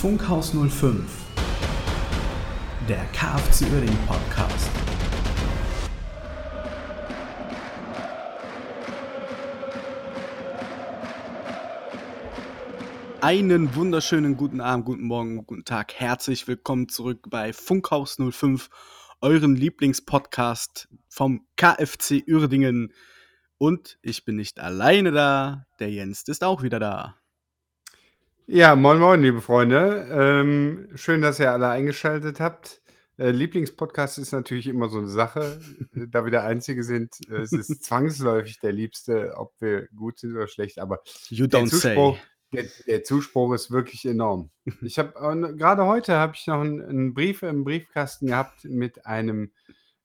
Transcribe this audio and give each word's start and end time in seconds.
Funkhaus 0.00 0.54
05, 0.54 1.04
der 2.88 3.04
KFC 3.12 3.70
Uerdingen 3.70 3.98
Podcast. 4.06 4.70
Einen 13.20 13.74
wunderschönen 13.74 14.38
guten 14.38 14.62
Abend, 14.62 14.86
guten 14.86 15.04
Morgen, 15.04 15.44
guten 15.44 15.66
Tag. 15.66 15.92
Herzlich 15.92 16.48
willkommen 16.48 16.88
zurück 16.88 17.26
bei 17.28 17.52
Funkhaus 17.52 18.16
05, 18.16 18.70
euren 19.20 19.54
Lieblingspodcast 19.54 20.88
vom 21.10 21.46
KFC 21.56 22.24
Uerdingen. 22.26 22.94
Und 23.58 23.98
ich 24.00 24.24
bin 24.24 24.36
nicht 24.36 24.60
alleine 24.60 25.12
da, 25.12 25.66
der 25.78 25.90
Jens 25.90 26.22
ist 26.22 26.42
auch 26.42 26.62
wieder 26.62 26.80
da. 26.80 27.19
Ja, 28.52 28.74
moin 28.74 28.98
moin, 28.98 29.22
liebe 29.22 29.40
Freunde. 29.40 30.08
Ähm, 30.10 30.88
schön, 30.96 31.22
dass 31.22 31.38
ihr 31.38 31.52
alle 31.52 31.68
eingeschaltet 31.68 32.40
habt. 32.40 32.82
Äh, 33.16 33.30
Lieblingspodcast 33.30 34.18
ist 34.18 34.32
natürlich 34.32 34.66
immer 34.66 34.88
so 34.88 34.98
eine 34.98 35.06
Sache. 35.06 35.60
da 35.94 36.24
wir 36.24 36.32
der 36.32 36.42
Einzige 36.42 36.82
sind, 36.82 37.14
äh, 37.30 37.42
es 37.42 37.52
ist 37.52 37.84
zwangsläufig 37.84 38.58
der 38.58 38.72
Liebste, 38.72 39.34
ob 39.36 39.52
wir 39.60 39.86
gut 39.94 40.18
sind 40.18 40.34
oder 40.34 40.48
schlecht. 40.48 40.80
Aber 40.80 40.98
You 41.28 41.46
der 41.46 41.64
Zuspruch, 41.66 42.16
say. 42.16 42.22
der, 42.52 42.64
der 42.88 43.04
Zuspruch 43.04 43.54
ist 43.54 43.70
wirklich 43.70 44.04
enorm. 44.04 44.50
Ich 44.82 44.98
habe 44.98 45.12
gerade 45.56 45.86
heute 45.86 46.16
habe 46.16 46.32
ich 46.34 46.48
noch 46.48 46.60
einen, 46.60 46.82
einen 46.82 47.14
Brief 47.14 47.44
im 47.44 47.62
Briefkasten 47.62 48.26
gehabt 48.26 48.64
mit 48.64 49.06
einem 49.06 49.52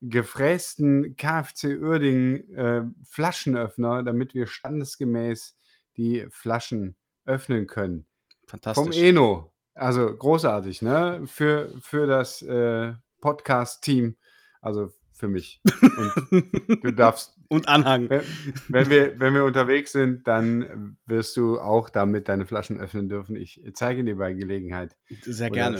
gefrästen 0.01 1.15
KFC 1.15 1.79
Uerdingen 1.81 2.53
äh, 2.53 2.83
Flaschenöffner, 3.09 4.03
damit 4.03 4.35
wir 4.35 4.45
standesgemäß 4.45 5.57
die 5.97 6.27
Flaschen 6.29 6.95
öffnen 7.25 7.65
können. 7.65 8.05
Vom 8.47 8.59
Fantastisch. 8.59 8.97
Eno. 8.97 9.51
Also 9.73 10.15
großartig, 10.15 10.81
ne? 10.81 11.21
Für, 11.25 11.69
für 11.81 12.07
das 12.07 12.41
äh, 12.41 12.93
Podcast-Team. 13.21 14.15
Also 14.61 14.91
für 15.15 15.27
mich. 15.27 15.61
Und 15.81 16.83
du 16.83 16.91
darfst, 16.95 17.37
Und 17.47 17.67
Anhang. 17.67 18.09
wenn, 18.09 18.21
wenn, 18.67 18.89
wir, 18.89 19.19
wenn 19.19 19.33
wir 19.33 19.45
unterwegs 19.45 19.91
sind, 19.91 20.27
dann 20.27 20.97
wirst 21.05 21.37
du 21.37 21.59
auch 21.59 21.89
damit 21.89 22.27
deine 22.29 22.45
Flaschen 22.45 22.79
öffnen 22.79 23.09
dürfen. 23.09 23.35
Ich 23.35 23.61
zeige 23.73 24.03
dir 24.03 24.17
bei 24.17 24.33
Gelegenheit. 24.33 24.95
Sehr 25.21 25.49
gerne. 25.49 25.77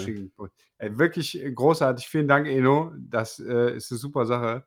Äh, 0.78 0.98
wirklich 0.98 1.42
großartig. 1.54 2.08
Vielen 2.08 2.28
Dank, 2.28 2.48
Eno. 2.48 2.94
Das 2.98 3.40
äh, 3.40 3.76
ist 3.76 3.92
eine 3.92 4.00
super 4.00 4.26
Sache. 4.26 4.66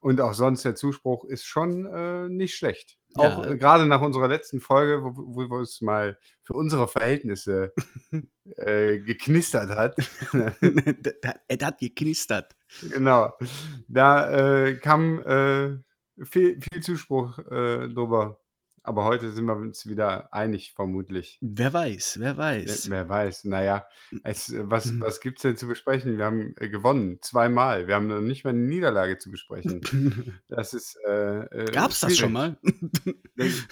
Und 0.00 0.20
auch 0.20 0.34
sonst 0.34 0.64
der 0.64 0.74
Zuspruch 0.74 1.24
ist 1.24 1.44
schon 1.44 1.86
äh, 1.86 2.28
nicht 2.28 2.54
schlecht. 2.56 2.97
Auch 3.14 3.44
Ja. 3.44 3.50
äh, 3.52 3.56
gerade 3.56 3.86
nach 3.86 4.00
unserer 4.02 4.28
letzten 4.28 4.60
Folge, 4.60 5.02
wo, 5.02 5.12
wo 5.16 5.50
wo 5.50 5.60
es 5.60 5.80
mal 5.80 6.18
für 6.42 6.52
unsere 6.54 6.88
Verhältnisse 6.88 7.72
äh, 8.56 8.98
geknistert 8.98 9.70
hat. 9.70 9.96
er 11.48 11.66
hat 11.66 11.78
geknistert. 11.78 12.54
genau. 12.90 13.32
Da 13.88 14.64
äh, 14.66 14.76
kam 14.76 15.20
äh, 15.20 15.78
viel, 16.24 16.60
viel 16.60 16.82
Zuspruch 16.82 17.38
äh, 17.38 17.88
drüber. 17.88 18.38
Aber 18.88 19.04
heute 19.04 19.30
sind 19.32 19.44
wir 19.44 19.54
uns 19.54 19.86
wieder 19.86 20.32
einig, 20.32 20.72
vermutlich. 20.74 21.36
Wer 21.42 21.74
weiß, 21.74 22.18
wer 22.20 22.38
Wer, 22.38 22.38
weiß. 22.38 22.88
wer 22.88 23.06
weiß, 23.06 23.44
naja, 23.44 23.86
es, 24.24 24.48
äh, 24.50 24.62
was, 24.70 24.86
Mhm. 24.86 25.02
was 25.02 25.20
gibt 25.20 25.36
es 25.38 25.42
denn 25.42 25.58
zu 25.58 25.68
besprechen? 25.68 26.16
Wir 26.16 26.24
haben 26.24 26.54
äh, 26.56 26.70
gewonnen, 26.70 27.18
zweimal. 27.20 27.86
Wir 27.86 27.96
haben 27.96 28.06
noch 28.06 28.22
nicht 28.22 28.44
mal 28.44 28.50
eine 28.50 28.60
Niederlage 28.60 29.18
zu 29.18 29.30
besprechen. 29.30 29.82
Das 30.48 30.72
ist. 30.72 30.96
Äh, 31.06 31.40
äh, 31.40 31.70
Gab's 31.70 32.00
das 32.00 32.16
schon 32.16 32.32
mal? 32.32 32.56
Ich, 33.36 33.62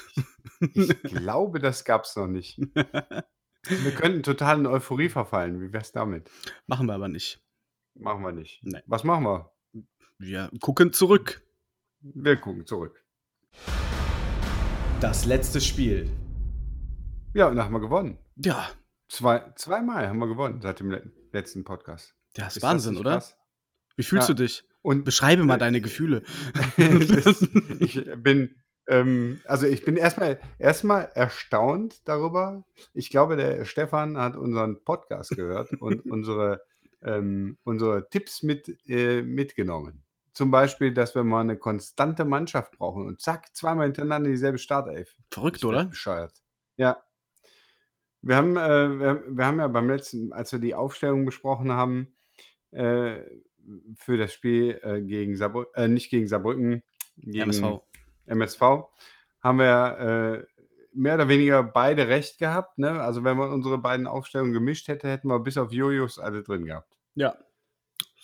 ich 0.75 1.03
glaube, 1.03 1.61
das 1.61 1.85
gab 1.87 2.05
es 2.05 2.15
noch 2.15 2.27
nicht. 2.27 2.59
Wir 2.59 3.93
könnten 3.97 4.23
total 4.23 4.59
in 4.59 4.67
Euphorie 4.67 5.09
verfallen. 5.09 5.63
Wie 5.63 5.73
wär's 5.73 5.93
damit? 5.93 6.31
Machen 6.67 6.87
wir 6.89 6.95
aber 6.95 7.09
nicht. 7.09 7.43
Machen 7.95 8.23
wir 8.23 8.33
nicht. 8.33 8.61
Nee. 8.63 8.83
Was 8.87 9.03
machen 9.03 9.25
wir? 9.25 9.51
Wir 10.19 10.51
gucken 10.61 10.93
zurück. 10.93 11.41
Wir 12.03 12.37
gucken 12.37 12.67
zurück. 12.67 13.03
Das 15.01 15.27
letzte 15.27 15.61
Spiel. 15.61 16.11
Ja, 17.35 17.49
und 17.49 17.57
da 17.57 17.65
haben 17.65 17.73
wir 17.73 17.81
gewonnen. 17.81 18.19
Ja, 18.37 18.69
Zwei, 19.09 19.45
zweimal 19.55 20.09
haben 20.09 20.19
wir 20.19 20.27
gewonnen 20.27 20.61
seit 20.61 20.81
dem 20.81 20.91
le- 20.91 21.13
letzten 21.33 21.63
Podcast. 21.63 22.15
das 22.35 22.49
ist 22.49 22.57
Ist 22.57 22.63
Wahnsinn, 22.65 22.97
oder? 22.97 23.13
krass? 23.13 23.37
Wie 23.97 24.03
fühlst 24.03 24.29
Ja. 24.29 24.35
du 24.35 24.43
dich? 24.43 24.65
Und 24.83 25.05
Beschreibe 25.05 25.45
mal 25.45 25.55
Äh, 25.57 25.59
deine 25.59 25.81
Gefühle. 25.81 26.23
ich 27.79 28.05
bin, 28.17 28.57
ähm, 28.89 29.41
also 29.45 29.67
ich 29.67 29.85
bin 29.85 29.97
erstmal 29.97 30.41
erstmal 30.59 31.11
erstaunt 31.15 32.01
darüber. 32.09 32.65
Ich 32.95 33.11
glaube, 33.11 33.37
der 33.37 33.65
Stefan 33.65 34.17
hat 34.19 34.37
unseren 34.37 34.83
Podcast 34.85 35.31
gehört 35.37 35.73
und 35.75 36.05
unsere, 36.11 36.63
ähm, 37.03 37.59
unsere 37.63 38.09
Tipps 38.11 38.43
mit, 38.43 38.77
äh, 38.89 39.23
mitgenommen. 39.23 40.03
Zum 40.37 40.51
Beispiel, 40.51 40.93
dass 40.93 41.15
wir 41.15 41.25
mal 41.25 41.41
eine 41.41 41.57
konstante 41.57 42.27
Mannschaft 42.27 42.77
brauchen 42.77 43.07
und 43.07 43.23
zack, 43.23 43.57
zweimal 43.57 43.87
hintereinander 43.87 44.29
dieselbe 44.29 44.59
Startelf. 44.59 45.17
Verrückt, 45.31 45.65
oder? 45.65 45.87
bescheuert. 45.87 46.35
Ja. 46.77 47.03
Wir 48.21 48.37
haben, 48.37 48.55
äh, 48.59 49.01
wir, 49.01 49.25
wir 49.29 49.47
haben 49.47 49.61
ja 49.61 49.69
beim 49.69 49.89
letzten, 49.89 50.35
als 50.35 50.53
wir 50.53 50.59
die 50.59 50.75
Aufstellung 50.75 51.25
besprochen 51.25 51.73
haben, 51.73 52.15
äh, 52.73 53.23
für 53.95 54.19
das 54.19 54.35
Spiel 54.35 54.79
äh, 54.83 55.01
gegen 55.01 55.39
Saarbrücken, 55.39 55.73
äh, 55.75 55.89
nicht 55.89 56.11
gegen 56.11 56.29
Saarbrücken, 56.29 56.83
gegen 57.17 57.51
MSV. 57.51 57.81
MSV, 58.27 58.61
haben 59.41 59.59
wir 59.59 60.45
äh, 60.45 60.61
mehr 60.93 61.15
oder 61.15 61.29
weniger 61.31 61.63
beide 61.63 62.09
recht 62.09 62.39
gehabt. 62.39 62.77
Ne? 62.77 63.01
Also 63.01 63.25
wenn 63.25 63.39
man 63.39 63.51
unsere 63.55 63.79
beiden 63.79 64.07
Aufstellungen 64.07 64.53
gemischt 64.53 64.89
hätte, 64.89 65.09
hätten 65.09 65.29
wir 65.29 65.41
bis 65.41 65.57
auf 65.57 65.73
Jojos 65.73 66.19
alle 66.19 66.43
drin 66.43 66.67
gehabt. 66.67 66.95
Ja. 67.15 67.39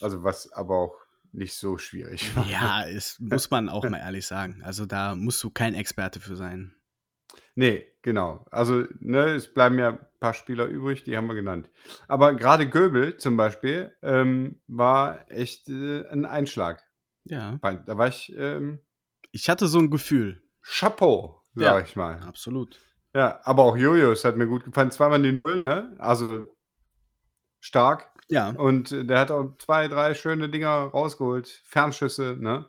Also 0.03 0.23
was 0.23 0.53
aber 0.53 0.77
auch 0.77 1.02
nicht 1.33 1.55
so 1.55 1.79
schwierig 1.79 2.35
war. 2.37 2.47
Ja, 2.49 2.85
es 2.87 3.19
muss 3.21 3.51
man 3.51 3.69
auch 3.69 3.89
mal 3.89 3.99
ehrlich 3.99 4.27
sagen. 4.27 4.63
Also 4.63 4.87
da 4.87 5.15
musst 5.15 5.43
du 5.43 5.51
kein 5.51 5.75
Experte 5.75 6.21
für 6.21 6.37
sein. 6.37 6.75
Nee, 7.55 7.87
genau. 8.03 8.47
Also, 8.51 8.85
ne, 9.01 9.35
es 9.35 9.53
bleiben 9.53 9.79
ja 9.79 9.91
ein 9.91 9.99
paar 10.21 10.33
Spieler 10.35 10.67
übrig, 10.67 11.05
die 11.05 11.17
haben 11.17 11.27
wir 11.27 11.35
genannt. 11.35 11.69
Aber 12.09 12.35
gerade 12.35 12.69
Göbel 12.69 13.17
zum 13.19 13.37
Beispiel 13.37 13.95
ähm, 14.03 14.61
war 14.69 15.31
echt 15.31 15.69
äh, 15.69 16.07
ein 16.09 16.25
Einschlag. 16.25 16.83
Ja. 17.25 17.59
Da 17.63 17.99
war 17.99 18.09
ich 18.09 18.33
ähm, 18.37 18.81
Ich 19.33 19.49
hatte 19.49 19.67
so 19.67 19.79
ein 19.79 19.91
Gefühl. 19.91 20.43
Chapeau, 20.63 21.43
sag 21.55 21.63
Ja. 21.65 21.81
ich 21.81 21.95
mal. 21.97 22.21
Absolut. 22.23 22.81
Ja, 23.15 23.41
aber 23.45 23.65
auch 23.65 23.77
Jojos 23.77 24.25
hat 24.25 24.37
mir 24.37 24.47
gut 24.47 24.65
gefallen. 24.65 24.91
Zweimal 24.91 25.21
den 25.21 25.43
Null, 25.45 25.63
ne? 25.67 25.95
Also 25.99 26.47
stark. 27.63 28.11
Ja. 28.29 28.51
Und 28.51 28.93
äh, 28.93 29.05
der 29.05 29.21
hat 29.21 29.31
auch 29.31 29.57
zwei, 29.59 29.89
drei 29.89 30.15
schöne 30.15 30.51
Dinger 30.51 30.69
rausgeholt. 30.69 31.63
Fernschüsse, 31.65 32.37
ne? 32.39 32.67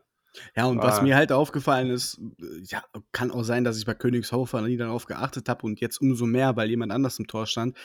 Ja, 0.55 0.65
und 0.65 0.79
was 0.79 0.97
War- 0.97 1.03
mir 1.03 1.15
halt 1.15 1.31
aufgefallen 1.31 1.89
ist, 1.89 2.19
äh, 2.39 2.61
ja, 2.63 2.83
kann 3.11 3.31
auch 3.31 3.43
sein, 3.43 3.63
dass 3.63 3.77
ich 3.77 3.85
bei 3.85 3.93
Königshofer 3.93 4.61
nie 4.61 4.77
darauf 4.77 5.05
geachtet 5.05 5.49
habe 5.49 5.65
und 5.65 5.79
jetzt 5.79 5.99
umso 5.99 6.25
mehr, 6.25 6.55
weil 6.55 6.69
jemand 6.69 6.91
anders 6.91 7.19
im 7.19 7.27
Tor 7.27 7.45
stand. 7.45 7.77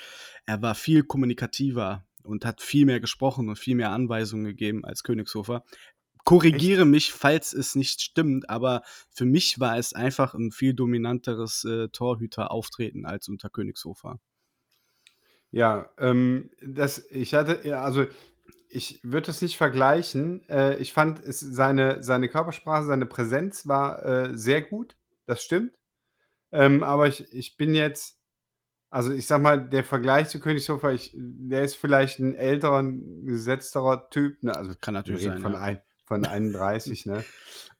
Er 0.47 0.63
war 0.63 0.75
viel 0.75 1.03
kommunikativer 1.03 2.05
und 2.25 2.45
hat 2.45 2.61
viel 2.61 2.87
mehr 2.87 3.01
gesprochen 3.01 3.49
und 3.49 3.59
viel 3.59 3.75
mehr 3.75 3.91
Anweisungen 3.91 4.45
gegeben 4.45 4.85
als 4.85 5.03
Königshofer. 5.03 5.65
Korrigiere 6.25 6.85
mich, 6.85 7.13
falls 7.13 7.55
es 7.55 7.75
nicht 7.75 8.03
stimmt, 8.03 8.51
aber 8.51 8.83
für 9.11 9.25
mich 9.25 9.61
war 9.61 9.79
es 9.79 9.95
einfach 9.95 10.35
ein 10.35 10.51
viel 10.51 10.75
dominanteres 10.75 11.65
äh, 11.65 11.89
Torhüterauftreten 11.89 13.07
als 13.07 13.29
unter 13.29 13.49
Königshofer. 13.49 14.21
Ja, 15.51 15.89
ähm, 15.99 16.51
das, 16.63 17.07
ich 17.11 17.35
hatte, 17.35 17.67
ja, 17.67 17.83
also 17.83 18.07
ich 18.69 19.01
würde 19.03 19.29
das 19.29 19.41
nicht 19.41 19.57
vergleichen. 19.57 20.47
Äh, 20.49 20.77
ich 20.77 20.93
fand 20.93 21.21
es, 21.25 21.41
seine, 21.41 22.03
seine 22.03 22.29
Körpersprache, 22.29 22.85
seine 22.85 23.07
Präsenz 23.07 23.67
war 23.67 24.05
äh, 24.05 24.37
sehr 24.37 24.63
gut, 24.63 24.97
das 25.27 25.43
stimmt. 25.43 25.73
Ähm, 26.53 26.83
aber 26.83 27.09
ich, 27.09 27.33
ich 27.33 27.57
bin 27.57 27.75
jetzt, 27.75 28.19
also 28.91 29.13
ich 29.13 29.27
sag 29.27 29.41
mal, 29.43 29.69
der 29.69 29.85
Vergleich 29.85 30.29
zu 30.29 30.41
Königshofer, 30.41 30.93
ich, 30.93 31.13
der 31.15 31.63
ist 31.63 31.77
vielleicht 31.77 32.19
ein 32.19 32.35
älterer, 32.35 32.83
ein 32.83 33.25
gesetzterer 33.25 34.09
Typ, 34.11 34.43
ne? 34.43 34.55
Also 34.55 34.73
Kann 34.81 34.95
wir 34.95 34.99
natürlich 35.01 35.23
reden 35.23 35.33
sein. 35.35 35.43
von, 35.43 35.53
Ja. 35.55 35.61
ein, 35.61 35.83
von 36.05 36.25
31, 36.27 37.07
ne? 37.07 37.25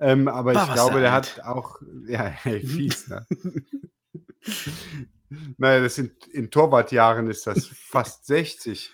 Ähm, 0.01 0.29
aber 0.29 0.53
ich 0.53 0.73
glaube, 0.73 1.01
der 1.01 1.13
alt. 1.13 1.37
hat 1.39 1.45
auch, 1.45 1.81
ja, 2.07 2.23
hey, 2.25 2.61
fies, 2.61 3.09
ne? 3.09 3.27
Naja, 5.57 5.83
das 5.83 5.97
sind, 5.97 6.27
in 6.29 6.51
Torwartjahren 6.51 7.29
ist 7.29 7.47
das 7.47 7.67
fast 7.75 8.27
60. 8.27 8.93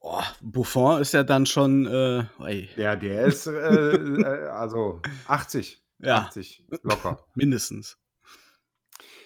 Oh, 0.00 0.22
Buffon 0.40 1.00
ist 1.00 1.12
ja 1.12 1.22
dann 1.22 1.46
schon, 1.46 1.86
äh, 1.86 2.24
ey, 2.42 2.70
Ja, 2.76 2.96
der 2.96 3.26
ist 3.26 3.46
äh, 3.46 3.50
äh, 3.50 4.48
also 4.48 5.02
80. 5.26 5.82
Ja. 5.98 6.18
80, 6.18 6.64
locker. 6.82 7.24
mindestens. 7.34 7.98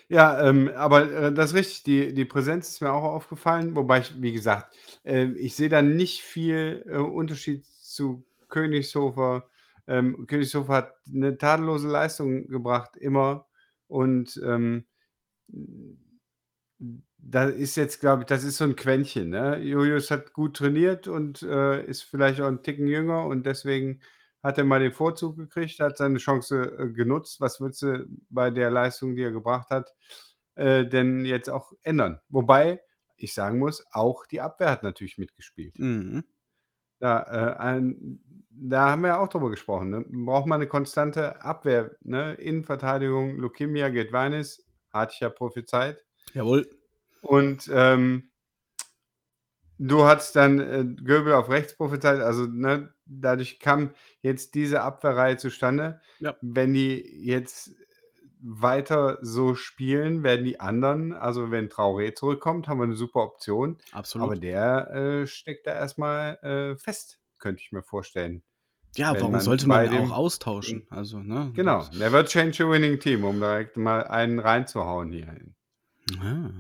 Ja, 0.09 0.47
ähm, 0.47 0.71
aber 0.75 1.11
äh, 1.11 1.33
das 1.33 1.51
ist 1.51 1.57
richtig, 1.57 1.83
die, 1.85 2.15
die 2.15 2.25
Präsenz 2.25 2.69
ist 2.69 2.83
mir 2.83 2.93
auch 2.93 3.05
aufgefallen, 3.05 3.75
wobei 3.75 4.01
ich, 4.01 4.21
wie 4.21 4.33
gesagt, 4.33 4.77
äh, 5.05 5.27
ich 5.33 5.55
sehe 5.57 5.69
da 5.69 5.81
nicht 5.81 6.23
viel 6.23 6.85
äh, 6.87 6.99
Unterschied 6.99 7.65
zu 7.65 8.25
Königshofer. 8.49 9.49
Ähm, 9.87 10.27
Königshofer 10.27 10.73
hat 10.73 10.95
eine 11.13 11.39
tadellose 11.39 11.89
Leistung 11.89 12.49
gebracht, 12.49 12.97
immer. 12.97 13.47
Und 13.87 14.41
ähm, 14.45 14.85
da 17.19 17.45
ist 17.49 17.77
jetzt, 17.77 18.01
glaube 18.01 18.23
ich 18.23 18.27
das 18.27 18.45
ist 18.45 18.59
so 18.59 18.65
'n 18.65 18.77
Quäntchen, 18.77 19.31
ne? 19.31 19.59
Julius 19.59 20.11
hat 20.11 20.33
gut 20.33 20.57
trainiert 20.57 21.09
und, 21.09 21.43
äh, 21.43 21.85
ist 21.87 22.03
vielleicht 22.05 22.41
auch 22.41 22.49
'n 22.49 22.63
Ticken 22.63 22.87
jünger 22.89 23.27
und 23.27 23.47
deswegen 23.47 24.01
hat 24.43 24.59
er 24.59 24.65
mal 24.65 24.81
den 24.81 24.93
Vorzug 24.93 25.37
gekriegt, 25.39 25.81
hat 25.81 25.97
seine 25.99 26.19
Chance, 26.19 26.77
äh, 26.79 26.89
genutzt. 26.91 27.41
Was 27.41 27.61
willst 27.61 27.83
du 27.83 28.07
bei 28.31 28.51
der 28.51 28.71
Leistung, 28.71 29.17
die 29.17 29.23
er 29.23 29.33
gebracht 29.33 29.71
hat, 29.71 29.95
äh, 30.57 30.87
denn 30.87 31.25
jetzt 31.25 31.49
auch 31.51 31.73
ändern? 31.83 32.21
Wobei 32.29 32.83
ich 33.17 33.33
sagen 33.35 33.59
muss, 33.61 33.85
auch 33.93 34.27
die 34.27 34.41
Abwehr 34.43 34.71
hat 34.71 34.83
natürlich 34.83 35.19
mitgespielt. 35.19 35.79
Mhm. 35.79 36.25
Da, 37.01 37.23
äh, 37.23 37.59
ein 37.61 38.21
da 38.51 38.91
haben 38.91 39.03
wir 39.03 39.09
ja 39.11 39.19
auch 39.21 39.29
drüber 39.29 39.51
gesprochen, 39.51 39.91
ne? 39.91 40.05
Braucht 40.09 40.47
man 40.47 40.61
'ne 40.61 40.69
konstante 40.69 41.43
Abwehr, 41.43 41.93
ne? 42.03 42.35
Innenverteidigung, 42.35 43.37
Lukimya, 43.39 43.89
Gedvainis, 43.91 44.64
hatte 44.95 45.15
ich 45.15 45.21
ja 45.21 45.31
prophezeit. 45.31 46.05
Jawohl. 46.35 46.67
Und, 47.25 47.71
ähm 47.73 48.31
du 49.81 50.05
hattest 50.05 50.37
dann, 50.37 50.61
äh, 50.61 50.85
Göbel 51.03 51.33
auf 51.35 51.49
rechts 51.51 51.77
prophezeit, 51.77 52.21
also, 52.21 52.47
ne, 52.47 52.95
dadurch 53.07 53.59
kam 53.59 53.91
jetzt 54.23 54.55
diese 54.55 54.83
Abwehrreihe 54.83 55.37
zustande. 55.37 56.01
Ja. 56.21 56.37
Wenn 56.41 56.75
die 56.75 57.03
jetzt 57.27 57.73
weiter 58.41 59.19
so 59.23 59.55
spielen, 59.57 60.23
werden 60.23 60.45
die 60.45 60.61
anderen 60.61 61.13
also, 61.13 61.51
wenn 61.51 61.69
Traoré 61.71 62.15
zurückkommt, 62.15 62.69
haben 62.69 62.79
wir 62.81 62.87
'ne 62.87 62.95
super 62.95 63.23
Option. 63.23 63.79
Absolut. 63.93 64.25
Aber 64.25 64.37
der, 64.37 64.91
äh, 65.23 65.27
steckt 65.27 65.67
da 65.67 65.75
erst 65.75 65.99
mal, 65.99 66.39
äh, 66.43 66.77
fest, 66.77 67.21
könnte 67.39 67.63
ich 67.63 67.73
mir 67.73 67.83
vorstellen. 67.83 68.43
Ja, 68.97 69.15
warum 69.15 69.33
man 69.33 69.41
sollte 69.41 69.67
man 69.69 69.89
auch 69.89 70.11
austauschen? 70.13 70.87
Also, 70.91 71.19
ne? 71.19 71.51
Genau, 71.55 71.87
never 71.95 72.25
change 72.25 72.65
a 72.65 72.71
winning 72.71 73.01
team, 73.01 73.25
um 73.25 73.41
direkt 73.41 73.77
mal 73.77 74.05
einen 74.07 74.39
reinzuhauen 74.39 75.11
hier. 75.11 75.37
Ah, 76.21 76.51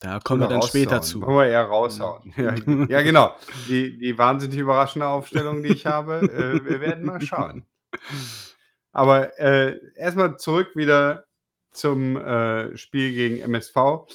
da 0.00 0.20
kommen 0.20 0.40
wir 0.42 0.48
dann 0.48 0.62
später 0.62 1.02
zu. 1.02 1.22
Wollen 1.22 1.38
wir 1.38 1.46
eher 1.46 1.64
raushauen. 1.64 2.32
Ja, 2.36 2.54
ja, 2.88 3.02
genau. 3.02 3.34
Die 3.68 3.98
die 3.98 4.16
wahnsinnig 4.18 4.58
überraschende 4.58 5.06
Aufstellung, 5.06 5.62
die 5.62 5.70
ich 5.70 5.86
habe, 5.86 6.20
äh, 6.22 6.64
wir 6.64 6.80
werden 6.80 7.04
mal 7.04 7.20
schauen. 7.20 7.66
Aber, 8.92 9.38
äh, 9.38 9.78
erst 9.96 10.16
mal 10.16 10.36
zurück 10.36 10.76
wieder 10.76 11.24
zum, 11.70 12.16
äh, 12.16 12.76
Spiel 12.76 13.12
gegen 13.12 13.38
MSV. 13.38 14.06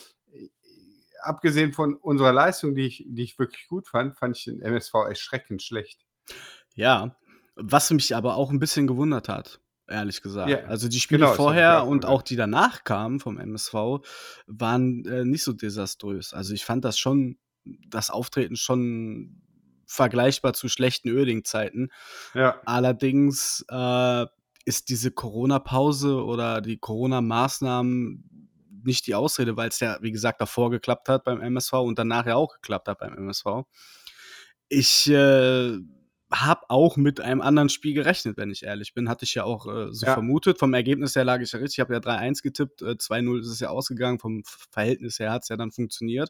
Abgesehen 1.22 1.74
von 1.74 1.96
unserer 1.96 2.32
Leistung, 2.32 2.76
die 2.76 2.86
ich 2.86 3.04
die 3.08 3.24
ich 3.24 3.40
wirklich 3.40 3.68
gut 3.68 3.88
fand, 3.88 4.18
fand 4.18 4.38
ich 4.38 4.46
den 4.46 4.62
MSV 4.62 4.94
erschreckend 5.08 5.64
schlecht. 5.64 6.06
Ja, 6.76 7.16
was 7.58 7.92
mich 7.92 8.16
aber 8.16 8.36
auch 8.36 8.52
'n 8.52 8.60
bisschen 8.60 8.88
gewundert 8.88 9.30
hat, 9.30 9.60
ehrlich 9.88 10.22
gesagt. 10.22 10.50
Ja, 10.50 10.60
Also, 10.66 10.88
die 10.88 11.00
Spiele 11.00 11.22
genau, 11.26 11.34
vorher 11.34 11.86
und 11.86 12.06
auch 12.06 12.22
die 12.22 12.36
danach 12.36 12.84
kamen 12.84 13.20
vom 13.20 13.38
MSV 13.40 14.02
waren, 14.48 15.06
äh, 15.06 15.26
nicht 15.26 15.44
so 15.44 15.54
desaströs. 15.54 16.34
Also, 16.34 16.54
ich 16.54 16.66
fand 16.66 16.86
das 16.86 16.98
schon 17.00 17.38
das 17.90 18.10
Auftreten 18.10 18.56
schon 18.56 19.42
vergleichbar 19.86 20.54
zu 20.54 20.70
schlechten 20.70 21.10
Uerdingen-Zeiten. 21.10 21.90
Ja. 22.34 22.62
Allerdings, 22.66 23.66
äh, 23.70 24.26
ist 24.66 24.90
diese 24.90 25.12
Corona-Pause 25.12 26.24
oder 26.26 26.60
die 26.62 26.78
Corona-Maßnahmen 26.78 28.50
nicht 28.84 29.08
die 29.08 29.16
Ausrede, 29.16 29.56
weil's 29.58 29.80
ja, 29.80 29.98
wie 30.02 30.12
gesagt, 30.12 30.42
davor 30.42 30.72
geklappt 30.72 31.08
hat 31.10 31.24
beim 31.24 31.42
MSV 31.42 31.74
und 31.74 31.98
danach 32.00 32.26
ja 32.26 32.36
auch 32.36 32.54
geklappt 32.56 32.88
hat 32.90 33.00
beim 33.00 33.14
MSV. 33.18 33.64
Ich, 34.70 35.10
äh, 35.10 35.78
habe 36.32 36.70
auch 36.70 36.98
mit 36.98 37.22
einem 37.22 37.42
anderen 37.42 37.70
Spiel 37.70 37.94
gerechnet, 37.94 38.38
wenn 38.38 38.52
ich 38.52 38.64
ehrlich 38.64 38.94
bin. 38.94 39.10
Hatte 39.10 39.26
ich 39.26 39.34
ja 39.36 39.44
auch, 39.46 39.68
äh, 39.68 39.94
so 39.94 40.06
Ja. 40.06 40.14
vermutet. 40.14 40.60
Vom 40.60 40.74
Ergebnis 40.74 41.16
her 41.16 41.24
lag 41.26 41.42
ich 41.42 41.52
ja 41.54 41.60
richtig. 41.60 41.76
Ich 41.78 41.80
habe 41.80 41.94
ja 41.94 42.00
3-1 42.02 42.42
getippt, 42.44 42.82
äh, 42.82 42.98
2:0 42.98 43.40
ist 43.42 43.48
es 43.48 43.60
ja 43.62 43.70
ausgegangen. 43.70 44.20
Vom 44.20 44.44
Verhältnis 44.72 45.20
her 45.20 45.32
hat's 45.32 45.50
ja 45.50 45.58
dann 45.58 45.72
funktioniert. 45.72 46.30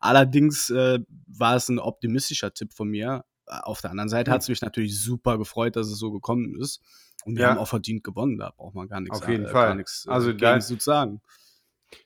Allerdings, 0.00 0.70
äh, 0.70 1.00
war 1.26 1.56
es 1.56 1.68
'n 1.70 1.78
optimistischer 1.78 2.52
Tipp 2.54 2.74
von 2.74 2.88
mir. 2.88 3.24
Äh, 3.46 3.58
auf 3.62 3.80
der 3.80 3.90
anderen 3.90 4.10
Seite 4.10 4.30
Hm. 4.30 4.32
hat's 4.32 4.48
mich 4.48 4.60
natürlich 4.62 5.00
super 5.00 5.38
gefreut, 5.38 5.76
dass 5.76 5.88
es 5.88 5.98
so 5.98 6.12
gekommen 6.12 6.54
ist. 6.60 6.80
Und 7.24 7.36
wir 7.36 7.44
Ja. 7.44 7.48
haben 7.48 7.58
auch 7.58 7.68
verdient 7.68 8.04
gewonnen. 8.04 8.38
Da 8.38 8.52
braucht 8.56 8.74
man 8.74 8.88
gar 8.88 9.00
nix 9.00 9.20
Auf 9.20 9.26
jeden 9.28 9.46
äh, 9.46 9.46
Fall. 9.46 9.74
nix, 9.74 10.06
äh, 10.06 10.10
Also, 10.12 10.34
gegen 10.34 10.60
zu 10.60 10.76
sagen. 10.78 11.20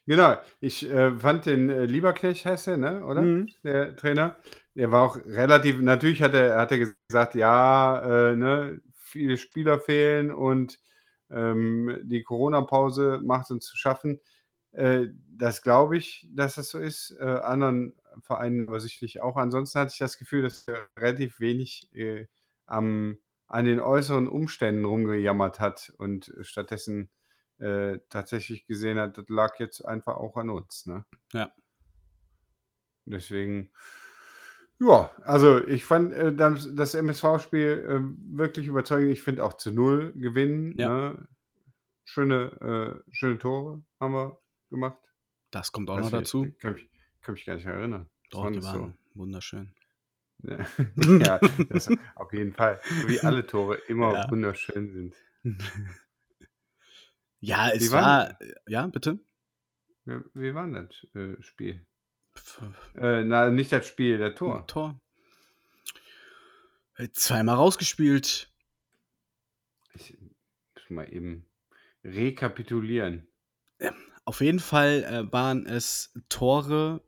Genau, 0.09 0.37
ich, 0.61 0.89
äh, 0.91 1.17
fand 1.17 1.47
den, 1.47 1.71
äh, 1.71 1.85
Lieberknecht 1.85 2.45
heißt 2.45 2.67
der, 2.67 2.77
ne, 2.77 3.05
oder? 3.05 3.23
Mhm. 3.23 3.53
Der 3.63 3.95
Trainer. 3.95 4.37
Der 4.77 4.91
war 4.91 5.03
auch 5.03 5.17
relativ 5.27 5.79
natürlich 5.81 6.23
hat 6.23 6.33
er 6.35 6.57
hat 6.59 6.73
er 6.73 6.79
gesagt: 6.79 7.35
„Ja, 7.35 8.31
äh, 8.33 8.37
ne, 8.37 8.81
viele 8.95 9.37
Spieler 9.37 9.79
fehlen 9.79 10.31
und, 10.33 10.79
ähm, 11.31 11.99
die 12.05 12.23
Corona-Pause 12.23 13.21
macht 13.23 13.51
uns 13.51 13.67
zu 13.67 13.77
schaffen.“ 13.77 14.21
Äh, 14.73 15.09
das 15.37 15.61
glaube 15.63 15.99
ich, 15.99 16.27
dass 16.33 16.55
das 16.55 16.71
so 16.71 16.79
ist, 16.79 17.11
äh, 17.21 17.25
anderen 17.25 17.95
Vereinen 18.23 18.67
aber 18.69 18.81
sicherlich 18.81 19.21
auch. 19.21 19.37
Ansonsten 19.37 19.79
hatte 19.81 19.93
ich 19.93 19.99
das 19.99 20.17
Gefühl, 20.19 20.43
dass 20.43 20.67
er 20.69 20.89
relativ 20.99 21.39
wenig, 21.41 21.89
äh, 21.95 22.27
am 22.67 23.19
an 23.49 23.67
den 23.67 23.81
äußeren 23.81 24.29
Umständen 24.29 24.87
rumgejammert 24.87 25.61
hat 25.61 25.93
und 25.99 26.33
stattdessen, 26.41 27.11
äh, 27.59 27.99
tatsächlich 28.09 28.67
gesehen 28.67 28.99
hat, 28.99 29.19
das 29.19 29.27
lag 29.29 29.59
jetzt 29.59 29.85
einfach 29.85 30.17
auch 30.17 30.37
an 30.39 30.49
uns, 30.49 30.87
ne? 30.87 31.05
Ja. 31.35 31.53
Deswegen 33.07 33.71
ja, 34.83 35.11
also, 35.25 35.67
ich 35.67 35.85
fand, 35.85 36.13
äh, 36.13 36.35
das 36.35 36.69
das 36.75 36.95
MSV-Spiel, 36.95 37.87
ähm, 37.89 38.19
wirklich 38.37 38.67
überzeugend. 38.67 39.13
Ich 39.13 39.23
finde 39.23 39.45
auch 39.45 39.55
zu 39.55 39.71
0 39.73 40.13
gewinnen, 40.15 40.75
Ja. 40.79 40.89
ne? 41.13 41.29
Schöne 42.05 43.03
äh, 43.07 43.13
schöne 43.15 43.39
Tore 43.39 43.83
haben 44.01 44.13
wir 44.13 44.39
gemacht. 44.71 44.99
Das 45.53 45.71
kommt 45.71 45.89
auch 45.89 45.97
Weiß 45.99 46.05
noch 46.07 46.11
dazu. 46.19 46.53
kann 46.61 46.75
mich 46.75 46.89
kann 47.21 47.35
mich 47.35 47.45
gar 47.47 47.55
nicht 47.55 47.67
erinnern. 47.67 48.09
Doch, 48.31 48.49
die 48.49 48.57
das 48.57 48.65
so? 48.65 48.81
waren 48.81 48.99
wunderschön. 49.15 49.73
Ja, 50.43 50.59
ja, 51.21 51.39
das 51.69 51.89
auf 52.17 52.33
jeden 52.33 52.53
Fall. 52.53 52.81
Wie 53.07 53.21
alle 53.21 53.47
Tore 53.47 53.77
immer 53.89 54.13
Ja. 54.15 54.31
wunderschön 54.31 54.91
sind. 54.93 55.15
Ja, 57.45 57.71
es 57.71 57.91
war 57.91 58.41
äh, 58.41 58.55
ja, 58.69 58.87
bitte? 58.87 59.19
Wie 60.05 60.55
war 60.55 60.69
das, 60.69 61.07
äh, 61.15 61.41
Spiel? 61.43 61.85
Äh, 62.97 63.25
nein, 63.25 63.55
nicht 63.55 63.73
das 63.73 63.87
Spiel, 63.87 64.25
Hm, 64.25 64.35
Tor. 64.35 64.67
Tor. 64.67 65.01
Äh, 66.97 67.09
zweimal 67.13 67.57
rausgespielt. 67.57 68.51
Ich 69.95 70.17
muss 70.75 70.91
mal 70.91 71.13
eben 71.13 71.47
rekapitulieren. 72.05 73.27
Ähm, 73.79 73.95
auf 74.25 74.41
jeden 74.41 74.61
Fall, 74.61 75.05
äh, 75.05 75.33
waren 75.33 75.67
es 75.67 76.13
Tore, 76.29 77.03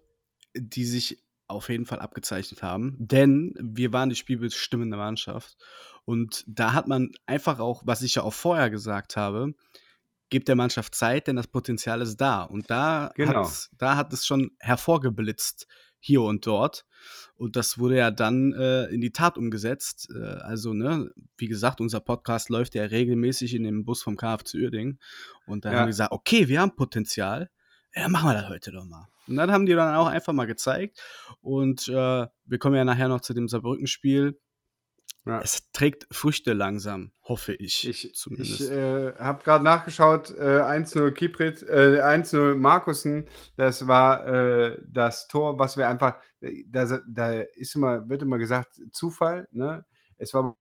die 0.55 0.85
sich 0.85 1.23
auf 1.47 1.69
jeden 1.69 1.87
Fall 1.87 2.01
abgezeichnet 2.01 2.63
haben, 2.63 2.97
denn 2.99 3.55
wir 3.61 3.93
waren 3.93 4.09
die 4.09 4.17
spielbestimmende 4.17 4.97
Mannschaft. 4.97 5.57
Und 6.05 6.45
da 6.47 6.73
hat 6.73 6.89
man 6.89 7.13
einfach 7.27 7.59
auch, 7.61 7.83
was 7.85 8.03
ich 8.03 8.15
ja 8.17 8.23
auch 8.23 8.33
vorher 8.33 8.71
gesagt 8.71 9.17
habe: 9.17 9.55
„Gebt 10.31 10.49
der 10.49 10.57
Mannschaft 10.57 10.95
Zeit, 10.95 11.27
denn 11.27 11.37
das 11.37 11.47
Potenzial 11.49 12.01
ist 12.01 12.17
da.“ 12.17 12.43
Und 12.45 12.71
da 12.71 13.13
Genau. 13.15 13.49
da 13.79 13.97
hat 13.97 14.13
es 14.13 14.27
schon 14.27 14.51
hervorgeblitzt 14.61 15.67
hier 16.01 16.23
und 16.23 16.47
dort. 16.47 16.85
Und 17.37 17.57
das 17.57 17.79
wurde 17.79 17.97
ja 17.97 18.11
dann, 18.11 18.53
äh, 18.53 18.85
in 18.87 19.01
die 19.01 19.13
Tat 19.13 19.39
umgesetzt. 19.39 20.09
Äh, 20.15 20.23
also, 20.23 20.75
ne, 20.75 21.11
wie 21.39 21.47
gesagt, 21.49 21.81
unser 21.81 22.01
Podcast 22.01 22.49
läuft 22.51 22.75
ja 22.75 22.85
regelmäßig 22.85 23.55
in 23.55 23.63
dem 23.65 23.85
Bus 23.85 24.03
vom 24.03 24.17
KFC 24.17 24.55
Uerdingen. 24.59 24.99
Und 25.47 25.65
da 25.65 25.71
haben 25.71 25.77
wir 25.77 25.81
Ja. 25.83 25.87
gesagt: 25.87 26.13
„Okay, 26.13 26.49
wir 26.49 26.61
haben 26.61 26.77
Potenzial. 26.77 27.51
Ja, 27.95 28.09
machen 28.09 28.29
wir 28.31 28.35
das 28.35 28.49
heute 28.49 28.73
doch 28.73 28.85
mal.“ 28.85 29.09
Und 29.27 29.37
dann 29.37 29.51
haben 29.53 29.65
die 29.67 29.73
dann 29.73 29.95
auch 29.95 30.07
einfach 30.09 30.33
mal 30.35 30.47
gezeigt. 30.47 31.01
Und, 31.41 31.89
äh, 31.89 32.27
wir 32.45 32.59
kommen 32.59 32.77
ja 32.77 32.85
nachher 32.85 33.09
noch 33.09 33.21
zu 33.23 33.33
dem 33.35 33.49
Saarbrücken-Spiel. 33.49 34.39
Ja. 35.27 35.41
Es 35.41 35.71
trägt 35.73 36.07
Früchte 36.15 36.53
langsam, 36.53 37.13
hoffe 37.23 37.55
ich 37.55 37.89
Ich 37.89 38.13
ich, 38.37 38.61
äh, 38.71 39.15
habe 39.19 39.43
grad 39.43 39.63
nachgeschaut, 39.63 40.31
äh, 40.37 40.61
1:0 40.61 41.13
Kiprit 41.13 41.63
äh, 41.63 42.01
1:0 42.03 42.55
Markussen. 42.57 43.27
Das 43.57 43.87
war, 43.87 44.27
äh, 44.27 44.79
das 44.87 45.27
Tor, 45.29 45.59
was 45.59 45.77
wir 45.79 45.89
einfach 45.89 46.17
da 46.69 47.01
da 47.09 47.41
ist 47.41 47.75
immer 47.75 48.07
wird 48.09 48.21
immer 48.23 48.37
gesagt, 48.39 48.81
Zufall, 48.93 49.49
ne? 49.51 49.87
Es 50.19 50.35
war 50.35 50.57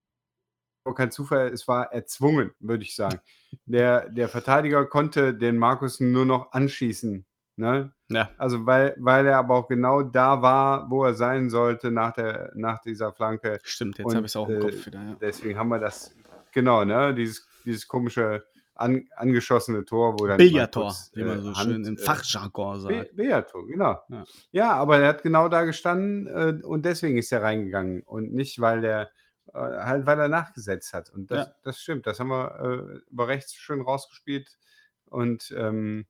kein 0.95 1.11
Zufall, 1.11 1.49
es 1.49 1.67
war 1.67 1.93
erzwungen, 1.93 2.51
würde 2.59 2.83
ich 2.83 2.95
sagen. 2.95 3.19
Der 3.65 4.09
der 4.09 4.29
Verteidiger 4.29 4.85
konnte 4.87 5.33
den 5.35 5.57
Markussen 5.57 6.11
nur 6.13 6.25
noch 6.25 6.53
anschießen, 6.53 7.25
ne? 7.55 7.93
Ja. 8.09 8.29
Also, 8.37 8.65
weil 8.65 8.95
weil 8.97 9.25
er 9.25 9.37
aber 9.37 9.55
auch 9.55 9.67
genau 9.67 10.01
da 10.03 10.41
war, 10.41 10.89
wo 10.89 11.03
er 11.05 11.13
sein 11.13 11.49
sollte 11.49 11.91
nach 11.91 12.13
der 12.13 12.51
nach 12.55 12.81
dieser 12.81 13.11
Flanke. 13.13 13.59
Stimmt, 13.63 13.97
jetzt 13.97 14.07
habe 14.07 14.19
Und, 14.19 14.25
ich's 14.25 14.35
auch 14.35 14.49
im 14.49 14.57
äh, 14.57 14.59
Kopf 14.59 14.85
wieder, 14.85 15.01
ja. 15.01 15.15
deswegen 15.19 15.57
haben 15.57 15.69
wir 15.69 15.79
das 15.79 16.15
genau, 16.51 16.83
ne, 16.85 17.13
dieses 17.13 17.47
dieses 17.65 17.87
komische 17.87 18.45
an 18.75 19.07
angeschossene 19.15 19.85
Tor, 19.85 20.19
wo 20.19 20.25
dann 20.25 20.37
Billardtor, 20.37 20.85
kurz, 20.85 21.11
wie 21.13 21.23
man 21.23 21.39
äh, 21.39 21.41
so 21.41 21.53
Hand, 21.53 21.69
schön 21.71 21.85
im 21.85 21.95
äh 21.95 22.01
Fachjargon 22.01 22.81
sagt. 22.81 23.15
Billardtor, 23.15 23.67
genau. 23.67 24.01
Ja. 24.09 24.23
Ja, 24.51 24.73
aber 24.73 24.99
er 24.99 25.09
hat 25.09 25.23
genau 25.23 25.47
da 25.47 25.63
gestanden, 25.63 26.27
äh, 26.27 26.65
und 26.65 26.83
deswegen 26.83 27.17
ist 27.17 27.31
er 27.31 27.43
reingegangen 27.43 28.01
und 28.01 28.33
nicht, 28.33 28.59
weil 28.59 28.81
der 28.81 29.11
äh, 29.53 29.59
halt 29.59 30.05
weil 30.07 30.19
er 30.19 30.27
nachgesetzt 30.27 30.93
hat. 30.93 31.11
Und 31.11 31.29
das 31.29 31.47
Ja. 31.47 31.53
das 31.63 31.79
stimmt, 31.79 32.07
das 32.07 32.19
haben 32.19 32.29
wir, 32.29 32.59
äh, 32.59 33.11
über 33.11 33.27
rechts 33.27 33.53
schön 33.53 33.81
rausgespielt 33.81 34.57
und, 35.05 35.53
ähm, 35.55 36.05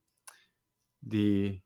die 1.04 1.62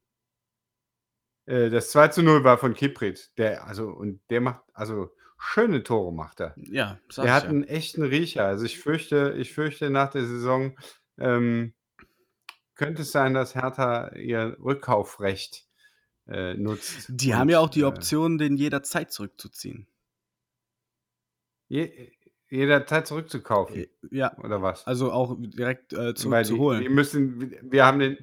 Äh, 1.48 1.70
das 1.70 1.90
2:0 1.90 2.44
war 2.44 2.58
von 2.58 2.74
Kiprit, 2.74 3.30
der 3.38 3.66
also 3.66 3.88
und 3.88 4.20
der 4.30 4.40
macht 4.42 4.62
also 4.74 5.10
schöne 5.38 5.82
Tore 5.82 6.12
macht 6.12 6.40
er. 6.40 6.56
Ja, 6.56 6.98
sage 7.08 7.26
Der 7.26 7.32
hat 7.34 7.44
ja. 7.44 7.50
'n 7.50 7.64
echten 7.64 8.02
Riecher. 8.02 8.44
Also, 8.46 8.64
ich 8.66 8.78
fürchte 8.78 9.34
ich 9.38 9.52
fürchte 9.54 9.90
nach 9.90 10.10
der 10.10 10.24
Saison, 10.26 10.76
ähm, 11.18 11.74
könnte 12.76 13.02
es 13.02 13.12
sein, 13.12 13.34
dass 13.34 13.54
Hertha 13.54 14.14
ihr 14.14 14.56
Rückkaufrecht, 14.60 15.66
äh, 16.28 16.54
nutzt 16.54 17.10
Die 17.10 17.34
haben 17.34 17.48
ja 17.48 17.58
und, 17.58 17.60
auch 17.60 17.70
die 17.70 17.84
äh 17.84 17.84
Option, 17.84 18.36
den 18.36 18.58
jederzeit 18.58 19.10
zurückzuziehen. 19.10 19.86
Je 21.70 22.10
jederzeit 22.50 23.06
zurückzukaufen 23.06 23.86
Äh, 24.02 24.08
ja, 24.10 24.36
oder 24.36 24.62
was? 24.62 24.86
also 24.86 25.12
auch 25.12 25.36
direkt, 25.38 25.92
äh, 25.92 26.14
Weil 26.16 26.46
die 26.46 26.66
die 26.70 26.88
zurückzuholen. 26.88 26.88
müssen 26.88 27.52
wir 27.70 27.84
haben 27.86 27.98
den 28.00 28.18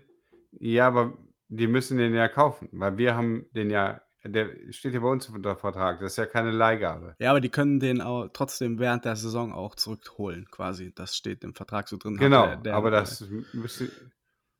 ja, 0.59 0.87
aber 0.87 1.17
die 1.47 1.67
müssen 1.67 1.97
den 1.97 2.13
ja 2.13 2.27
kaufen, 2.27 2.69
weil 2.71 2.97
wir 2.97 3.15
haben 3.15 3.45
den 3.51 3.69
ja 3.69 4.01
der 4.27 4.49
steht 4.71 4.95
ja 4.95 4.99
bei 5.01 5.07
uns 5.07 5.29
unter 5.29 5.55
Vertrag. 5.55 5.99
Das 5.99 6.13
ist 6.13 6.17
ja 6.17 6.25
keine 6.25 6.49
Leihgabe. 6.49 7.15
Ja, 7.19 7.29
aber 7.29 7.41
die 7.41 7.49
können 7.49 7.79
den 7.79 8.01
au 8.01 8.27
trotzdem 8.27 8.79
während 8.79 9.05
der 9.05 9.15
Saison 9.15 9.53
auch 9.53 9.75
zurückholen 9.75 10.47
quasi. 10.49 10.91
Das 10.95 11.15
steht 11.15 11.43
im 11.43 11.53
Vertrag 11.53 11.87
so 11.87 11.97
drin. 11.97 12.17
Genau, 12.17 12.47
der 12.47 12.57
der 12.57 12.75
aber 12.75 12.89
das 12.89 13.23
müssen 13.53 13.91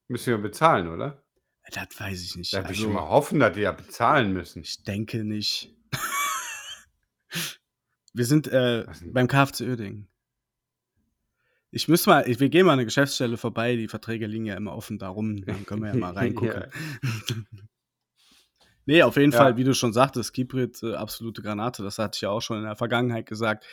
müssen 0.07 0.27
wir 0.27 0.37
bezahlen, 0.37 0.87
oder? 0.87 1.23
Das 1.71 1.99
weiß 1.99 2.23
ich 2.23 2.35
nicht. 2.35 2.53
Da 2.53 2.63
würde 2.63 2.73
ich 2.73 2.87
mal 2.87 3.09
hoffen, 3.09 3.39
dass 3.39 3.55
die 3.55 3.61
ja 3.61 3.71
bezahlen 3.71 4.33
müssen. 4.33 4.61
Ich 4.61 4.83
denke 4.83 5.23
nicht. 5.23 5.75
Wir 8.13 8.25
sind, 8.25 8.47
äh, 8.47 8.85
beim 9.07 9.27
KFC 9.27 9.61
Uerdingen. 9.61 10.07
Ich 11.77 11.89
müsste 11.89 12.09
mal 12.09 12.29
ich 12.29 12.39
wir 12.39 12.47
gehen 12.47 12.65
mal 12.65 12.71
an 12.71 12.77
'ne 12.79 12.85
Geschäftsstelle 12.85 13.35
vorbei, 13.35 13.75
die 13.75 13.89
Verträge 13.89 14.27
liegen 14.27 14.45
ja 14.45 14.55
immer 14.55 14.73
offen 14.77 14.97
da 14.97 15.09
rum, 15.09 15.45
dann 15.45 15.65
können 15.65 15.81
wir 15.81 15.89
ja 15.89 15.97
mal 15.97 16.13
reingucken. 16.13 16.63
Ja. 17.61 17.67
Ne, 18.87 19.01
auf 19.03 19.15
jeden 19.17 19.31
Ja. 19.31 19.31
Fall, 19.31 19.57
wie 19.57 19.63
du 19.63 19.73
schon 19.73 19.93
sagtest, 19.93 20.31
Kiprit, 20.33 20.83
äh, 20.83 20.93
absolute 20.93 21.41
Granate. 21.41 21.81
Das 21.81 21.97
hatte 21.97 22.17
ich 22.17 22.21
ja 22.21 22.29
auch 22.29 22.41
schon 22.41 22.57
in 22.59 22.63
der 22.65 22.75
Vergangenheit 22.75 23.25
gesagt. 23.25 23.65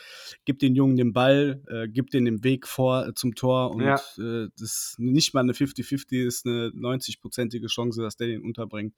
Gib 0.47 0.59
den 0.59 0.75
Jungen 0.75 0.97
den 0.97 1.13
Ball, 1.13 1.63
äh, 1.69 1.87
gib 1.87 2.09
den 2.11 2.25
den 2.25 2.43
Weg 2.45 2.67
vor 2.67 3.07
äh, 3.09 3.15
zum 3.15 3.35
Tor 3.35 3.73
und, 3.75 4.01
Ja. 4.01 4.13
äh, 4.19 4.49
das 4.59 4.95
nicht 4.99 5.35
mal 5.35 5.43
'ne 5.45 5.53
50-50 5.53 6.25
ist 6.27 6.47
'ne 6.47 6.71
90-prozentige 6.75 7.67
Chance, 7.67 8.01
dass 8.01 8.17
der 8.17 8.29
den 8.29 8.43
unterbringt. 8.43 8.95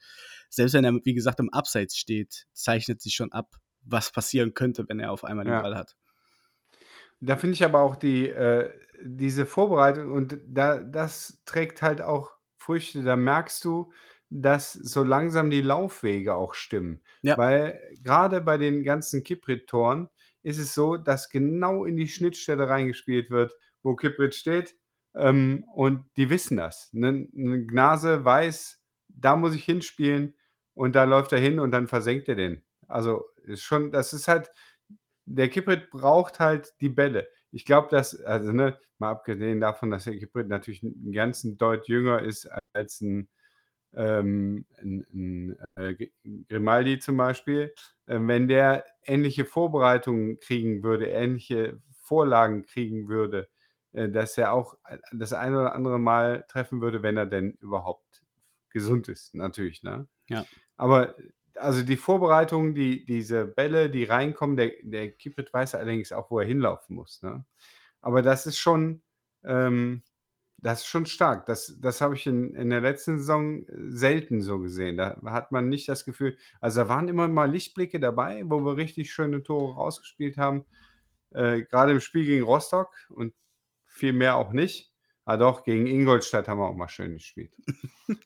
Selbst 0.51 0.75
wenn 0.75 0.85
er, 0.85 0.95
wie 1.05 1.15
gesagt, 1.15 1.41
im 1.41 1.51
Abseits 1.53 1.97
steht, 1.97 2.47
zeichnet 2.53 3.03
sich 3.03 3.15
schon 3.17 3.33
ab, 3.33 3.57
was 3.83 4.13
passieren 4.13 4.55
könnte, 4.55 4.85
wenn 4.89 5.01
er 5.01 5.11
auf 5.11 5.25
einmal 5.25 5.45
den. 5.47 5.59
Ball 5.59 5.75
hat. 5.77 5.95
Da 7.23 7.37
finde 7.37 7.55
ich 7.55 7.65
aber 7.65 7.81
auch 7.81 7.97
die 7.97 8.29
äh, 8.29 8.71
diese 9.03 9.47
Vorbereitung 9.47 10.13
und 10.13 10.39
da 10.47 10.79
das 10.79 11.41
trägt 11.47 11.83
halt 11.83 12.01
auch 12.03 12.33
Früchte. 12.59 13.03
Da 13.03 13.17
merkst 13.17 13.65
du, 13.65 13.93
dass 14.31 14.73
so 14.73 15.03
langsam 15.05 15.51
die 15.51 15.63
Laufwege 15.63 16.35
auch 16.35 16.55
stimmen. 16.55 17.03
Ja. 17.23 17.37
Weil 17.39 17.81
grade 18.05 18.41
bei 18.41 18.59
den 18.59 18.85
ganzen 18.85 19.23
Kiprit-Toren 19.25 20.09
ist 20.43 20.59
es 20.59 20.75
so, 20.75 20.97
dass 20.97 21.31
genau 21.31 21.85
in 21.85 21.97
die 21.97 22.09
Schnittstelle 22.09 22.69
reingespielt 22.69 23.31
wird, 23.31 23.55
wo 23.83 23.95
Kiprit 23.97 24.35
steht, 24.35 24.77
ähm, 25.15 25.65
und 25.75 26.05
die 26.17 26.31
wissen 26.31 26.57
das, 26.57 26.91
ne? 26.93 27.09
'N 27.35 27.67
Gnase 27.69 28.25
weiß, 28.25 28.81
da 29.09 29.37
muss 29.37 29.55
ich 29.55 29.65
hinspielen 29.65 30.35
und 30.75 30.95
da 30.97 31.05
läuft 31.05 31.33
er 31.33 31.39
hin 31.41 31.61
und 31.61 31.71
dann 31.71 31.87
versenkt 31.89 32.29
er 32.29 32.35
den. 32.37 32.63
Also, 32.89 33.25
ist 33.45 33.63
schon 33.63 33.93
das 33.93 34.13
ist 34.13 34.29
halt 34.29 34.51
der 35.27 35.49
Kiprit 35.51 35.91
braucht 35.91 36.41
halt 36.41 36.75
die 36.81 36.89
Bälle. 36.91 37.29
Ich 37.55 37.65
glaube, 37.65 37.87
dass 37.89 38.21
also, 38.21 38.51
ne, 38.51 38.77
mal 38.99 39.13
abgesehen 39.13 39.61
davon, 39.61 39.91
dass 39.93 40.05
der 40.05 40.19
Kiprit 40.19 40.49
natürlich 40.49 40.83
'n 40.83 41.13
ganzen 41.13 41.57
Deut 41.57 41.87
jünger 41.87 42.21
ist 42.23 42.49
als 42.73 43.01
'n 43.01 43.29
ähm, 43.95 44.67
'n 44.83 45.07
'n, 45.15 45.57
äh, 45.77 46.09
Grimaldi 46.49 46.99
zum 47.01 47.17
Beispiel. 47.19 47.75
Ähm, 48.09 48.29
wenn 48.29 48.49
der 48.49 48.85
ähnliche 49.05 49.45
Vorbereitungen 49.47 50.41
kriegen 50.41 50.83
würde, 50.85 51.07
ähnliche 51.09 51.81
Vorlagen 52.03 52.65
kriegen 52.67 53.09
würde, 53.09 53.49
äh, 53.93 54.09
dass 54.11 54.39
er 54.39 54.53
auch 54.55 54.77
a 54.85 54.99
das 55.13 55.33
eine 55.35 55.61
oder 55.61 55.75
andere 55.77 55.99
Mal 56.01 56.45
treffen 56.49 56.81
würde, 56.83 57.03
wenn 57.03 57.17
er 57.19 57.27
denn 57.27 57.53
überhaupt 57.61 58.23
gesund 58.71 59.09
ist, 59.09 59.35
natürlich, 59.35 59.83
ne? 59.85 60.09
Ja. 60.29 60.47
Aber 60.79 61.17
also, 61.57 61.83
die 61.83 61.97
Vorbereitung, 61.97 62.75
die 62.75 63.05
diese 63.07 63.47
Bälle, 63.47 63.91
die 63.91 64.05
reinkommen 64.05 64.57
der 64.57 64.73
der 64.83 65.11
Kiprit 65.13 65.53
weiß 65.53 65.75
allerdings 65.77 66.13
auch, 66.13 66.31
wo 66.31 66.41
er 66.41 66.47
hinlaufen 66.47 66.97
muss, 66.97 67.23
ne? 67.23 67.45
Aber 68.03 68.23
das 68.23 68.47
ist 68.47 68.59
schon 68.59 69.03
ähm, 69.45 70.03
das 70.59 70.81
ist 70.81 70.87
schon 70.89 71.07
stark. 71.07 71.47
Das 71.47 71.77
das 71.81 72.01
habe 72.01 72.17
ich 72.17 72.27
in 72.27 72.55
in 72.57 72.71
der 72.71 72.81
letzten 72.83 73.19
Saison 73.19 73.65
selten 73.69 74.43
so 74.43 74.61
gesehen. 74.61 74.97
Da 74.99 75.19
hat 75.27 75.53
man 75.53 75.69
nicht 75.71 75.89
das 75.89 76.05
Gefühl 76.07 76.37
also, 76.61 76.83
da 76.83 76.89
waren 76.89 77.09
immer 77.09 77.29
mal 77.29 77.51
Lichtblicke 77.51 78.01
dabei, 78.01 78.43
wo 78.47 78.61
wir 78.65 78.77
richtig 78.79 79.13
schöne 79.13 79.43
Tore 79.43 79.75
rausgespielt 79.77 80.39
haben, 80.39 80.65
äh, 81.33 81.63
grade 81.65 81.93
im 81.93 82.01
Spiel 82.01 82.27
gegen 82.27 82.45
Rostock 82.45 82.93
und 83.11 83.35
viel 83.87 84.13
mehr 84.15 84.37
auch 84.37 84.53
nicht. 84.53 84.94
Ah 85.27 85.39
doch, 85.39 85.65
gegen 85.65 85.87
Ingolstadt 85.87 86.49
haben 86.49 86.59
wir 86.59 86.69
auch 86.69 86.77
mal 86.77 86.89
schön 86.89 87.15
gespielt. 87.15 87.51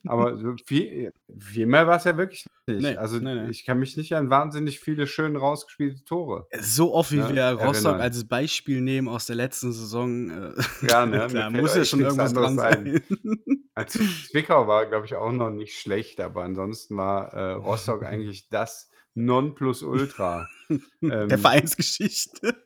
Aber 0.06 0.36
so 0.36 0.54
viel 0.66 1.12
viel 1.38 1.66
mehr 1.66 1.86
war's 1.86 2.02
ja 2.04 2.16
wirklich 2.16 2.44
nicht. 2.66 2.80
Ne, 2.82 2.98
Also, 2.98 3.18
ne, 3.20 3.34
ne. 3.36 3.50
ich 3.50 3.64
kann 3.64 3.78
mich 3.78 3.96
nicht 3.96 4.14
an 4.16 4.30
wahnsinnig 4.30 4.80
viele 4.80 5.06
schön 5.06 5.36
rausgespielte 5.36 6.04
Tore, 6.04 6.48
So 6.60 6.92
oft, 6.94 7.12
wie 7.12 7.18
ne, 7.18 7.34
wir 7.34 7.44
Rostock 7.52 7.84
erinnern. 7.84 8.00
als 8.00 8.26
Beispiel 8.26 8.80
nehmen 8.80 9.06
aus 9.08 9.26
der 9.26 9.36
letzten 9.36 9.72
Saison, 9.72 10.30
äh, 10.30 10.52
Ja, 10.88 11.06
ne? 11.06 11.28
Fällt 11.30 11.52
muss 11.52 11.76
ja 11.76 11.84
schon 11.84 12.00
irgendwas 12.00 12.32
dran 12.32 12.58
ein. 12.58 12.84
sein. 12.84 13.02
Also, 13.74 14.00
Zwickau 14.32 14.66
war, 14.66 14.86
glaube 14.86 15.06
ich, 15.06 15.14
auch 15.14 15.30
noch 15.30 15.50
nicht 15.50 15.78
schlecht, 15.78 16.20
aber 16.20 16.42
ansonsten 16.42 16.96
war, 16.96 17.32
äh, 17.32 17.52
Rostock 17.52 18.02
eigentlich 18.02 18.48
das 18.48 18.90
Nonplusultra. 19.14 20.48
Der 21.00 21.30
Ähm 21.30 21.38
Vereinsgeschichte. 21.38 22.56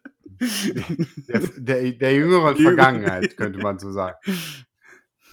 Der 1.28 1.40
der 1.56 1.92
der 1.92 2.14
jüngeren 2.14 2.56
Vergangenheit, 2.58 3.36
könnte 3.36 3.58
man 3.58 3.78
so 3.78 3.92
sagen. 3.92 4.16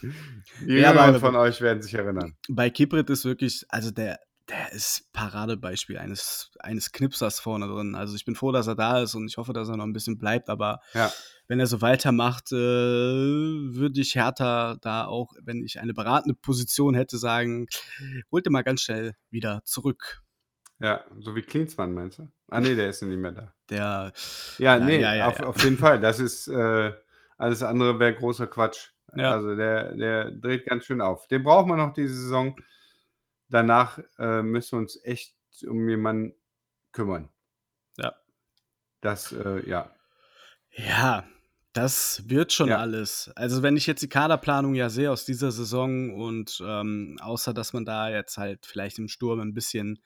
Die 0.01 0.73
Ja, 0.75 0.89
Jüngeren 0.89 1.15
aber 1.15 1.19
von 1.19 1.35
euch 1.35 1.61
werden 1.61 1.81
sich 1.81 1.93
erinnern. 1.93 2.35
bei 2.49 2.69
Kiprit 2.69 3.09
ist 3.09 3.25
wirklich 3.25 3.65
also, 3.69 3.91
der 3.91 4.19
der 4.49 4.71
ist 4.71 5.11
Paradebeispiel 5.13 5.97
eines 5.99 6.49
eines 6.59 6.91
Knipsers 6.91 7.39
vorne 7.39 7.67
drin. 7.67 7.93
Also, 7.95 8.15
ich 8.15 8.25
bin 8.25 8.35
froh, 8.35 8.51
dass 8.51 8.67
er 8.67 8.75
da 8.75 9.01
ist 9.01 9.13
und 9.15 9.27
ich 9.27 9.37
hoffe, 9.37 9.53
dass 9.53 9.69
er 9.69 9.77
noch 9.77 9.85
'n 9.85 9.93
bisschen 9.93 10.17
bleibt, 10.17 10.49
aber 10.49 10.79
Ja. 10.93 11.13
wenn 11.47 11.59
er 11.59 11.67
so 11.67 11.81
weitermacht, 11.81 12.51
äh, 12.51 12.55
würde 12.55 14.01
ich 14.01 14.15
Hertha 14.15 14.77
da 14.81 15.05
auch, 15.05 15.33
wenn 15.43 15.63
ich 15.63 15.79
eine 15.79 15.93
beratende 15.93 16.35
Position 16.35 16.95
hätte, 16.95 17.17
sagen: 17.17 17.67
„Holt 18.31 18.45
den 18.45 18.53
mal 18.53 18.63
ganz 18.63 18.81
schnell 18.81 19.13
wieder 19.29 19.61
zurück.“ 19.65 20.21
Ja, 20.79 21.05
so 21.19 21.35
wie 21.35 21.41
Klinsmann, 21.41 21.93
meinst 21.93 22.19
du? 22.19 22.29
Ah 22.51 22.59
ne, 22.61 22.75
der 22.75 22.89
ist 22.89 23.01
nicht 23.03 23.17
mehr 23.17 23.31
da. 23.31 23.53
Der 23.69 24.11
Ja, 24.57 24.77
ja, 24.77 24.79
ne, 24.79 24.99
ja, 24.99 25.13
ja, 25.15 25.27
auf 25.27 25.39
auf 25.41 25.63
jeden 25.63 25.77
Fall. 25.77 25.99
Das 25.99 26.19
ist 26.19 26.47
äh, 26.47 26.93
alles 27.37 27.63
andere 27.63 27.99
wäre 27.99 28.15
großer 28.15 28.47
Quatsch. 28.47 28.89
Also, 29.11 29.55
der 29.55 29.95
der 29.95 30.31
dreht 30.31 30.65
ganz 30.67 30.85
schön 30.85 31.01
auf. 31.01 31.27
Den 31.27 31.43
brauchen 31.43 31.69
wir 31.69 31.77
noch 31.77 31.93
diese 31.93 32.13
Saison. 32.13 32.55
Danach, 33.49 33.99
äh, 34.19 34.43
müssen 34.43 34.73
wir 34.73 34.79
uns 34.81 34.99
echt 35.03 35.35
um 35.67 35.89
jemanden 35.89 36.35
kümmern. 36.93 37.29
Ja. 37.97 38.13
Das, 39.03 39.31
äh, 39.31 39.67
ja. 39.69 39.91
Ja, 40.71 41.23
das 41.73 42.23
wird 42.29 42.53
schon 42.53 42.69
Ja. 42.69 42.77
alles. 42.79 43.31
Also, 43.35 43.63
wenn 43.63 43.77
ich 43.77 43.87
jetzt 43.87 44.01
die 44.03 44.09
Kaderplanung 44.09 44.75
ja 44.75 44.89
sehe 44.89 45.11
aus 45.11 45.25
dieser 45.25 45.51
Saison 45.51 46.13
und, 46.13 46.61
ähm, 46.65 47.17
außer 47.21 47.53
dass 47.53 47.73
man 47.73 47.85
da 47.85 48.09
jetzt 48.09 48.37
halt 48.37 48.65
vielleicht 48.65 48.99
im 48.99 49.07
Sturm 49.07 49.39
'n 49.41 49.53
bisschen 49.53 49.99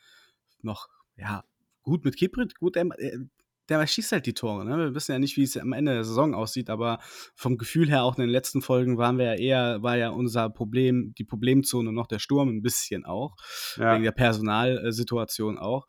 noch 0.62 0.90
ja, 1.18 1.44
gut 1.84 2.06
mit 2.06 2.18
Kiprit, 2.18 2.58
gut, 2.60 2.76
der 2.76 2.86
äh, 2.98 3.20
der 3.70 3.88
schießt 3.88 4.12
halt 4.12 4.26
die 4.26 4.34
Tore, 4.34 4.66
ne? 4.66 4.78
Wir 4.78 4.94
wissen 4.96 5.14
ja 5.14 5.20
nicht, 5.20 5.38
wie's 5.38 5.56
am 5.58 5.72
Ende 5.72 5.94
der 5.94 6.04
Saison 6.04 6.34
aussieht, 6.36 6.70
aber 6.70 7.00
vom 7.36 7.58
Gefühl 7.58 7.90
her 7.90 8.04
auch 8.04 8.18
in 8.18 8.22
den 8.24 8.30
letzten 8.30 8.62
Folgen 8.62 8.98
waren 8.98 9.18
wir 9.18 9.26
ja 9.26 9.36
eher 9.36 9.84
war 9.84 9.96
ja 9.98 10.10
unser 10.10 10.50
Problem 10.50 11.14
die 11.18 11.24
Problemzone 11.24 11.94
noch 11.94 12.08
der 12.08 12.20
Sturm 12.20 12.50
'n 12.50 12.62
bisschen 12.62 13.06
auch, 13.06 13.36
Ja. 13.78 13.94
wegen 13.94 14.04
der 14.04 14.12
Personal 14.12 14.86
äh, 14.88 14.92
Situation 14.92 15.58
auch. 15.58 15.88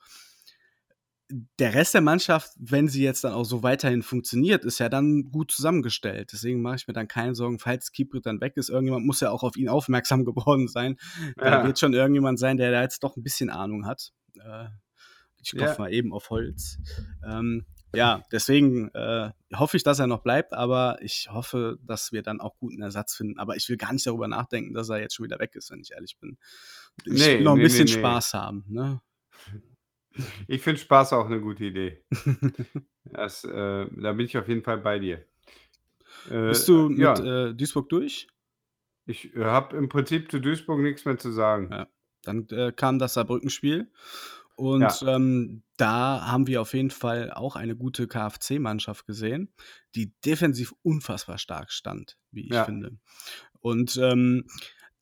Der 1.58 1.72
Rest 1.74 1.94
der 1.94 2.00
Mannschaft, 2.02 2.50
wenn 2.58 2.86
sie 2.86 3.02
jetzt 3.02 3.24
dann 3.24 3.32
auch 3.32 3.44
so 3.44 3.62
weiterhin 3.62 4.02
funktioniert, 4.02 4.64
ist 4.64 4.78
ja 4.78 4.88
dann 4.90 5.30
gut 5.30 5.50
zusammengestellt. 5.52 6.30
Deswegen 6.32 6.60
mache 6.60 6.76
ich 6.76 6.86
mir 6.86 6.92
dann 6.92 7.08
keine 7.08 7.34
Sorgen, 7.34 7.58
falls 7.58 7.92
Kiprit 7.92 8.26
dann 8.26 8.40
weg 8.42 8.56
ist. 8.56 8.68
Irgendjemand 8.68 9.06
muss 9.06 9.20
ja 9.20 9.30
auch 9.30 9.42
auf 9.42 9.56
ihn 9.56 9.68
aufmerksam 9.70 10.24
geworden 10.26 10.68
sein. 10.68 10.96
Da 11.38 11.62
Ja. 11.62 11.64
wird 11.64 11.78
schon 11.78 11.94
irgendjemand 11.94 12.38
sein, 12.38 12.58
der 12.58 12.72
da 12.72 12.82
jetzt 12.82 13.02
doch 13.04 13.16
'n 13.16 13.22
bisschen 13.22 13.48
Ahnung 13.50 13.86
hat. 13.86 14.10
Äh, 14.38 14.66
ich 15.44 15.54
klopfe 15.56 15.76
Ja. 15.76 15.78
mal 15.82 15.92
eben 15.92 16.12
auf 16.12 16.30
Holz. 16.30 16.78
Ähm, 17.24 17.66
ja, 17.94 18.24
deswegen, 18.32 18.88
äh, 18.94 19.30
hoffe 19.54 19.76
ich, 19.76 19.84
dass 19.84 20.00
er 20.00 20.06
noch 20.08 20.22
bleibt, 20.22 20.52
aber 20.52 20.98
ich 21.02 21.28
hoffe, 21.30 21.78
dass 21.82 22.12
wir 22.12 22.22
dann 22.22 22.40
auch 22.40 22.56
guten 22.58 22.82
Ersatz 22.82 23.14
finden. 23.14 23.38
Aber 23.38 23.56
ich 23.56 23.68
will 23.68 23.76
gar 23.76 23.92
nicht 23.92 24.06
darüber 24.06 24.28
nachdenken, 24.28 24.74
dass 24.74 24.88
er 24.88 25.00
jetzt 25.00 25.14
schon 25.14 25.24
wieder 25.26 25.38
weg 25.38 25.54
ist, 25.54 25.70
wenn 25.70 25.80
ich 25.80 25.92
ehrlich 25.92 26.18
bin. 26.18 26.38
Ich 27.04 27.12
Ne, 27.18 27.38
will 27.38 27.44
noch 27.44 27.54
'n 27.54 27.60
ne, 27.60 27.62
bisschen 27.62 27.86
ne, 27.86 27.88
ne. 27.88 28.20
Spaß 28.20 28.34
haben, 28.34 28.64
ne? 28.68 29.00
Ich 30.48 30.62
finde 30.62 30.80
Spaß 30.80 31.12
auch 31.14 31.28
'ne 31.28 31.40
gute 31.40 31.64
Idee. 31.64 32.04
Das, 33.04 33.44
äh 33.44 33.86
da 33.90 34.12
bin 34.12 34.26
ich 34.26 34.36
auf 34.38 34.48
jeden 34.48 34.62
Fall 34.62 34.78
bei 34.78 34.98
dir. 34.98 35.24
Äh, 36.30 36.34
Bist 36.48 36.68
du 36.68 36.88
mit, 36.88 37.18
ja. 37.18 37.20
äh, 37.20 37.54
Duisburg 37.54 37.88
durch? 37.88 38.28
Ich 39.06 39.32
habe 39.36 39.76
im 39.76 39.88
Prinzip 39.88 40.30
zu 40.30 40.40
Duisburg 40.40 40.80
nix 40.80 41.04
mehr 41.04 41.18
zu 41.18 41.30
sagen. 41.30 41.70
Ja. 41.70 41.86
dann, 42.22 42.46
äh, 42.50 42.72
kam 42.72 42.98
das 42.98 43.14
Saarbrücken-Spiel 43.14 43.90
und, 44.56 45.00
Ja. 45.00 45.16
ähm, 45.16 45.62
da 45.76 46.26
haben 46.26 46.46
wir 46.46 46.60
auf 46.62 46.74
jeden 46.74 46.90
Fall 46.90 47.32
auch 47.32 47.56
eine 47.56 47.76
gute 47.76 48.06
KFC-Mannschaft 48.08 49.06
gesehen, 49.06 49.52
die 49.94 50.12
defensiv 50.24 50.72
unfassbar 50.82 51.38
stark 51.38 51.72
stand, 51.72 52.16
wie 52.32 52.48
ich 52.48 52.52
Ja. 52.52 52.64
finde. 52.64 52.92
Und, 53.60 53.96
ähm, 54.02 54.46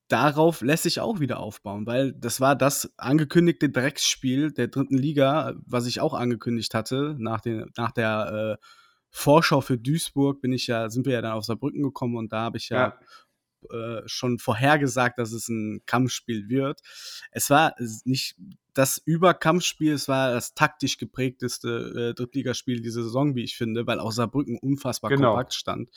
darauf 0.09 0.61
lässt 0.63 0.83
sich 0.85 1.01
auch 1.01 1.21
wieder 1.21 1.41
aufbauen, 1.41 1.87
weil 1.87 2.13
das 2.13 2.41
war 2.41 2.57
das 2.57 2.93
angekündigte 2.99 3.71
Drecksspiel 3.71 4.53
der 4.53 4.69
3. 4.69 4.97
Liga, 4.99 5.55
was 5.67 5.87
ich 5.87 6.01
auch 6.01 6.15
angekündigt 6.15 6.75
hatte. 6.75 7.17
Nach 7.19 7.41
den 7.41 7.71
nach 7.79 7.93
der, 7.93 8.59
äh, 8.61 8.67
Vorschau 9.11 9.61
für 9.63 9.79
Duisburg 9.79 10.41
bin 10.43 10.53
ich 10.55 10.67
ja 10.69 10.91
sind 10.91 11.07
wir 11.07 11.15
ja 11.15 11.23
dann 11.23 11.33
auf 11.33 11.45
Saarbrücken 11.45 11.83
gekommen 11.83 12.17
und 12.17 12.33
da 12.33 12.41
habe 12.43 12.59
ich 12.59 12.69
ja, 12.71 12.79
Ja. 12.79 12.99
Äh, 13.71 14.03
schon 14.07 14.39
vorhergesagt, 14.39 15.19
dass 15.19 15.33
es 15.33 15.49
'n 15.49 15.83
Kampfspiel 15.87 16.49
wird. 16.49 16.81
Es 17.33 17.51
war 17.51 17.75
nicht 18.05 18.37
das 18.75 18.99
Überkampfspiel, 19.05 19.93
es 19.93 20.09
war 20.09 20.33
das 20.33 20.55
taktisch 20.55 20.97
geprägteste, 20.99 22.11
äh, 22.13 22.15
Drittligaspiel 22.15 22.81
diese 22.81 23.03
Saison, 23.03 23.35
wie 23.37 23.45
ich 23.45 23.57
finde, 23.57 23.87
weil 23.87 24.01
auch 24.01 24.13
Saarbrücken 24.13 24.59
unfassbar 24.59 25.11
Genau. 25.11 25.31
kompakt 25.33 25.55
stand. 25.55 25.91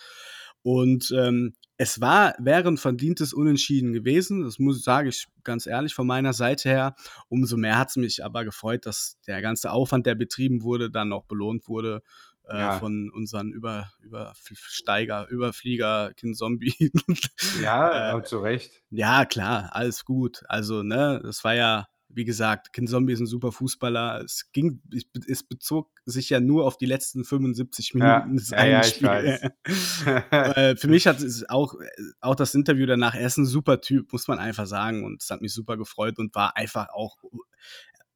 Und, 0.63 1.11
ähm, 1.17 1.53
es 1.77 2.01
war 2.01 2.35
wäre 2.39 2.67
'n 2.69 2.77
verdientes 2.77 3.33
Unentschieden 3.33 3.93
gewesen. 3.93 4.43
Das 4.43 4.59
muss 4.59 4.83
sage 4.83 5.09
ich 5.09 5.27
ganz 5.43 5.67
ehrlich 5.67 5.93
von 5.93 6.07
meiner 6.07 6.33
Seite 6.33 6.69
her. 6.69 6.95
Umso 7.29 7.57
mehr 7.57 7.77
hat's 7.77 7.97
mich 7.97 8.23
aber 8.25 8.45
gefreut, 8.45 8.85
dass 8.85 9.17
der 9.27 9.41
ganze 9.41 9.71
Aufwand, 9.71 10.05
der 10.05 10.15
betrieben 10.15 10.63
wurde, 10.63 10.89
dann 10.91 11.13
auch 11.13 11.25
belohnt 11.25 11.67
wurde, 11.67 12.01
äh, 12.49 12.53
Ja. 12.59 12.71
von 12.71 13.09
unseren 13.11 13.51
Über 13.51 13.91
Überf 14.01 14.39
Steiger 14.53 15.27
Überflieger 15.29 16.13
Kinzombie. 16.15 16.75
Ja, 17.53 18.11
Äh, 18.11 18.15
und 18.15 18.27
zu 18.27 18.39
Recht. 18.39 18.81
ja 18.91 19.25
klar, 19.25 19.69
alles 19.73 20.05
gut. 20.05 20.43
Also, 20.49 20.83
ne, 20.83 21.21
es 21.27 21.43
war 21.43 21.55
ja, 21.55 21.87
wie 22.09 22.25
gesagt, 22.25 22.73
Kinzombie 22.73 23.13
ist 23.13 23.21
'n 23.21 23.27
super 23.27 23.51
Fußballer. 23.51 24.21
Es 24.25 24.51
ging 24.53 24.81
es 24.95 25.05
be 25.05 25.21
es 25.27 25.43
bezog 25.43 25.91
sich 26.05 26.29
ja 26.29 26.39
nur 26.41 26.65
auf 26.65 26.77
die 26.77 26.85
letzten 26.87 27.25
75 27.25 27.93
Ja. 27.99 28.29
Minuten 28.29 28.37
des 28.37 28.51
Ja, 28.51 28.57
einen 28.57 28.81
ja, 28.81 28.85
ich 28.85 29.01
weiß. 29.03 29.41
äh, 30.47 30.75
für 30.77 30.87
mich 30.89 31.07
hat 31.07 31.21
es 31.21 31.49
auch 31.49 31.75
auch 32.21 32.35
das 32.35 32.55
Interview 32.55 32.85
danach 32.87 33.15
er 33.15 33.27
ist 33.27 33.37
'n 33.39 33.45
super 33.45 33.81
Typ, 33.81 34.11
muss 34.13 34.27
man 34.27 34.39
einfach 34.39 34.67
sagen 34.67 35.03
und 35.05 35.23
es 35.23 35.29
hat 35.31 35.41
mich 35.41 35.53
super 35.53 35.77
gefreut 35.77 36.19
und 36.19 36.35
war 36.35 36.57
einfach 36.57 36.89
auch 36.93 37.17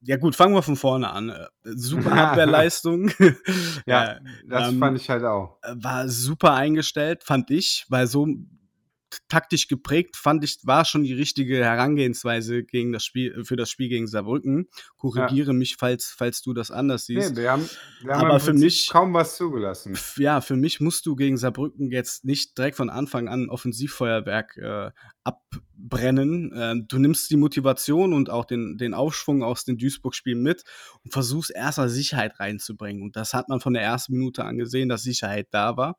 ja 0.01 0.17
gut, 0.17 0.35
fangen 0.35 0.53
wir 0.53 0.61
von 0.61 0.75
vorne 0.75 1.09
an. 1.11 1.29
Äh, 1.29 1.47
super 1.63 2.11
Abwehrleistung. 2.13 3.11
Ja, 3.85 4.13
Äh, 4.17 4.19
das 4.47 4.69
ähm, 4.69 4.79
fand 4.79 4.97
ich 4.99 5.09
halt 5.09 5.23
auch. 5.23 5.57
äh, 5.63 5.73
war 5.75 6.07
super 6.09 6.53
eingestellt, 6.53 7.23
fand 7.23 7.51
ich, 7.51 7.85
weil 7.89 8.07
so 8.07 8.27
taktisch 9.27 9.67
geprägt, 9.67 10.15
fand 10.15 10.43
ich, 10.43 10.59
war 10.63 10.85
schon 10.85 11.03
die 11.03 11.13
richtige 11.13 11.63
Herangehensweise 11.63 12.63
gegen 12.63 12.91
das 12.91 13.03
Spiel 13.03 13.43
für 13.43 13.55
das 13.55 13.69
Spiel 13.69 13.89
gegen 13.89 14.07
Saarbrücken. 14.07 14.67
Ja. 14.69 14.89
Korrigiere 14.97 15.53
mich, 15.53 15.77
falls 15.77 16.13
falls 16.17 16.41
du 16.41 16.53
das 16.53 16.71
anders 16.71 17.05
siehst. 17.05 17.31
Ne, 17.35 17.41
wir 17.41 17.51
haben 17.51 17.69
wir 18.01 18.15
haben 18.15 18.27
Aber 18.27 18.39
für 18.39 18.53
mich 18.53 18.89
kaum 18.89 19.13
was 19.13 19.37
zugelassen. 19.37 19.97
ja, 20.17 20.41
für 20.41 20.55
mich 20.55 20.79
musst 20.79 21.05
du 21.05 21.15
gegen 21.15 21.37
Saarbrücken 21.37 21.91
jetzt 21.91 22.25
nicht 22.25 22.57
direkt 22.57 22.77
von 22.77 22.89
Anfang 22.89 23.27
an 23.27 23.49
Offensivfeuerwerk, 23.49 24.57
äh, 24.57 24.91
abbrennen. 25.23 26.51
Ähm, 26.55 26.85
du 26.87 26.99
nimmst 26.99 27.29
die 27.29 27.37
Motivation 27.37 28.13
und 28.13 28.29
auch 28.29 28.45
den 28.45 28.77
den 28.77 28.93
Aufschwung 28.93 29.43
aus 29.43 29.65
den 29.65 29.77
Duisburg-Spielen 29.77 30.41
mit 30.41 30.63
und 31.03 31.11
versuchst 31.13 31.51
erst 31.51 31.77
mal 31.77 31.89
Sicherheit 31.89 32.39
reinzubringen. 32.39 33.03
Und 33.03 33.15
das 33.15 33.33
hat 33.33 33.49
man 33.49 33.59
von 33.59 33.73
der 33.73 33.83
ersten 33.83 34.13
Minute 34.13 34.43
an 34.45 34.57
gesehen, 34.57 34.89
dass 34.89 35.03
Sicherheit 35.03 35.47
da 35.51 35.77
war. 35.77 35.97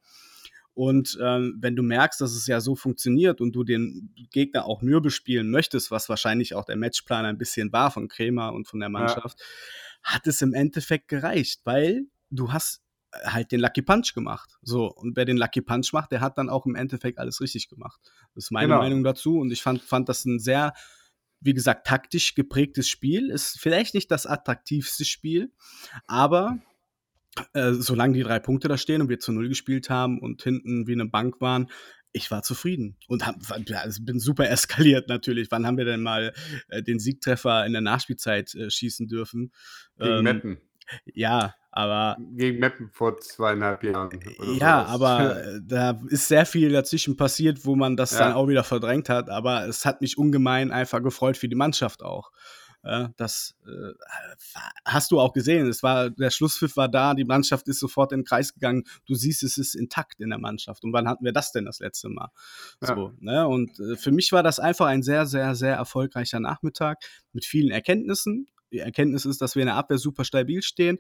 Und, 0.81 1.19
ähm, 1.21 1.59
wenn 1.61 1.77
du 1.77 1.83
merkst, 1.83 2.23
dass 2.23 2.33
es 2.33 2.47
ja 2.47 2.61
so 2.63 2.75
funktioniert 2.75 3.43
und 3.43 3.53
du 3.53 3.65
den 3.65 4.15
Gegner 4.31 4.65
auch 4.65 4.81
mürbe 4.81 5.11
spielen 5.11 5.51
möchtest, 5.51 5.91
was 5.91 6.09
wahrscheinlich 6.09 6.55
auch 6.55 6.65
der 6.65 6.77
Matchplan 6.77 7.27
ein 7.27 7.37
bisschen 7.37 7.71
war 7.71 7.91
von 7.91 8.09
Kremer 8.09 8.55
und 8.55 8.67
von 8.67 8.81
der 8.81 8.89
Ja. 8.89 8.93
Mannschaft, 8.93 9.39
hat 10.03 10.27
es 10.27 10.41
im 10.41 10.55
Endeffekt 10.55 11.09
gereicht, 11.09 11.61
weil 11.65 12.07
du 12.31 12.53
hast 12.55 12.81
halt 13.13 13.53
den 13.53 13.61
Lucky 13.61 13.83
Punch 13.83 14.15
gemacht. 14.15 14.57
So, 14.63 14.87
und 14.91 15.17
wer 15.17 15.27
den 15.27 15.37
Lucky 15.37 15.61
Punch 15.61 15.93
macht, 15.93 16.13
der 16.13 16.23
hat 16.23 16.39
dann 16.39 16.49
auch 16.49 16.65
im 16.65 16.75
Endeffekt 16.77 17.19
alles 17.19 17.43
richtig 17.43 17.69
gemacht. 17.69 18.01
Das 18.35 18.45
ist 18.45 18.51
meine 18.51 18.69
Genau. 18.69 18.79
Meinung 18.79 19.05
dazu 19.05 19.39
und 19.39 19.51
ich 19.51 19.61
fand 19.63 19.83
fand 19.83 20.09
das 20.09 20.25
'n 20.25 20.39
sehr, 20.39 20.73
wie 21.41 21.53
gesagt, 21.55 21.87
taktisch 21.89 22.35
geprägtes 22.35 22.89
Spiel. 22.89 23.29
Ist 23.31 23.59
vielleicht 23.61 23.93
nicht 23.95 24.11
das 24.11 24.25
attraktivste 24.27 25.05
Spiel, 25.05 25.53
aber, 26.07 26.59
äh, 27.55 27.73
solange 27.75 28.15
die 28.15 28.23
3 28.23 28.39
Punkte 28.41 28.69
da 28.69 28.79
stehen 28.79 29.03
und 29.03 29.09
wir 29.09 29.19
zu 29.21 29.33
0 29.33 29.49
gespielt 29.49 29.91
haben 29.91 30.21
und 30.21 30.43
hinten 30.43 30.87
wie 30.87 30.97
'ne 30.97 31.07
Bank 31.07 31.41
waren, 31.41 31.69
ich 32.13 32.31
war 32.31 32.43
zufrieden 32.43 32.97
und 33.09 33.27
habe 33.27 33.39
ja, 33.67 33.85
bin 34.03 34.19
super 34.21 34.49
eskaliert 34.51 35.09
natürlich. 35.09 35.51
Wann 35.51 35.67
haben 35.67 35.79
wir 35.79 35.85
denn 35.85 36.03
mal, 36.03 36.33
äh, 36.69 36.83
den 36.83 36.99
Siegtreffer 36.99 37.65
in 37.67 37.73
der 37.73 37.83
Nachspielzeit, 37.83 38.55
äh, 38.55 38.71
schießen 38.71 39.07
dürfen? 39.09 39.53
Gegen 39.99 40.21
Ähm, 40.21 40.23
Meppen. 40.23 40.61
ja, 41.07 41.55
aber 41.73 42.23
Gegen 42.37 42.59
Meppen 42.61 42.91
vor 42.91 43.19
2,5 43.21 43.83
Jahren 43.83 44.35
oder 44.39 44.57
ja, 44.59 44.83
so 44.85 44.85
was. 44.85 45.07
aber, 45.19 45.43
äh, 45.45 45.61
da 45.65 46.01
ist 46.09 46.29
sehr 46.29 46.47
viel 46.47 46.71
dazwischen 46.73 47.17
passiert, 47.17 47.65
wo 47.65 47.77
man 47.77 47.97
das 47.97 48.17
dann 48.17 48.33
Ja. 48.33 48.35
auch 48.35 48.49
wieder 48.49 48.65
verdrängt 48.65 49.09
hat, 49.09 49.31
aber 49.31 49.67
es 49.69 49.85
hat 49.87 50.01
mich 50.01 50.19
ungemein 50.19 50.71
einfach 50.73 51.03
gefreut 51.03 51.37
für 51.37 51.49
die 51.49 51.57
Mannschaft 51.57 52.03
auch. 52.03 52.31
Das, 52.83 53.55
äh, 53.67 53.93
hast 54.87 55.11
du 55.11 55.21
auch 55.21 55.35
gesehen. 55.35 55.67
Es 55.69 55.83
war 55.83 56.09
der 56.11 56.31
Schlusspfiff 56.31 56.77
war 56.77 56.89
da, 56.89 57.13
die 57.15 57.25
Mannschaft 57.27 57.69
ist 57.69 57.79
sofort 57.81 58.13
in 58.13 58.21
'n 58.21 58.25
Kreis 58.25 58.55
gegangen. 58.55 58.85
Du 59.07 59.15
siehst, 59.15 59.43
es 59.43 59.59
ist 59.59 59.75
intakt 59.75 60.21
in 60.21 60.31
der 60.31 60.39
Mannschaft. 60.39 60.83
Und 60.85 60.93
wann 60.95 61.07
hatten 61.07 61.25
wir 61.25 61.33
das 61.33 61.53
denn 61.53 61.67
das 61.67 61.81
letzte 61.81 62.09
Mal? 62.09 62.31
Ja. 62.83 62.95
So, 62.95 63.13
ne? 63.21 63.47
Und, 63.47 63.79
äh, 63.81 63.97
für 63.97 64.13
mich 64.13 64.33
war 64.33 64.43
das 64.43 64.59
einfach 64.61 64.87
ein 64.87 65.03
sehr, 65.03 65.27
sehr, 65.27 65.55
sehr 65.55 65.75
erfolgreicher 65.77 66.41
Nachmittag 66.41 66.99
mit 67.33 67.45
vielen 67.45 67.71
Erkenntnissen. 67.71 68.47
Die 68.73 68.79
Erkenntnis 68.79 69.27
ist, 69.27 69.43
dass 69.43 69.57
wir 69.57 69.63
in 69.63 69.67
der 69.67 69.77
Abwehr 69.77 69.99
super 69.99 70.25
stabil 70.25 70.63
stehen, 70.63 70.99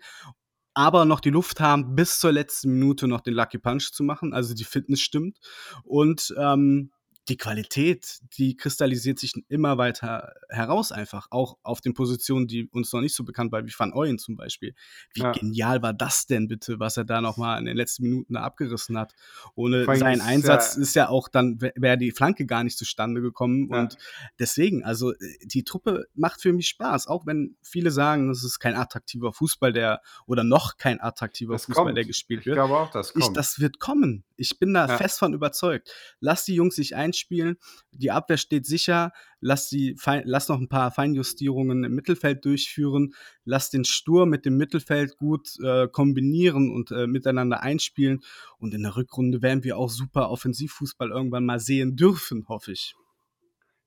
aber 0.74 1.04
noch 1.06 1.20
die 1.20 1.30
Luft 1.30 1.60
haben, 1.60 1.94
bis 1.96 2.20
zur 2.20 2.32
letzten 2.32 2.72
Minute 2.72 3.08
noch 3.08 3.22
den 3.22 3.34
Lucky 3.34 3.58
Punch 3.58 3.92
zu 3.92 4.04
machen. 4.04 4.34
Also, 4.34 4.54
die 4.54 4.64
Fitness 4.64 5.00
stimmt. 5.00 5.38
Und, 5.84 6.34
ähm, 6.38 6.92
die 7.28 7.36
Qualität, 7.36 8.18
die 8.38 8.56
kristallisiert 8.56 9.18
sich 9.18 9.34
immer 9.48 9.78
weiter 9.78 10.32
heraus 10.48 10.90
einfach, 10.90 11.28
auch 11.30 11.58
auf 11.62 11.80
den 11.80 11.94
Positionen, 11.94 12.48
die 12.48 12.68
uns 12.72 12.92
noch 12.92 13.00
nicht 13.02 13.14
so 13.14 13.22
bekannt 13.24 13.52
waren, 13.52 13.66
wie 13.66 13.72
Van 13.76 13.92
Ooyen 13.92 14.18
zum 14.18 14.36
Beispiel. 14.36 14.74
Wie 15.12 15.20
Ja. 15.20 15.32
genial 15.32 15.82
war 15.82 15.92
das 15.92 16.26
denn 16.26 16.48
bitte, 16.48 16.80
was 16.80 16.96
er 16.96 17.04
da 17.04 17.20
noch 17.20 17.36
mal 17.36 17.58
in 17.58 17.66
den 17.66 17.76
letzten 17.76 18.04
Minuten 18.04 18.34
da 18.34 18.40
abgerissen 18.42 18.98
hat? 18.98 19.14
Ohne 19.54 19.84
seinen 19.84 20.22
Einsatz 20.22 20.74
ja 20.76 20.82
ist 20.82 20.94
ja 20.96 21.08
auch 21.08 21.28
dann 21.28 21.60
wä 21.60 21.70
wäre 21.76 21.98
die 21.98 22.10
Flanke 22.10 22.46
gar 22.46 22.64
nicht 22.64 22.78
zustande 22.78 23.20
gekommen. 23.20 23.68
Ja. 23.70 23.80
Und 23.80 23.96
deswegen, 24.38 24.82
also, 24.82 25.12
äh, 25.12 25.16
die 25.44 25.62
Truppe 25.62 26.06
macht 26.14 26.40
für 26.40 26.52
mich 26.52 26.68
Spaß, 26.68 27.06
auch 27.06 27.26
wenn 27.26 27.56
viele 27.62 27.90
sagen, 27.90 28.30
es 28.30 28.42
ist 28.42 28.58
kein 28.58 28.74
attraktiver 28.74 29.32
Fußball, 29.32 29.72
der 29.72 30.00
oder 30.26 30.42
noch 30.42 30.78
kein 30.78 31.00
attraktiver 31.00 31.52
Das 31.52 31.66
Fußball, 31.66 31.84
kommt. 31.84 31.96
der 31.96 32.06
gespielt 32.06 32.40
Ich 32.40 32.46
wird. 32.46 32.56
glaube 32.56 32.76
auch, 32.76 32.90
das 32.90 33.14
Ich 33.14 33.22
kommt. 33.24 33.36
das 33.36 33.60
wird 33.60 33.78
kommen. 33.78 34.24
Ich 34.36 34.58
bin 34.58 34.72
da 34.74 34.88
fest 34.96 35.18
von 35.18 35.34
überzeugt. 35.34 35.92
Lass 36.18 36.44
die 36.46 36.54
Jungs 36.54 36.74
sich 36.76 36.96
einspielen. 37.10 37.56
Die 37.92 38.10
Abwehr 38.10 38.36
steht 38.38 38.66
sicher. 38.66 39.12
Lass 39.40 39.68
die 39.68 39.96
lass 40.24 40.48
noch 40.48 40.58
'n 40.60 40.68
paar 40.68 40.90
Feinjustierungen 40.90 41.84
im 41.84 41.94
Mittelfeld 41.94 42.44
durchführen. 42.44 43.14
Lass 43.44 43.70
den 43.70 43.84
Sturm 43.84 44.30
mit 44.30 44.44
dem 44.46 44.56
Mittelfeld 44.56 45.16
gut, 45.16 45.58
äh, 45.62 45.88
kombinieren 45.88 46.70
und, 46.72 46.90
äh, 46.92 47.06
miteinander 47.06 47.62
einspielen. 47.62 48.20
Und 48.58 48.74
in 48.74 48.82
der 48.82 48.96
Rückrunde 48.96 49.42
werden 49.42 49.64
wir 49.64 49.76
auch 49.78 49.90
super 49.90 50.30
Offensivfußball 50.30 51.10
irgendwann 51.10 51.44
mal 51.46 51.60
sehen 51.60 51.96
dürfen, 51.96 52.46
hoffe 52.48 52.72
ich. 52.72 52.94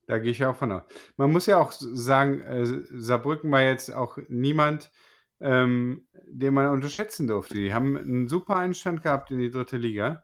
Da 0.08 0.18
gehe 0.20 0.32
ich 0.32 0.44
auch 0.46 0.56
von 0.56 0.72
aus. 0.72 0.84
Man 1.18 1.32
muss 1.32 1.46
ja 1.46 1.58
auch 1.60 1.72
sagen, 1.72 2.42
äh, 2.42 2.66
Saarbrücken 2.92 3.52
war 3.52 3.62
jetzt 3.62 3.94
auch 3.94 4.18
niemand, 4.28 4.92
ähm, 5.40 6.08
den 6.28 6.54
man 6.54 6.70
unterschätzen 6.72 7.28
durfte. 7.28 7.56
Die 7.56 7.74
haben 7.74 7.96
'n 7.98 8.28
super 8.28 8.58
Einstand 8.58 9.02
gehabt 9.04 9.32
in 9.32 9.40
die 9.40 9.50
3. 9.50 9.78
Liga. 9.78 10.24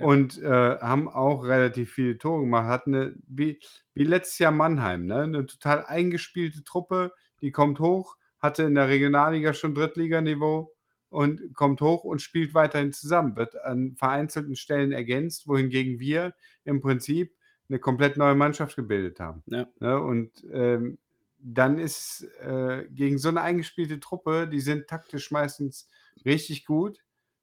Und, 0.00 0.38
äh, 0.42 0.48
haben 0.80 1.08
auch 1.08 1.44
relativ 1.44 1.92
viele 1.92 2.18
Tore 2.18 2.42
gemacht, 2.42 2.66
hatten 2.68 2.90
'ne 2.92 3.14
wie 3.28 3.60
wie 3.94 4.04
letztes 4.04 4.38
Jahr 4.40 4.52
Mannheim, 4.52 5.06
ne, 5.06 5.26
'ne 5.28 5.46
total 5.46 5.84
eingespielte 5.86 6.64
Truppe, 6.64 7.12
die 7.42 7.52
kommt 7.52 7.80
hoch, 7.80 8.16
hatte 8.40 8.64
in 8.64 8.74
der 8.76 8.88
Regionalliga 8.88 9.54
schon 9.54 9.74
Drittliganiveau 9.74 10.72
und 11.10 11.54
kommt 11.54 11.80
hoch 11.82 12.04
und 12.04 12.22
spielt 12.22 12.54
weiterhin 12.54 12.92
zusammen, 12.92 13.36
wird 13.36 13.56
an 13.64 13.96
vereinzelten 13.96 14.56
Stellen 14.56 14.92
ergänzt, 14.92 15.48
wohingegen 15.48 16.00
wir 16.00 16.34
im 16.64 16.80
Prinzip 16.80 17.34
'ne 17.68 17.78
komplett 17.80 18.16
neue 18.18 18.34
Mannschaft 18.36 18.76
gebildet 18.76 19.20
haben, 19.20 19.44
Ja. 19.46 19.70
ne? 19.80 20.00
Und, 20.00 20.44
ähm, 20.52 20.98
dann 21.42 21.78
ist, 21.78 22.24
äh, 22.40 22.86
gegen 22.90 23.18
so 23.18 23.30
'ne 23.30 23.42
eingespielte 23.42 24.00
Truppe 24.00 24.48
die 24.48 24.60
sind 24.60 24.88
taktisch 24.88 25.30
meistens 25.30 25.88
richtig 26.24 26.66
gut. 26.66 27.00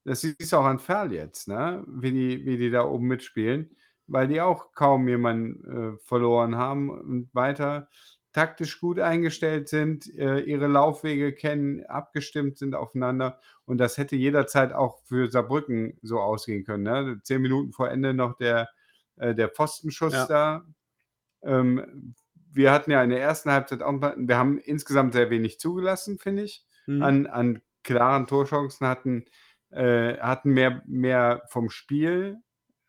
Das 0.07 0.21
siehst 0.21 0.53
du 0.53 0.57
auch 0.57 0.65
an 0.65 0.79
Verl 0.79 1.11
jetzt, 1.13 1.47
ne, 1.49 1.83
wie 1.87 2.11
die 2.11 2.45
wie 2.45 2.57
die 2.57 2.69
da 2.71 2.85
oben 2.85 3.07
mitspielen, 3.07 3.75
weil 4.07 4.27
die 4.29 4.41
auch 4.41 4.71
kaum 4.73 5.07
jemanden, 5.09 5.95
äh, 5.95 5.99
verloren 5.99 6.55
haben 6.55 6.89
und 6.89 7.29
weiter 7.35 7.89
taktisch 8.33 8.79
gut 8.79 8.99
eingestellt 8.99 9.67
sind, 9.69 10.07
äh, 10.15 10.39
ihre 10.41 10.67
Laufwege 10.67 11.33
kennen, 11.33 11.85
abgestimmt 11.87 12.57
sind 12.59 12.75
aufeinander. 12.75 13.39
Und 13.65 13.79
das 13.79 13.97
hätte 13.97 14.15
jederzeit 14.15 14.73
auch 14.73 14.99
für 15.05 15.29
Saarbrücken 15.31 15.97
so 16.03 16.19
ausgehen 16.21 16.63
können, 16.63 16.83
ne? 16.83 17.19
10 17.23 17.41
Minuten 17.41 17.73
vor 17.73 17.89
Ende 17.91 18.13
noch 18.13 18.37
der 18.37 18.69
äh, 19.17 19.35
der 19.35 19.49
Pfostenschuss 19.49 20.13
Ja. 20.13 20.27
da. 20.27 20.65
Ähm, 21.43 22.15
wir 22.51 22.71
hatten 22.71 22.91
ja 22.91 23.03
in 23.03 23.09
der 23.11 23.21
ersten 23.21 23.51
Halbzeit 23.51 23.83
auch 23.83 23.93
wir 24.01 24.37
haben 24.37 24.57
insgesamt 24.59 25.13
sehr 25.13 25.29
wenig 25.29 25.59
zugelassen, 25.59 26.19
finde 26.19 26.43
ich, 26.43 26.65
Mhm. 26.87 27.03
an 27.03 27.27
an 27.27 27.61
klaren 27.83 28.27
Torchancen, 28.27 28.87
hatten 28.87 29.25
äh, 29.71 30.17
hatten 30.19 30.51
mehr 30.53 30.83
mehr 30.87 31.43
vom 31.49 31.69
Spiel, 31.69 32.39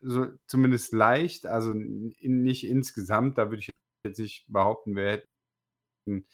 so 0.01 0.27
zumindest 0.47 0.93
leicht, 0.93 1.45
also 1.47 1.71
n 1.73 2.13
nicht 2.21 2.65
insgesamt, 2.65 3.37
da 3.37 3.49
würde 3.51 3.61
ich 3.61 3.71
jetzt 4.05 4.19
nicht 4.19 4.45
behaupten, 4.49 4.95
wir 4.95 5.11
hätten 6.07 6.27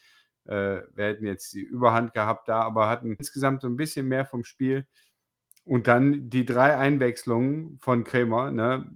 äh, 0.46 0.82
wir 0.94 1.06
hätten 1.06 1.26
jetzt 1.26 1.54
die 1.54 1.62
Überhand 1.62 2.14
gehabt 2.14 2.48
da, 2.50 2.62
aber 2.62 2.88
hatten 2.90 3.14
insgesamt 3.18 3.62
so 3.62 3.68
'n 3.68 3.76
bisschen 3.78 4.08
mehr 4.08 4.26
vom 4.26 4.44
Spiel. 4.44 4.86
Und 5.64 5.88
dann 5.88 6.30
die 6.30 6.46
3 6.46 6.76
Einwechslungen 6.78 7.78
von 7.80 8.04
Krämer, 8.04 8.50
ne? 8.52 8.90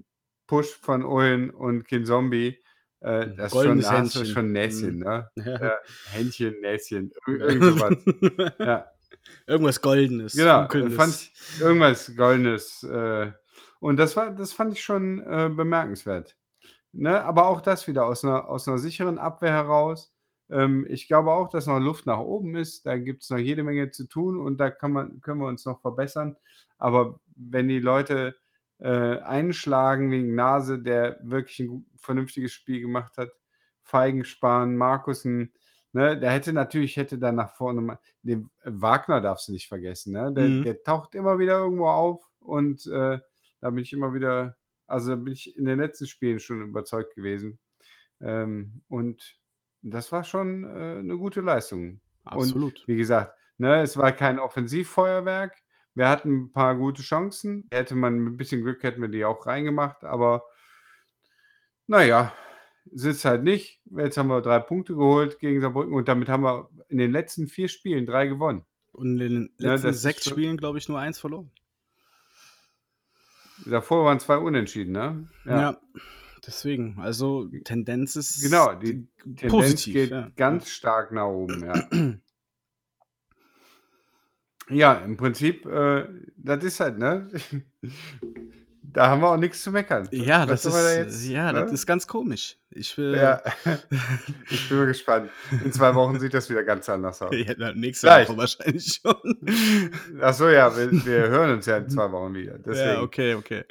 Push 0.49 0.77
von 0.83 1.05
Owen 1.05 1.51
und 1.51 1.89
Kinzombie, 1.89 2.63
äh, 3.01 3.31
das 3.37 3.55
ist 3.55 3.61
schon 3.63 3.83
goldenes 3.83 3.91
du 4.15 4.25
Händchen. 4.25 4.25
schon 4.25 4.53
Näschen, 4.53 4.99
Mhm. 4.99 5.01
ne? 5.01 5.31
Ja. 5.37 5.61
Ja, 5.61 5.79
Händchen, 6.05 6.61
Näschen, 6.63 7.13
ir 7.29 7.41
irgend 7.41 7.65
so 7.67 7.79
was. 7.79 7.97
Ja. 8.65 8.90
Irgendwas 9.47 9.81
Goldenes, 9.81 10.35
Genau, 10.35 10.69
fand 10.91 11.17
ich 11.17 11.33
irgendwas 11.59 12.15
Goldenes, 12.17 12.83
äh, 12.85 13.33
und 13.81 13.97
das 13.97 14.17
war 14.17 14.31
das 14.31 14.53
fand 14.53 14.73
ich 14.75 14.83
schon, 14.83 15.21
äh, 15.27 15.49
bemerkenswert, 15.53 16.37
ne? 16.93 17.25
Aber 17.25 17.49
auch 17.49 17.61
das 17.63 17.89
wieder 17.89 18.07
aus 18.07 18.25
'ner 18.25 18.49
aus 18.49 18.67
'ner 18.69 18.79
sicheren 18.79 19.19
Abwehr 19.19 19.53
heraus. 19.53 20.15
Ähm, 20.51 20.87
ich 20.91 21.09
glaube 21.09 21.33
auch, 21.33 21.49
dass 21.51 21.67
noch 21.67 21.81
Luft 21.81 22.07
nach 22.07 22.19
oben 22.21 22.57
ist. 22.57 22.87
Da 22.87 22.99
gibt's 22.99 23.31
noch 23.31 23.39
jede 23.39 23.65
Menge 23.65 23.91
zu 23.93 24.07
tun 24.09 24.39
und 24.41 24.59
da 24.59 24.71
kann 24.71 24.93
man 24.93 25.21
können 25.23 25.41
wir 25.41 25.49
uns 25.49 25.65
noch 25.67 25.81
verbessern. 25.81 26.37
Aber 26.79 27.21
wenn 27.37 27.69
die 27.69 27.81
Leute, 27.81 28.37
äh, 28.81 29.19
einschlagen 29.21 30.11
wegen 30.13 30.35
Nase, 30.37 30.81
der 30.81 31.19
wirklich 31.23 31.61
'n 31.61 31.69
gu 31.69 31.85
vernünftiges 31.97 32.53
Spiel 32.53 32.81
gemacht 32.83 33.17
hat, 33.19 33.31
Feigenspahn, 33.85 34.77
Markussen, 34.77 35.55
ne? 35.93 36.19
Der 36.19 36.31
hätte 36.33 36.53
natürlich 36.53 36.97
hätte 36.97 37.19
da 37.19 37.33
nach 37.33 37.55
vorne 37.57 37.99
den 38.23 38.51
Wagner 38.65 39.21
darfst 39.21 39.49
du 39.49 39.53
nicht 39.53 39.69
vergessen, 39.69 40.13
ne? 40.15 40.33
Der 40.33 40.51
Mhm. 40.51 40.65
der 40.65 40.83
taucht 40.83 41.15
immer 41.15 41.39
wieder 41.39 41.59
irgendwo 41.59 41.89
auf 41.89 42.25
und, 42.41 42.87
äh, 42.87 43.19
da 43.61 43.71
bin 43.71 43.79
ich 43.85 43.93
immer 43.93 44.15
wieder 44.15 44.57
also, 44.87 45.11
da 45.11 45.17
bin 45.17 45.33
ich 45.35 45.57
in 45.57 45.67
den 45.67 45.79
letzten 45.81 46.07
Spielen 46.09 46.41
schon 46.41 46.63
überzeugt 46.63 47.15
gewesen. 47.15 47.61
Ähm, 48.21 48.83
und 48.89 49.39
das 49.83 50.13
war 50.13 50.25
schon, 50.25 50.65
äh, 50.65 51.03
'ne 51.03 51.17
gute 51.19 51.41
Leistung. 51.43 52.01
Und 52.31 52.57
Absolut. 52.57 52.87
wie 52.87 52.97
gesagt, 52.97 53.37
ne, 53.59 53.83
es 53.83 53.97
war 53.97 54.13
kein 54.13 54.39
Offensivfeuerwerk. 54.41 55.57
Wir 55.95 56.09
hatten 56.09 56.31
'n 56.49 56.53
paar 56.53 56.77
gute 56.77 57.03
Chancen. 57.03 57.69
Hätte 57.73 57.95
man 57.97 58.19
mit 58.19 58.35
'n 58.35 58.37
bisschen 58.37 58.63
Glück 58.63 58.83
hätten 58.85 59.03
wir 59.03 59.09
die 59.09 59.25
auch 59.25 59.47
reingemacht, 59.47 60.05
aber 60.05 60.45
na 61.89 62.31
ja, 62.85 62.91
sind's 62.93 63.25
halt 63.25 63.43
nicht. 63.45 63.81
Jetzt 63.97 64.17
haben 64.17 64.29
wir 64.29 64.41
3 64.41 64.59
Punkte 64.61 64.95
geholt 64.95 65.39
gegen 65.39 65.61
Saarbrücken 65.61 65.95
und 65.95 66.09
damit 66.09 66.29
haben 66.29 66.43
wir 66.45 66.69
in 66.89 66.99
den 66.99 67.13
letzten 67.13 67.47
4 67.49 67.69
Spielen 67.69 68.07
3 68.07 68.27
gewonnen. 68.27 68.65
Und 68.93 69.13
in 69.13 69.19
den 69.19 69.43
Ne, 69.59 69.69
letzten 69.73 69.93
6 69.93 70.25
schon 70.25 70.33
Spielen, 70.33 70.57
glaube 70.57 70.79
ich, 70.79 70.89
nur 70.89 70.99
1 70.99 71.19
verloren. 71.19 71.51
Davor 73.67 74.05
waren 74.07 74.19
2 74.21 74.39
Unentschieden, 74.39 74.93
ne? 74.93 75.29
Ja. 75.45 75.79
deswegen. 76.47 76.97
Also, 76.99 77.49
Tendenz 77.65 78.17
ist 78.17 78.41
Genau, 78.43 78.75
die 78.75 79.07
Tendenz 79.23 79.51
positiv, 79.53 79.93
geht 79.95 80.11
ja. 80.11 80.31
ganz 80.37 80.71
stark 80.71 81.13
nach 81.13 81.27
oben, 81.27 81.65
ja. 81.65 81.89
Ja, 84.73 84.93
im 84.95 85.17
Prinzip, 85.17 85.67
äh, 85.67 86.07
das 86.37 86.63
ist 86.63 86.79
halt, 86.79 86.97
ne? 86.97 87.29
Da 88.93 89.09
haben 89.09 89.21
wir 89.23 89.29
auch 89.31 89.37
nix 89.37 89.63
zu 89.63 89.71
meckern. 89.71 90.09
Ja, 90.11 90.49
Was 90.49 90.63
das 90.63 90.73
man 90.73 90.83
da 90.83 90.91
ist 90.91 90.97
jetzt, 90.97 91.29
ja, 91.29 91.53
das 91.53 91.69
ne? 91.69 91.75
ist 91.75 91.87
ganz 91.87 92.07
komisch. 92.07 92.57
Ich 92.71 92.97
will 92.99 93.15
Ja. 93.17 93.43
Ich 94.51 94.69
bin 94.69 94.87
gespannt. 94.87 95.31
In 95.65 95.73
2 95.73 95.95
Wochen 95.95 96.19
sieht 96.19 96.35
das 96.35 96.49
wieder 96.51 96.63
ganz 96.65 96.89
anders 96.89 97.21
aus. 97.23 97.35
Ja, 97.35 97.73
nächste 97.73 98.07
Vielleicht. 98.07 98.31
Woche 98.31 98.39
wahrscheinlich 98.39 99.01
schon. 99.03 99.37
Ach 100.21 100.35
so, 100.35 100.49
ja, 100.49 100.77
wir 100.77 100.91
wir 101.05 101.29
hören 101.29 101.53
uns 101.53 101.67
ja 101.67 101.79
in 101.79 101.89
2 101.89 102.13
Wochen 102.13 102.35
wieder. 102.35 102.53
Ja, 102.53 102.59
Deswegen. 102.59 103.01
okay, 103.03 103.35
okay. 103.35 103.65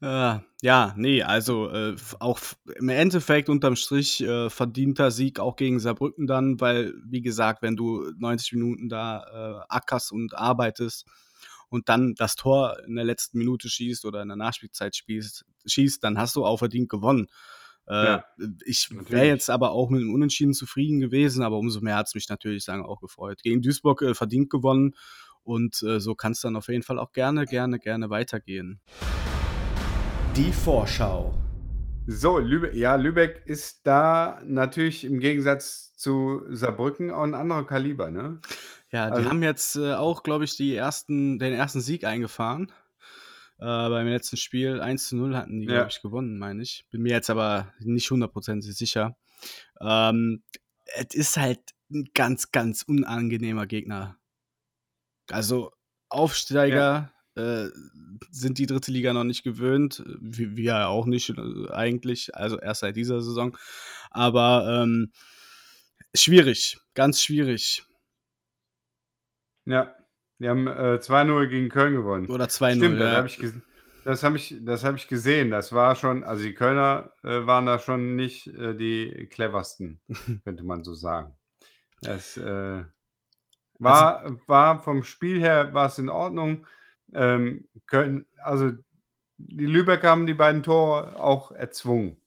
Ah, 0.00 0.40
ja, 0.62 0.92
ne, 0.96 1.22
also, 1.22 1.70
äh, 1.70 1.96
auch 2.20 2.38
im 2.76 2.88
Endeffekt 2.88 3.48
unterm 3.48 3.76
Strich, 3.76 4.22
äh, 4.22 4.50
verdienter 4.50 5.10
Sieg 5.10 5.40
auch 5.40 5.56
gegen 5.56 5.78
Saarbrücken 5.78 6.26
dann, 6.26 6.60
weil, 6.60 6.92
wie 7.06 7.22
gesagt, 7.22 7.62
wenn 7.62 7.76
du 7.76 8.10
90 8.18 8.52
Minuten 8.54 8.88
da, 8.88 9.62
äh, 9.62 9.64
ackerst 9.68 10.12
und 10.12 10.34
arbeitest 10.34 11.06
und 11.74 11.88
dann 11.88 12.14
das 12.14 12.36
Tor 12.36 12.78
in 12.86 12.94
der 12.94 13.04
letzten 13.04 13.36
Minute 13.38 13.68
schießt 13.68 14.04
oder 14.04 14.22
in 14.22 14.28
der 14.28 14.36
Nachspielzeit 14.36 14.94
spielst 14.94 15.44
schießt, 15.66 16.04
dann 16.04 16.18
hast 16.18 16.36
du 16.36 16.44
auch 16.46 16.58
verdient 16.58 16.88
gewonnen. 16.88 17.26
Äh, 17.88 18.04
Ja, 18.06 18.24
ich 18.64 18.88
wäre 19.10 19.26
jetzt 19.26 19.50
aber 19.50 19.72
auch 19.72 19.90
mit 19.90 20.00
'nem 20.00 20.14
Unentschieden 20.14 20.54
zufrieden 20.54 21.00
gewesen, 21.00 21.42
aber 21.42 21.58
umso 21.58 21.80
mehr 21.80 21.96
hat's 21.96 22.14
mich 22.14 22.28
natürlich 22.28 22.64
sagen 22.64 22.84
auch 22.84 23.00
gefreut. 23.00 23.42
Gegen 23.42 23.60
Duisburg, 23.60 24.02
äh, 24.02 24.14
verdient 24.14 24.50
gewonnen 24.50 24.94
und, 25.42 25.82
äh, 25.82 25.98
so 26.00 26.14
kann's 26.14 26.40
dann 26.40 26.54
auf 26.56 26.68
jeden 26.68 26.84
Fall 26.84 26.98
auch 27.00 27.12
gerne, 27.12 27.44
gerne, 27.44 27.78
gerne 27.80 28.08
weitergehen. 28.08 28.80
Die 30.36 30.52
Vorschau. 30.52 31.34
So, 32.06 32.38
Lübe 32.38 32.76
ja, 32.76 32.96
Lübeck 32.96 33.42
ist 33.46 33.86
da 33.86 34.40
natürlich 34.44 35.04
im 35.04 35.18
Gegensatz 35.20 35.96
zu 35.96 36.42
Saarbrücken 36.50 37.10
auch 37.10 37.24
'n 37.24 37.34
anderer 37.34 37.66
Kaliber, 37.66 38.10
ne? 38.10 38.40
Ja, 38.94 39.10
die 39.10 39.24
Also 39.24 39.26
haben 39.26 39.42
jetzt, 39.42 39.74
äh, 39.74 39.94
auch, 39.94 40.22
glaube 40.22 40.44
ich, 40.44 40.56
die 40.56 40.72
ersten 40.76 41.40
den 41.40 41.52
ersten 41.52 41.80
Sieg 41.80 42.04
eingefahren. 42.04 42.70
Äh, 43.58 43.64
beim 43.64 44.06
letzten 44.06 44.36
Spiel 44.36 44.80
1:0 44.80 45.36
hatten 45.36 45.58
die, 45.60 45.68
glaube 45.68 45.88
Ja. 45.88 45.90
ich, 45.90 46.00
gewonnen, 46.00 46.38
meine 46.38 46.62
ich. 46.62 46.86
Bin 46.92 47.02
mir 47.02 47.10
jetzt 47.12 47.28
aber 47.30 47.72
nicht 47.80 48.08
hundertprozentig 48.12 48.72
sicher. 48.76 49.16
Ähm, 49.80 50.44
es 50.86 51.14
ist 51.14 51.36
halt 51.38 51.60
'n 51.90 52.06
ganz, 52.14 52.52
ganz 52.52 52.82
unangenehmer 52.82 53.66
Gegner. 53.66 54.18
Also, 55.30 55.70
Aufsteiger, 56.10 57.12
äh, 57.34 57.68
sind 58.30 58.58
die 58.58 58.66
3. 58.66 58.92
Liga 58.92 59.12
noch 59.12 59.24
nicht 59.24 59.42
gewöhnt, 59.42 60.02
wir 60.20 60.62
ja 60.62 60.86
auch 60.86 61.06
nicht, 61.06 61.30
äh, 61.30 61.70
eigentlich, 61.72 62.34
also 62.36 62.58
erst 62.60 62.80
seit 62.80 62.96
dieser 62.96 63.20
Saison. 63.22 63.56
Aber, 64.10 64.82
ähm, 64.84 65.10
schwierig, 66.16 66.78
ganz 66.94 67.22
schwierig. 67.22 67.84
Ja, 69.66 69.94
die 70.38 70.48
haben, 70.48 70.66
äh, 70.66 71.00
2:0 71.00 71.48
gegen 71.48 71.68
Köln 71.68 71.94
gewonnen. 71.94 72.28
Oder 72.28 72.48
2:0, 72.48 72.76
Stimmt, 72.76 73.00
das 73.00 73.10
ja. 73.10 73.16
habe 73.16 73.26
ich 73.28 73.38
ges 73.38 73.54
das 74.04 74.22
habe 74.22 74.36
ich 74.36 74.56
das 74.62 74.84
habe 74.84 74.98
ich 74.98 75.08
gesehen. 75.08 75.50
Das 75.50 75.72
war 75.72 75.96
schon 75.96 76.24
also, 76.24 76.42
die 76.44 76.54
Kölner, 76.54 77.12
äh, 77.22 77.46
waren 77.46 77.64
da 77.66 77.78
schon 77.78 78.16
nicht, 78.16 78.46
äh, 78.48 78.74
die 78.76 79.26
cleversten, 79.30 80.00
könnte 80.44 80.64
man 80.64 80.84
so 80.84 80.92
sagen. 80.94 81.34
Das, 82.02 82.36
äh, 82.36 82.42
Also 82.42 82.86
war 83.78 84.36
war 84.46 84.82
vom 84.82 85.04
Spiel 85.04 85.40
her 85.40 85.72
war's 85.74 85.98
in 85.98 86.08
Ordnung. 86.10 86.66
Ähm, 87.14 87.68
Köln 87.86 88.26
also, 88.42 88.72
die 89.38 89.66
Lübecker 89.66 90.10
haben 90.10 90.26
die 90.26 90.34
beiden 90.34 90.62
Tore 90.62 91.16
auch 91.20 91.52
erzwungen. 91.52 92.18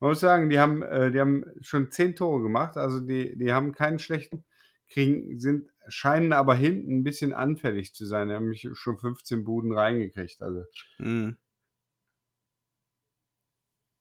Man 0.00 0.10
muss 0.10 0.20
sagen, 0.20 0.50
die 0.50 0.58
haben 0.60 0.82
äh, 0.82 1.10
die 1.12 1.20
haben 1.20 1.44
schon 1.62 1.90
10 1.92 2.16
Tore 2.16 2.42
gemacht, 2.42 2.76
also, 2.76 3.00
die 3.00 3.36
die 3.38 3.52
haben 3.52 3.72
keinen 3.74 3.98
schlechten 4.00 4.44
kriegen 4.90 5.38
sind 5.40 5.70
scheinen 5.88 6.32
aber 6.32 6.54
hinten 6.54 7.00
'n 7.00 7.04
bisschen 7.04 7.32
anfällig 7.34 7.94
zu 7.94 8.06
sein. 8.06 8.28
Die 8.28 8.34
haben 8.34 8.44
nämlich 8.44 8.68
schon 8.74 8.98
15 8.98 9.44
Buden 9.44 9.72
reingekriegt, 9.72 10.42
also 10.42 10.64
Mhm. 11.00 11.36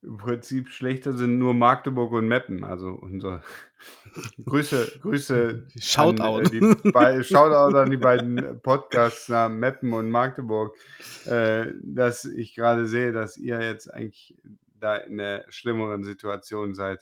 Im 0.03 0.17
Prinzip 0.17 0.67
schlechter 0.69 1.13
sind 1.13 1.37
nur 1.39 1.53
Magdeburg 1.53 2.11
und 2.11 2.27
Meppen, 2.27 2.65
also 2.65 2.89
unser 2.89 3.41
Grüße 4.45 4.99
Grüße 5.01 5.67
an, 5.93 6.19
Shoutout. 6.19 6.43
äh, 6.43 6.49
die 6.49 6.69
bei 6.91 7.23
Shoutout 7.23 7.77
an 7.77 7.89
die 7.89 7.97
beiden 7.97 8.61
Podcasts 8.61 9.29
nach 9.29 9.47
Meppen 9.49 9.93
und 9.93 10.09
Magdeburg, 10.11 10.77
äh, 11.23 11.67
dass 11.83 12.25
ich 12.25 12.55
grade 12.55 12.87
sehe, 12.87 13.13
dass 13.13 13.37
ihr 13.37 13.61
jetzt 13.61 13.93
eigentlich 13.93 14.37
da 14.79 14.97
in 14.97 15.15
'ner 15.15 15.45
schlimmeren 15.49 16.03
Situation 16.03 16.75
seid. 16.75 16.99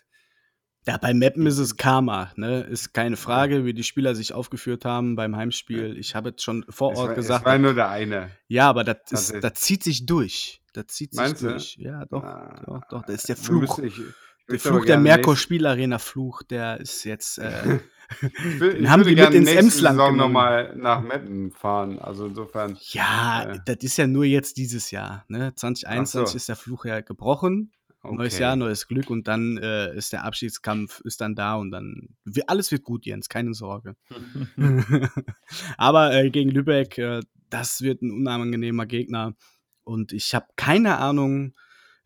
Ja, 0.88 0.98
bei 0.98 1.14
Meppen 1.14 1.46
ist 1.46 1.60
es 1.60 1.78
Karma, 1.78 2.32
ne? 2.36 2.62
Ist 2.62 2.94
keine 2.94 3.16
Frage, 3.16 3.66
wie 3.66 3.74
die 3.74 3.84
Spieler 3.84 4.16
sich 4.16 4.34
aufgeführt 4.34 4.84
haben 4.84 5.16
beim 5.16 5.36
Heimspiel. 5.36 5.96
Ich 5.98 6.16
habe 6.16 6.30
jetzt 6.30 6.44
schon 6.44 6.66
vor 6.70 6.94
Es 6.94 6.98
Ort 7.00 7.08
war 7.10 7.18
es 7.18 7.18
gesagt 7.28 7.46
war 7.46 7.58
nur 7.60 7.74
der 7.76 7.90
eine. 7.90 8.32
Ja, 8.48 8.68
aber 8.70 8.84
das 8.84 8.98
ist 9.12 9.44
das 9.44 9.54
zieht 9.56 9.84
sich 9.84 10.06
durch. 10.08 10.62
Das 10.74 10.88
zieht 10.88 11.12
sich 11.12 11.20
Meinst 11.20 11.44
du? 11.44 11.50
durch. 11.50 11.76
Ja, 11.78 12.06
doch, 12.06 12.24
Ah, 12.24 12.62
doch, 12.66 12.82
doch. 12.90 13.06
Das 13.06 13.16
ist 13.18 13.30
der 13.30 13.38
Fluch. 13.38 13.78
ich 13.80 13.98
ich 14.00 14.04
Der 14.50 14.60
Fluch 14.60 14.78
der 14.80 14.86
gerne 14.96 15.04
Merkur 15.04 15.34
nächst 15.34 15.44
Spielarena 15.44 16.00
Fluch, 16.00 16.42
der 16.44 16.80
ist 16.80 17.04
jetzt, 17.04 17.38
äh 17.38 17.80
Ich 18.22 18.60
will 18.60 18.74
den 18.74 18.84
ich 18.84 18.90
haben 18.90 19.04
die 19.04 19.10
mit 19.12 19.18
gerne 19.20 19.36
ins 19.38 19.50
Emsland 19.50 19.96
Saison 19.98 20.14
genommen. 20.14 20.34
mal 20.34 20.76
nach 20.76 21.02
Meppen 21.02 21.52
fahren. 21.52 21.98
Also, 22.00 22.26
insofern, 22.26 22.78
Ja, 22.90 23.44
äh 23.54 23.60
das 23.66 23.78
ist 23.82 23.98
ja 23.98 24.06
nur 24.08 24.26
jetzt 24.26 24.58
dieses 24.58 24.92
Jahr, 24.92 25.24
ne? 25.30 25.52
Ach 25.54 25.56
2021 25.60 26.32
so. 26.32 26.36
ist 26.36 26.50
der 26.50 26.56
Fluch 26.58 26.84
ja 26.86 27.00
gebrochen. 27.02 27.72
Neues 28.04 28.38
Jahr, 28.40 28.54
Okay. 28.54 28.60
neues 28.60 28.88
Glück 28.88 29.10
und 29.10 29.28
dann, 29.28 29.58
äh, 29.58 29.96
ist 29.96 30.12
der 30.14 30.24
Abschiedskampf 30.26 31.02
ist 31.02 31.22
dann 31.22 31.36
da 31.36 31.56
und 31.56 31.72
dann 31.72 32.10
wi 32.26 32.44
alles 32.48 32.72
wird 32.72 32.84
gut, 32.84 33.06
Jens, 33.06 33.30
keine 33.30 33.54
Sorge. 33.54 33.96
Aber, 35.78 36.14
äh, 36.14 36.30
gegen 36.32 36.50
Lübeck, 36.52 36.98
äh, 36.98 37.22
das 37.50 37.82
wird 37.82 38.02
'n 38.02 38.12
unangenehmer 38.12 38.86
Gegner 38.86 39.36
und 39.84 40.14
ich 40.14 40.34
habe 40.36 40.48
keine 40.56 40.98
Ahnung, 40.98 41.54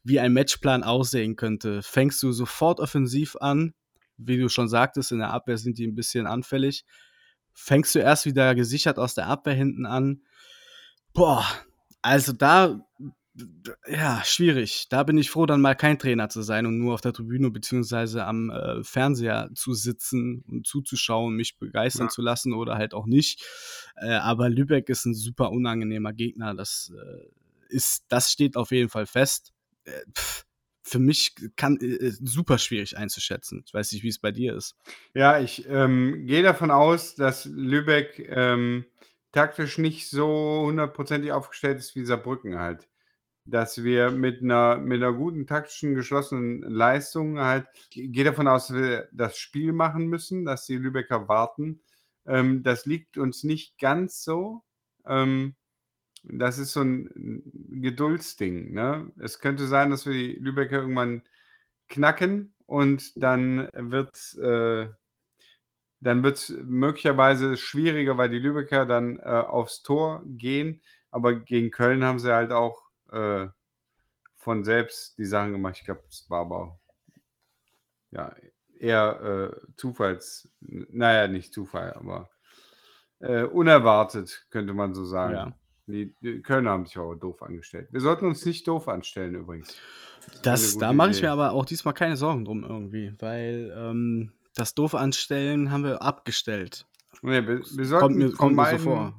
wie 0.04 0.20
ein 0.20 0.34
Matchplan 0.34 0.84
aussehen 0.84 1.36
könnte. 1.36 1.82
Fängst 1.82 2.22
du 2.24 2.32
sofort 2.32 2.80
offensiv 2.80 3.36
an 3.38 3.74
wie 4.18 4.38
du 4.38 4.50
schon 4.50 4.70
sagtest, 4.70 5.12
in 5.12 5.20
der 5.20 5.32
Abwehr 5.34 5.58
sind 5.58 5.78
die 5.78 5.86
ein 5.88 5.96
bisschen 5.96 6.28
anfällig. 6.28 6.86
Fängst 7.54 7.96
du 7.96 8.00
erst 8.00 8.26
wieder 8.26 8.56
gesichert 8.56 8.98
aus 9.00 9.16
der 9.16 9.28
Abwehr 9.28 9.54
hinten 9.54 9.86
an. 9.86 10.22
Boah, 11.14 11.46
also 12.02 12.34
da 12.34 12.85
ja, 13.88 14.22
schwierig. 14.24 14.88
Da 14.90 15.04
bin 15.04 15.18
ich 15.18 15.30
froh, 15.30 15.46
dann 15.46 15.62
mal 15.62 15.76
kein 15.76 16.00
Trainer 16.00 16.30
zu 16.30 16.42
sein 16.42 16.66
und 16.66 16.78
nur 16.78 16.94
auf 16.94 17.02
der 17.02 17.14
Tribüne 17.14 17.52
beziehungsweise 17.52 18.26
am 18.26 18.50
äh, 18.50 18.84
Fernseher 18.84 19.50
zu 19.54 19.74
sitzen 19.74 20.44
und 20.48 20.66
zuzuschauen, 20.66 21.36
mich 21.36 21.58
begeistern 21.58 22.08
ja. 22.08 22.10
zu 22.10 22.22
lassen 22.22 22.54
oder 22.54 22.76
halt 22.76 22.94
auch 22.94 23.06
nicht. 23.06 23.44
Äh, 23.98 24.14
aber 24.14 24.50
Lübeck 24.50 24.90
ist 24.90 25.06
ein 25.06 25.14
super 25.14 25.52
unangenehmer 25.52 26.14
Gegner. 26.14 26.56
Das 26.56 26.94
äh, 26.96 27.26
ist, 27.68 28.06
das 28.08 28.32
steht 28.32 28.56
auf 28.56 28.72
jeden 28.72 28.90
Fall 28.90 29.06
fest. 29.06 29.52
Äh, 29.84 29.92
pff, 30.18 30.46
für 30.82 31.00
mich 31.00 31.36
kann 31.58 31.78
äh, 31.82 32.12
super 32.12 32.58
schwierig 32.58 32.98
einzuschätzen. 32.98 33.64
Ich 33.66 33.74
weiß 33.74 33.92
nicht, 33.92 34.04
wie 34.04 34.10
es 34.10 34.20
bei 34.20 34.32
dir 34.32 34.56
ist. 34.56 34.76
Ja, 35.14 35.40
ich 35.40 35.68
ähm, 35.68 36.26
gehe 36.26 36.44
davon 36.44 36.72
aus, 36.72 37.16
dass 37.16 37.46
Lübeck 37.46 38.20
ähm, 38.30 38.86
taktisch 39.34 39.78
nicht 39.78 40.10
so 40.10 40.64
hundertprozentig 40.68 41.34
aufgestellt 41.34 41.80
ist 41.80 41.96
wie 41.96 42.06
Saarbrücken 42.06 42.58
halt 42.60 42.88
dass 43.46 43.84
wir 43.84 44.12
mit 44.12 44.42
einer, 44.42 44.78
mit 44.78 45.02
einer 45.02 45.14
guten 45.14 45.46
taktischen, 45.46 45.96
geschlossenen 45.96 46.62
Leistung 46.64 47.40
halt, 47.40 47.68
gehe 47.92 48.24
davon 48.24 48.48
aus, 48.48 48.68
dass 48.68 48.78
wir 48.78 49.10
das 49.12 49.38
Spiel 49.38 49.72
machen 49.72 50.08
müssen, 50.08 50.46
dass 50.46 50.66
die 50.66 50.78
Lübecker 50.78 51.28
warten. 51.28 51.82
Ähm, 52.26 52.64
das 52.64 52.86
liegt 52.86 53.18
uns 53.18 53.44
nicht 53.44 53.78
ganz 53.80 54.24
so. 54.24 54.64
Ähm, 55.06 55.56
das 56.24 56.58
ist 56.58 56.74
so 56.74 56.82
ein 56.82 57.44
Geduldsding. 57.70 58.74
Ne? 58.74 59.12
Es 59.20 59.40
könnte 59.40 59.68
sein, 59.68 59.92
dass 59.92 60.08
wir 60.08 60.14
die 60.14 60.34
Lübecker 60.34 60.78
irgendwann 60.78 61.22
knacken 61.88 62.56
und 62.66 63.14
dann 63.22 63.70
wird 63.74 64.36
äh, 64.40 64.88
dann 66.02 66.24
wird 66.24 66.38
es 66.38 66.50
möglicherweise 66.50 67.58
schwieriger, 67.58 68.18
weil 68.18 68.30
die 68.30 68.40
Lübecker 68.40 68.86
dann 68.86 69.18
äh, 69.20 69.24
aufs 69.24 69.82
Tor 69.82 70.22
gehen. 70.26 70.82
Aber 71.10 71.34
gegen 71.34 71.72
Köln 71.72 72.04
haben 72.04 72.20
sie 72.20 72.34
halt 72.34 72.52
auch 72.52 72.85
äh, 73.12 73.48
von 74.38 74.64
selbst 74.64 75.18
die 75.18 75.26
Sachen 75.26 75.54
gemacht. 75.54 75.78
Ich 75.80 75.86
glaube, 75.86 76.04
es 76.10 76.30
war 76.30 76.42
aber 76.42 76.80
ja 78.12 78.34
eher 78.80 79.52
äh, 79.54 79.72
Zufalls, 79.78 80.50
naja, 80.60 81.28
nicht 81.28 81.54
Zufall, 81.54 81.94
aber 81.94 82.30
äh, 83.20 83.44
unerwartet, 83.44 84.46
könnte 84.50 84.74
man 84.74 84.94
so 84.94 85.06
sagen. 85.06 85.34
Ja. 85.34 85.54
Die, 85.88 86.16
die, 86.22 86.42
Kölner 86.42 86.72
haben 86.72 86.86
sich 86.86 86.98
auch 86.98 87.14
doof 87.14 87.44
angestellt. 87.44 87.90
Wir 87.92 88.02
sollten 88.02 88.26
uns 88.26 88.44
nicht 88.46 88.68
doof 88.68 88.88
anstellen 88.88 89.36
übrigens. 89.36 89.76
Das, 90.42 90.62
das 90.62 90.78
da 90.80 90.94
mache 90.94 91.12
ich 91.12 91.22
mir 91.22 91.32
aber 91.32 91.52
auch 91.52 91.66
diesmal 91.66 91.94
keine 91.94 92.18
Sorgen 92.18 92.46
drum 92.46 92.64
irgendwie, 92.64 93.14
weil 93.20 93.72
ähm, 93.78 94.32
das 94.56 94.74
doof 94.74 94.96
anstellen 94.96 95.72
haben 95.72 95.84
wir 95.84 96.02
abgestellt. 96.02 96.88
Nee, 97.22 97.46
wir, 97.48 97.60
wir 97.60 97.86
sollten 97.86 98.00
kommt 98.00 98.16
mir, 98.18 98.32
kommt 98.32 98.56
mir 98.56 98.72
so 98.72 98.78
vor 98.80 99.14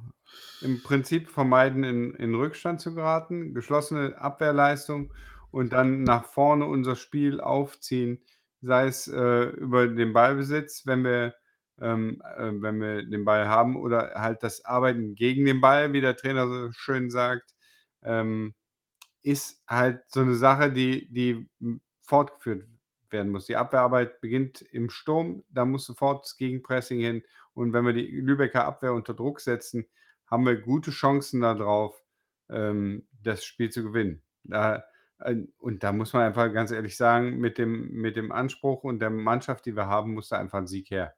im 0.61 0.81
Prinzip 0.81 1.29
vermeiden, 1.29 1.83
in, 1.83 2.13
in 2.15 2.35
Rückstand 2.35 2.81
zu 2.81 2.93
geraten, 2.95 3.53
geschlossene 3.53 4.17
Abwehrleistung 4.19 5.13
und 5.51 5.73
dann 5.73 6.03
nach 6.03 6.25
vorne 6.25 6.65
unser 6.65 6.95
Spiel 6.95 7.39
aufziehen, 7.39 8.21
sei 8.61 8.87
es 8.87 9.07
äh, 9.07 9.43
über 9.43 9.87
den 9.87 10.13
Ballbesitz, 10.13 10.85
wenn 10.85 11.03
wir, 11.03 11.35
ähm, 11.79 12.21
äh, 12.37 12.51
wenn 12.53 12.81
wir 12.81 13.03
den 13.03 13.25
Ball 13.25 13.47
haben, 13.47 13.75
oder 13.75 14.13
halt 14.15 14.43
das 14.43 14.65
Arbeiten 14.65 15.15
gegen 15.15 15.45
den 15.45 15.61
Ball, 15.61 15.93
wie 15.93 16.01
der 16.01 16.15
Trainer 16.15 16.47
so 16.47 16.71
schön 16.71 17.09
sagt, 17.09 17.53
ähm, 18.03 18.55
ist 19.21 19.61
halt 19.67 20.03
so 20.07 20.21
eine 20.21 20.35
Sache, 20.35 20.71
die, 20.71 21.07
die 21.11 21.49
fortgeführt 22.01 22.65
werden 23.09 23.31
muss. 23.31 23.45
Die 23.45 23.55
Abwehrarbeit 23.55 24.21
beginnt 24.21 24.61
im 24.61 24.89
Sturm, 24.89 25.43
da 25.49 25.65
muss 25.65 25.85
sofort 25.85 26.25
das 26.25 26.37
Gegenpressing 26.37 26.99
hin. 26.99 27.23
Und 27.53 27.73
wenn 27.73 27.85
wir 27.85 27.93
die 27.93 28.07
Lübecker 28.07 28.65
Abwehr 28.65 28.93
unter 28.93 29.13
Druck 29.13 29.39
setzen, 29.39 29.87
haben 30.27 30.45
wir 30.45 30.57
gute 30.57 30.91
Chancen 30.91 31.41
darauf, 31.41 32.01
ähm, 32.49 33.07
das 33.23 33.43
Spiel 33.43 33.69
zu 33.69 33.83
gewinnen. 33.83 34.21
Da, 34.43 34.83
äh, 35.19 35.35
und 35.57 35.83
da 35.83 35.91
muss 35.91 36.13
man 36.13 36.23
einfach 36.23 36.51
ganz 36.53 36.71
ehrlich 36.71 36.97
sagen, 36.97 37.37
mit 37.37 37.57
dem, 37.57 37.91
mit 37.91 38.15
dem 38.15 38.31
Anspruch 38.31 38.83
und 38.83 38.99
der 38.99 39.09
Mannschaft, 39.09 39.65
die 39.65 39.75
wir 39.75 39.87
haben, 39.87 40.13
muss 40.13 40.29
da 40.29 40.37
einfach 40.37 40.59
ein 40.59 40.67
Sieg 40.67 40.91
her. 40.91 41.15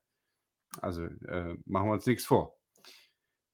Also 0.82 1.04
äh, 1.04 1.56
machen 1.66 1.88
wir 1.88 1.94
uns 1.94 2.06
nichts 2.06 2.26
vor. 2.26 2.56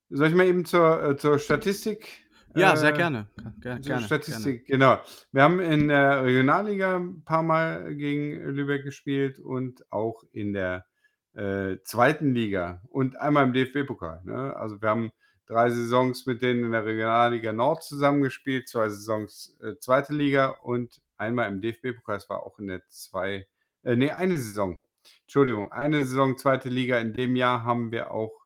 Soll 0.09 0.27
ich 0.27 0.35
mal 0.35 0.45
eben 0.45 0.65
zur, 0.65 1.03
äh, 1.03 1.17
zur 1.17 1.39
Statistik? 1.39 2.25
Ja, 2.55 2.75
sehr 2.75 2.93
äh, 2.93 2.97
gerne. 2.97 3.27
Ger 3.59 3.79
gerne 3.79 4.05
Statistik, 4.05 4.65
gerne. 4.65 4.79
genau. 4.85 5.01
Wir 5.31 5.43
haben 5.43 5.59
in 5.59 5.87
der 5.89 6.23
Regionalliga 6.23 6.97
ein 6.97 7.23
paar 7.23 7.43
Mal 7.43 7.95
gegen 7.95 8.41
Lübeck 8.49 8.83
gespielt 8.83 9.39
und 9.39 9.91
auch 9.91 10.23
in 10.31 10.53
der 10.53 10.85
äh, 11.33 11.77
zweiten 11.83 12.33
Liga 12.33 12.81
und 12.89 13.17
einmal 13.17 13.45
im 13.45 13.53
DFB-Pokal. 13.53 14.21
Ne? 14.23 14.55
Also 14.55 14.81
wir 14.81 14.89
haben 14.89 15.11
drei 15.45 15.69
Saisons 15.69 16.25
mit 16.25 16.41
denen 16.41 16.65
in 16.65 16.71
der 16.71 16.85
Regionalliga 16.85 17.53
Nord 17.53 17.83
zusammengespielt, 17.83 18.67
zwei 18.67 18.89
Saisons 18.89 19.57
äh, 19.61 19.77
zweite 19.79 20.13
Liga 20.13 20.49
und 20.63 21.01
einmal 21.17 21.49
im 21.49 21.61
DFB-Pokal. 21.61 22.15
Das 22.17 22.29
war 22.29 22.43
auch 22.43 22.59
in 22.59 22.67
der 22.67 22.87
zwei, 22.89 23.47
äh, 23.83 23.95
nee, 23.95 24.11
eine 24.11 24.37
Saison. 24.37 24.77
Entschuldigung, 25.21 25.71
eine 25.71 26.05
Saison 26.05 26.37
zweite 26.37 26.69
Liga. 26.69 26.99
In 26.99 27.13
dem 27.13 27.35
Jahr 27.35 27.63
haben 27.63 27.91
wir 27.91 28.11
auch 28.11 28.45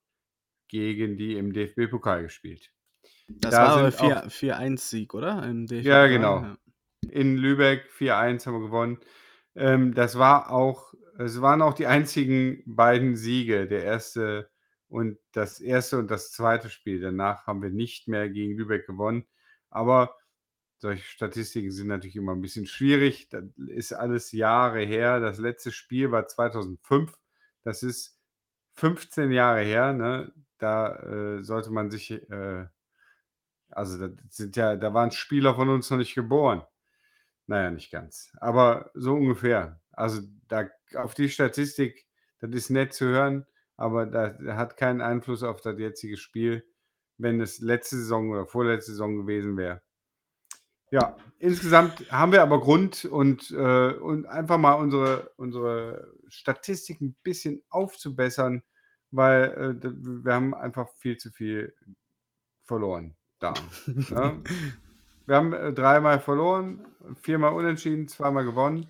gegen 0.68 1.18
die 1.18 1.36
im 1.36 1.54
DFB-Pokal 1.54 2.24
gespielt. 2.24 2.72
Das 3.28 3.52
da 3.52 3.64
war 3.64 3.78
aber 3.78 3.90
4-1-Sieg, 4.28 5.14
oder? 5.14 5.48
ja, 5.70 6.08
genau. 6.08 6.42
Ja. 6.42 6.58
In 7.10 7.38
Lübeck 7.38 7.90
4-1 7.98 8.46
haben 8.46 8.54
wir 8.56 8.68
gewonnen. 8.68 9.00
Ähm, 9.56 9.94
das 9.94 10.18
war 10.18 10.52
auch, 10.52 10.94
es 11.18 11.42
waren 11.42 11.62
auch 11.62 11.74
die 11.74 11.88
einzigen 11.88 12.64
beiden 12.66 13.16
Siege. 13.16 13.68
Der 13.68 13.84
erste 13.84 14.50
und 14.90 15.20
das 15.34 15.62
erste 15.62 16.00
und 16.00 16.10
das 16.12 16.32
zweite 16.32 16.70
Spiel. 16.70 17.00
Danach 17.00 17.46
haben 17.48 17.62
wir 17.62 17.70
nicht 17.70 18.08
mehr 18.08 18.28
gegen 18.30 18.58
Lübeck 18.58 18.88
gewonnen. 18.88 19.26
Aber 19.70 20.16
solche 20.80 21.04
Statistiken 21.04 21.72
sind 21.72 21.88
natürlich 21.88 22.16
immer 22.16 22.34
ein 22.34 22.42
bisschen 22.42 22.66
schwierig. 22.66 23.30
Das 23.30 23.44
ist 23.68 23.94
alles 23.94 24.32
Jahre 24.32 24.82
her. 24.82 25.20
Das 25.20 25.38
letzte 25.38 25.72
Spiel 25.72 26.12
war 26.12 26.28
2005. 26.28 27.14
Das 27.64 27.84
ist 27.84 28.18
15 28.76 29.32
Jahre 29.32 29.62
her. 29.62 29.94
Ne? 29.94 30.34
Da 30.58 30.96
äh, 30.96 31.44
sollte 31.44 31.70
man 31.70 31.92
sich, 31.92 32.12
äh, 32.12 32.66
also 33.70 34.08
da 34.08 34.16
sind 34.30 34.56
ja, 34.56 34.76
da 34.76 34.94
waren 34.94 35.12
Spieler 35.12 35.54
von 35.54 35.70
uns 35.70 35.90
noch 35.92 35.98
nicht 36.00 36.16
geboren. 36.16 36.64
Naja, 37.46 37.70
nicht 37.70 37.92
ganz. 37.92 38.32
Aber 38.38 38.90
so 38.96 39.14
ungefähr. 39.14 39.80
Also 39.92 40.22
da 40.48 40.68
auf 40.96 41.14
die 41.14 41.30
Statistik, 41.30 42.08
das 42.40 42.52
ist 42.52 42.70
nett 42.72 42.94
zu 42.94 43.06
hören 43.06 43.46
aber 43.80 44.06
das 44.06 44.38
hat 44.58 44.76
keinen 44.76 45.00
Einfluss 45.00 45.42
auf 45.42 45.62
das 45.62 45.80
jetzige 45.80 46.18
Spiel, 46.18 46.66
wenn 47.18 47.40
es 47.40 47.60
letzte 47.60 47.96
Saison 47.96 48.30
oder 48.30 48.46
vorletzte 48.46 48.92
Saison 48.92 49.16
gewesen 49.16 49.56
wäre. 49.56 49.82
Ja, 50.92 51.16
insgesamt 51.38 52.12
haben 52.12 52.34
wir 52.34 52.42
aber 52.42 52.60
Grund 52.60 53.06
und, 53.06 53.52
äh, 53.52 53.94
und 53.94 54.26
einfach 54.26 54.58
mal 54.58 54.74
unsere, 54.74 55.32
unsere 55.38 56.14
Statistik 56.28 57.00
ein 57.00 57.16
bisschen 57.24 57.64
aufzubessern, 57.70 58.64
weil 59.12 59.80
äh, 59.82 59.90
wir 60.24 60.34
haben 60.34 60.54
einfach 60.54 60.90
viel 60.98 61.16
zu 61.18 61.32
viel 61.32 61.74
verloren 62.66 63.16
da. 63.40 63.54
ne? 63.86 64.44
Wir 65.26 65.36
haben 65.36 65.54
äh, 65.54 65.72
dreimal 65.72 66.20
verloren, 66.20 66.86
viermal 67.22 67.54
unentschieden, 67.54 68.10
zweimal 68.10 68.44
gewonnen. 68.44 68.90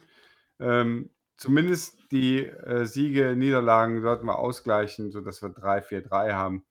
Ähm, 0.60 1.12
zumindest 1.40 1.98
die 2.12 2.46
äh, 2.46 2.86
Siege, 2.86 3.36
Niederlagen 3.36 4.02
sollten 4.02 4.28
wir 4.28 4.38
ausgleichen, 4.38 5.10
sodass 5.12 5.42
wir 5.42 5.50
3-4-3 5.50 6.34
haben. 6.34 6.66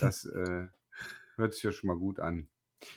Das 0.00 0.24
äh, 0.24 0.68
hört 1.36 1.54
sich 1.54 1.62
ja 1.64 1.72
schon 1.72 1.88
mal 1.88 1.98
gut 1.98 2.20
an. 2.20 2.48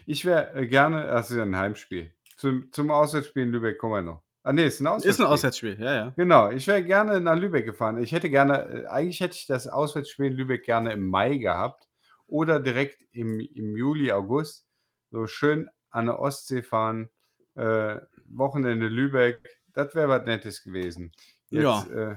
Ich 0.05 0.23
wäre 0.23 0.53
äh, 0.53 0.67
gerne, 0.67 1.05
das 1.07 1.31
ist 1.31 1.38
ja 1.38 1.43
ein 1.43 1.57
Heimspiel. 1.57 2.13
Zum, 2.38 2.71
zum 2.71 2.91
Auswärtsspiel 2.91 3.43
in 3.43 3.51
Lübeck 3.51 3.77
kommen 3.77 3.93
wir 3.93 4.01
noch. 4.01 4.23
Ah, 4.43 4.53
nee, 4.53 4.67
ist 4.67 4.79
ein 4.79 4.88
Auswärtsspiel. 4.88 5.09
Ist 5.09 5.19
ein 5.19 5.25
Auswärtsspiel, 5.25 5.77
ja, 5.79 5.93
ja. 5.95 6.13
Genau, 6.15 6.51
ich 6.51 6.67
wäre 6.67 6.83
gerne 6.83 7.19
nach 7.19 7.35
Lübeck 7.35 7.65
gefahren. 7.65 8.01
Ich 8.01 8.11
hätte 8.11 8.29
gerne, 8.29 8.83
äh, 8.83 8.85
eigentlich 8.88 9.19
hätte 9.19 9.35
ich 9.35 9.47
das 9.47 9.67
Auswärtsspiel 9.67 10.27
in 10.27 10.33
Lübeck 10.33 10.63
gerne 10.63 10.93
im 10.93 11.07
Mai 11.07 11.38
gehabt 11.38 11.88
oder 12.27 12.59
direkt 12.59 13.01
im, 13.11 13.39
im 13.39 13.75
Juli, 13.75 14.11
August. 14.11 14.67
So 15.09 15.25
schön 15.27 15.69
an 15.89 16.05
der 16.05 16.19
Ostsee 16.19 16.61
fahren, 16.61 17.09
äh, 17.55 17.97
Wochenende 18.27 18.88
Lübeck, 18.88 19.49
das 19.75 19.93
wäre 19.93 20.09
was 20.09 20.25
Nettes 20.25 20.63
gewesen. 20.63 21.11
Jetzt 21.49 21.63
ja. 21.63 22.11
äh, 22.11 22.15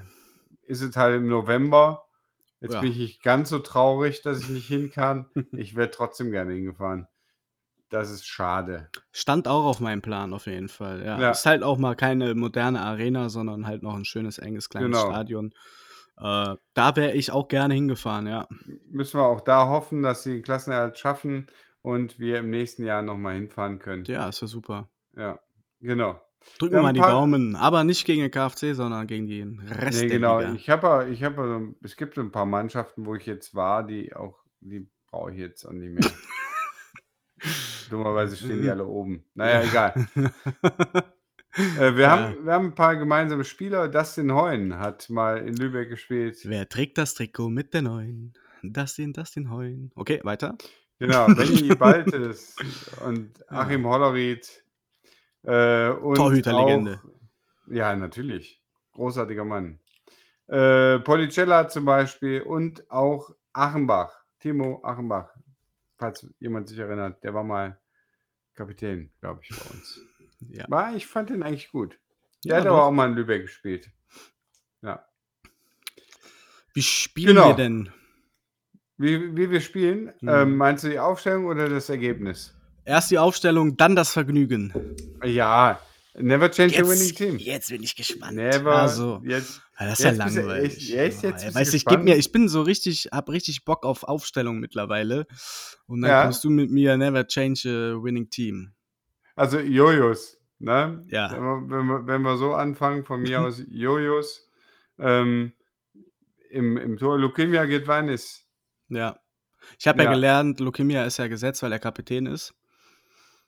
ist 0.63 0.81
es 0.81 0.95
halt 0.95 1.17
im 1.17 1.27
November. 1.27 2.05
Jetzt 2.61 2.73
ja. 2.73 2.81
bin 2.81 2.91
ich 2.91 2.97
nicht 2.97 3.23
ganz 3.23 3.49
so 3.49 3.59
traurig, 3.59 4.21
dass 4.21 4.41
ich 4.41 4.49
nicht 4.49 4.67
hin 4.67 4.91
kann. 4.91 5.27
Ich 5.51 5.75
wäre 5.75 5.91
trotzdem 5.91 6.31
gerne 6.31 6.53
hingefahren. 6.53 7.07
Das 7.89 8.11
ist 8.11 8.25
schade. 8.25 8.89
Stand 9.11 9.47
auch 9.47 9.65
auf 9.65 9.79
meinem 9.79 10.01
Plan 10.01 10.33
auf 10.33 10.45
jeden 10.45 10.69
Fall. 10.69 11.03
Ja. 11.03 11.19
ja. 11.19 11.31
Ist 11.31 11.45
halt 11.45 11.63
auch 11.63 11.77
mal 11.77 11.95
keine 11.95 12.35
moderne 12.35 12.81
Arena, 12.81 13.29
sondern 13.29 13.65
halt 13.65 13.81
noch 13.81 13.95
ein 13.95 14.05
schönes, 14.05 14.37
enges, 14.37 14.69
kleines 14.69 14.97
genau. 14.97 15.11
Stadion. 15.11 15.53
Äh, 16.17 16.55
da 16.73 16.95
wäre 16.95 17.13
ich 17.13 17.31
auch 17.31 17.47
gerne 17.47 17.73
hingefahren, 17.73 18.27
ja. 18.27 18.47
Müssen 18.89 19.19
wir 19.19 19.25
auch 19.25 19.41
da 19.41 19.67
hoffen, 19.67 20.03
dass 20.03 20.23
sie 20.23 20.33
den 20.33 20.43
Klassenerhalt 20.43 20.99
schaffen 20.99 21.47
und 21.81 22.19
wir 22.19 22.39
im 22.39 22.49
nächsten 22.49 22.83
Jahr 22.83 23.01
nochmal 23.01 23.35
hinfahren 23.35 23.79
können. 23.79 24.03
Ja, 24.05 24.27
ist 24.29 24.41
ja 24.41 24.47
super. 24.47 24.89
Ja, 25.15 25.39
genau. 25.79 26.21
Drücken 26.57 26.75
Wir 26.75 26.81
mal 26.81 26.93
die 26.93 26.99
Daumen, 26.99 27.55
aber 27.55 27.83
nicht 27.83 28.05
gegen 28.05 28.21
den 28.21 28.31
KfC, 28.31 28.73
sondern 28.73 29.07
gegen 29.07 29.27
den 29.27 29.59
Rest 29.59 30.01
Nee, 30.01 30.07
der 30.07 30.17
genau. 30.17 30.39
Liga. 30.39 30.53
Ich 30.53 30.69
habe 30.69 31.09
ich 31.11 31.23
hab, 31.23 31.37
also, 31.37 31.73
es 31.83 31.95
gibt 31.95 32.15
so 32.15 32.21
ein 32.21 32.31
paar 32.31 32.45
Mannschaften, 32.45 33.05
wo 33.05 33.15
ich 33.15 33.25
jetzt 33.25 33.55
war, 33.55 33.85
die 33.85 34.15
auch, 34.15 34.39
die 34.59 34.87
brauche 35.07 35.31
ich 35.31 35.37
jetzt 35.37 35.65
auch 35.65 35.71
nicht 35.71 35.93
mehr. 35.93 36.11
Dummerweise 37.89 38.35
stehen 38.35 38.61
die 38.61 38.69
alle 38.69 38.85
oben. 38.85 39.23
Naja, 39.33 39.63
egal. 39.63 40.07
Äh, 41.55 41.95
wir, 41.95 42.03
Ja. 42.03 42.09
haben, 42.11 42.45
wir 42.45 42.53
haben 42.53 42.65
ein 42.67 42.75
paar 42.75 42.95
gemeinsame 42.95 43.43
Spieler. 43.43 43.87
Dustin 43.87 44.31
Heun 44.33 44.77
hat 44.77 45.09
mal 45.09 45.39
in 45.39 45.55
Lübeck 45.55 45.89
gespielt. 45.89 46.37
Wer 46.43 46.69
trägt 46.69 46.97
das 46.99 47.15
Trikot 47.15 47.49
mit 47.49 47.73
der 47.73 47.81
neuen? 47.81 48.33
Das 48.61 48.95
den 48.95 49.13
Heuen. 49.49 49.91
Okay, 49.95 50.19
weiter. 50.23 50.57
Genau, 50.99 51.25
Benny 51.35 51.75
Baltes 51.75 52.55
und 53.05 53.31
Achim 53.49 53.85
Hollerried. 53.87 54.63
Äh, 55.43 55.89
Torhüterlegende. 56.15 57.01
Ja, 57.67 57.95
natürlich. 57.95 58.61
Großartiger 58.93 59.45
Mann. 59.45 59.79
Äh, 60.47 60.99
Policella 60.99 61.67
zum 61.67 61.85
Beispiel 61.85 62.41
und 62.41 62.89
auch 62.89 63.35
Achenbach. 63.53 64.23
Timo 64.39 64.81
Achenbach. 64.83 65.33
Falls 65.97 66.27
jemand 66.39 66.67
sich 66.69 66.79
erinnert, 66.79 67.23
der 67.23 67.33
war 67.33 67.43
mal 67.43 67.79
Kapitän, 68.55 69.11
glaube 69.21 69.41
ich, 69.43 69.49
bei 69.49 69.69
uns. 69.71 70.01
Ja. 70.51 70.63
War, 70.69 70.95
ich 70.95 71.05
fand 71.05 71.29
den 71.31 71.43
eigentlich 71.43 71.69
gut. 71.69 71.99
Der 72.45 72.53
Ja, 72.55 72.61
hat 72.61 72.67
aber 72.67 72.85
auch 72.85 72.91
mal 72.91 73.09
in 73.09 73.15
Lübeck 73.15 73.41
gespielt. 73.41 73.91
Ja. 74.81 75.05
Wie 76.73 76.81
spielen 76.81 77.35
Genau. 77.35 77.49
wir 77.49 77.55
denn? 77.55 77.91
Wie, 78.95 79.35
wie 79.35 79.49
wir 79.51 79.59
spielen, 79.59 80.13
Mhm. 80.21 80.29
ähm, 80.29 80.55
meinst 80.55 80.85
du 80.85 80.89
die 80.89 80.97
Aufstellung 80.99 81.45
oder 81.47 81.67
das 81.67 81.89
Ergebnis? 81.89 82.55
Erst 82.89 83.11
die 83.11 83.19
Aufstellung, 83.19 83.77
dann 83.77 83.95
das 83.95 84.11
Vergnügen. 84.11 84.73
Ja, 85.23 85.79
never 86.15 86.49
change 86.49 86.79
a 86.79 86.87
winning 86.87 87.13
team. 87.15 87.37
jetzt 87.37 87.69
bin 87.69 87.83
ich 87.83 87.95
gespannt. 87.95 88.35
Never. 88.35 88.75
Also, 88.75 89.21
Jetzt, 89.23 89.61
das 89.77 89.99
ist 89.99 90.05
ja 90.05 90.09
jetzt 90.11 90.17
langweilig. 90.17 90.73
echt- 90.73 90.93
echt, 90.95 91.23
jetzt 91.23 91.43
Ja, 91.43 91.53
weißt, 91.55 91.73
ich 91.75 91.85
geb 91.85 92.01
mir, 92.03 92.15
ich 92.15 92.31
bin 92.31 92.49
so 92.49 92.61
richtig, 92.63 93.09
hab 93.11 93.29
richtig 93.29 93.63
Bock 93.63 93.85
auf 93.85 94.03
Aufstellung 94.03 94.59
mittlerweile. 94.59 95.27
Und 95.85 96.01
dann 96.01 96.09
Ja. 96.09 96.23
kommst 96.23 96.43
du 96.43 96.49
mit 96.49 96.71
mir 96.71 96.97
Never 96.97 97.27
Change 97.27 97.69
a 97.69 98.03
Winning 98.03 98.29
Team. 98.29 98.73
also 99.35 99.59
Jojos, 99.59 100.37
ne? 100.57 101.03
Ja. 101.09 101.31
Wenn 101.31 101.85
wir, 101.87 102.07
wenn 102.07 102.21
wir, 102.23 102.37
so 102.37 102.53
anfangen, 102.55 103.05
von 103.05 103.21
mir 103.21 103.41
aus 103.45 103.61
Jojos. 103.69 104.49
Ähm, 104.97 105.53
im, 106.49 106.75
Im 106.77 106.97
Tor 106.97 107.19
Leukemia 107.19 107.65
geht 107.65 107.87
Weinis. 107.87 108.45
Ja. 108.89 109.19
Ich 109.77 109.87
habe 109.87 109.99
ja. 109.99 110.05
Ja. 110.05 110.11
gelernt, 110.11 110.59
Lukemia 110.59 111.03
ist 111.05 111.17
ja 111.17 111.27
Gesetz, 111.27 111.61
weil 111.61 111.71
er 111.71 111.79
Kapitän 111.79 112.25
ist. 112.25 112.53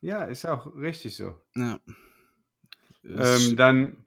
Ja, 0.01 0.23
ist 0.23 0.45
auch 0.45 0.75
richtig 0.75 1.15
so. 1.15 1.35
Ja. 1.55 1.79
Ähm, 3.03 3.55
dann, 3.55 3.97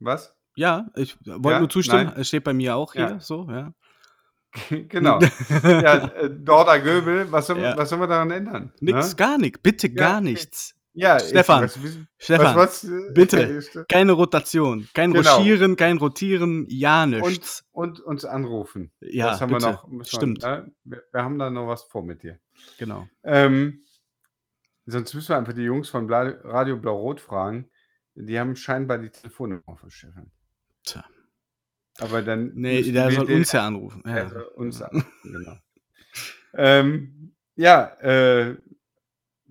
was? 0.00 0.34
ja, 0.54 0.86
ich 0.96 1.16
wollte 1.24 1.50
Ja? 1.50 1.58
nur 1.60 1.68
zustimmen. 1.70 2.06
Nein? 2.06 2.14
Es 2.20 2.28
steht 2.28 2.44
bei 2.44 2.52
mir 2.52 2.76
auch 2.76 2.92
hier 2.92 3.02
Ja. 3.02 3.20
so, 3.20 3.48
ja. 3.50 3.72
genau. 4.88 5.18
ja, 5.62 6.06
äh, 6.14 6.30
Dorda 6.30 6.76
Göbel, 6.78 7.30
was 7.32 7.46
soll, 7.46 7.58
Ja. 7.60 7.76
was 7.76 7.88
soll 7.88 7.98
man 7.98 8.08
daran 8.10 8.30
ändern? 8.30 8.72
Nix, 8.80 9.10
Ne? 9.10 9.16
gar 9.16 9.38
nichts. 9.38 9.58
Bitte 9.62 9.90
gar 9.90 10.20
nichts. 10.20 10.74
Ja, 10.94 11.18
Stefan, 11.18 11.64
Ich, 11.64 11.82
was, 11.82 11.98
Stefan, 12.18 12.54
was, 12.56 12.84
was, 12.86 13.14
bitte. 13.14 13.62
keine 13.88 14.12
Rotation, 14.12 14.86
kein 14.92 15.14
Genau. 15.14 15.36
Rochieren, 15.36 15.76
kein 15.76 15.96
Rotieren, 15.96 16.66
ja 16.68 17.06
nichts. 17.06 17.64
Und, 17.72 18.00
und 18.00 18.00
uns 18.00 18.26
anrufen. 18.26 18.92
Ja, 19.00 19.30
das 19.30 19.40
haben 19.40 19.54
bitte. 19.54 19.64
wir 19.64 19.72
noch. 19.72 20.04
Stimmt. 20.04 20.42
ne? 20.42 20.70
Wir, 20.84 21.02
wir 21.10 21.24
haben 21.24 21.38
da 21.38 21.48
noch 21.48 21.66
was 21.66 21.84
vor 21.84 22.04
mit 22.04 22.22
dir. 22.22 22.38
Genau. 22.78 23.08
Ähm, 23.24 23.84
sonst 24.86 25.14
müssen 25.14 25.28
wir 25.30 25.38
einfach 25.38 25.52
die 25.52 25.62
Jungs 25.62 25.88
von 25.88 26.06
Bla 26.06 26.22
Radio 26.44 26.76
Blau-Rot 26.76 27.20
fragen. 27.20 27.70
Die 28.14 28.38
haben 28.38 28.56
scheinbar 28.56 28.98
die 28.98 29.10
Telefonnummer 29.10 29.76
von 29.76 29.90
Stefan. 29.90 30.30
Tja. 30.84 31.04
Aber 31.98 32.22
dann. 32.22 32.52
Nee, 32.54 32.90
der 32.92 33.10
soll 33.10 33.26
den- 33.26 33.38
uns 33.38 33.52
ja 33.52 33.66
anrufen. 33.66 34.02
Ja. 34.06 34.28
soll 34.28 34.42
uns 34.56 34.82
an. 34.82 35.04
genau. 35.22 35.56
ähm, 36.54 37.34
ja, 37.54 37.84
äh, 38.00 38.56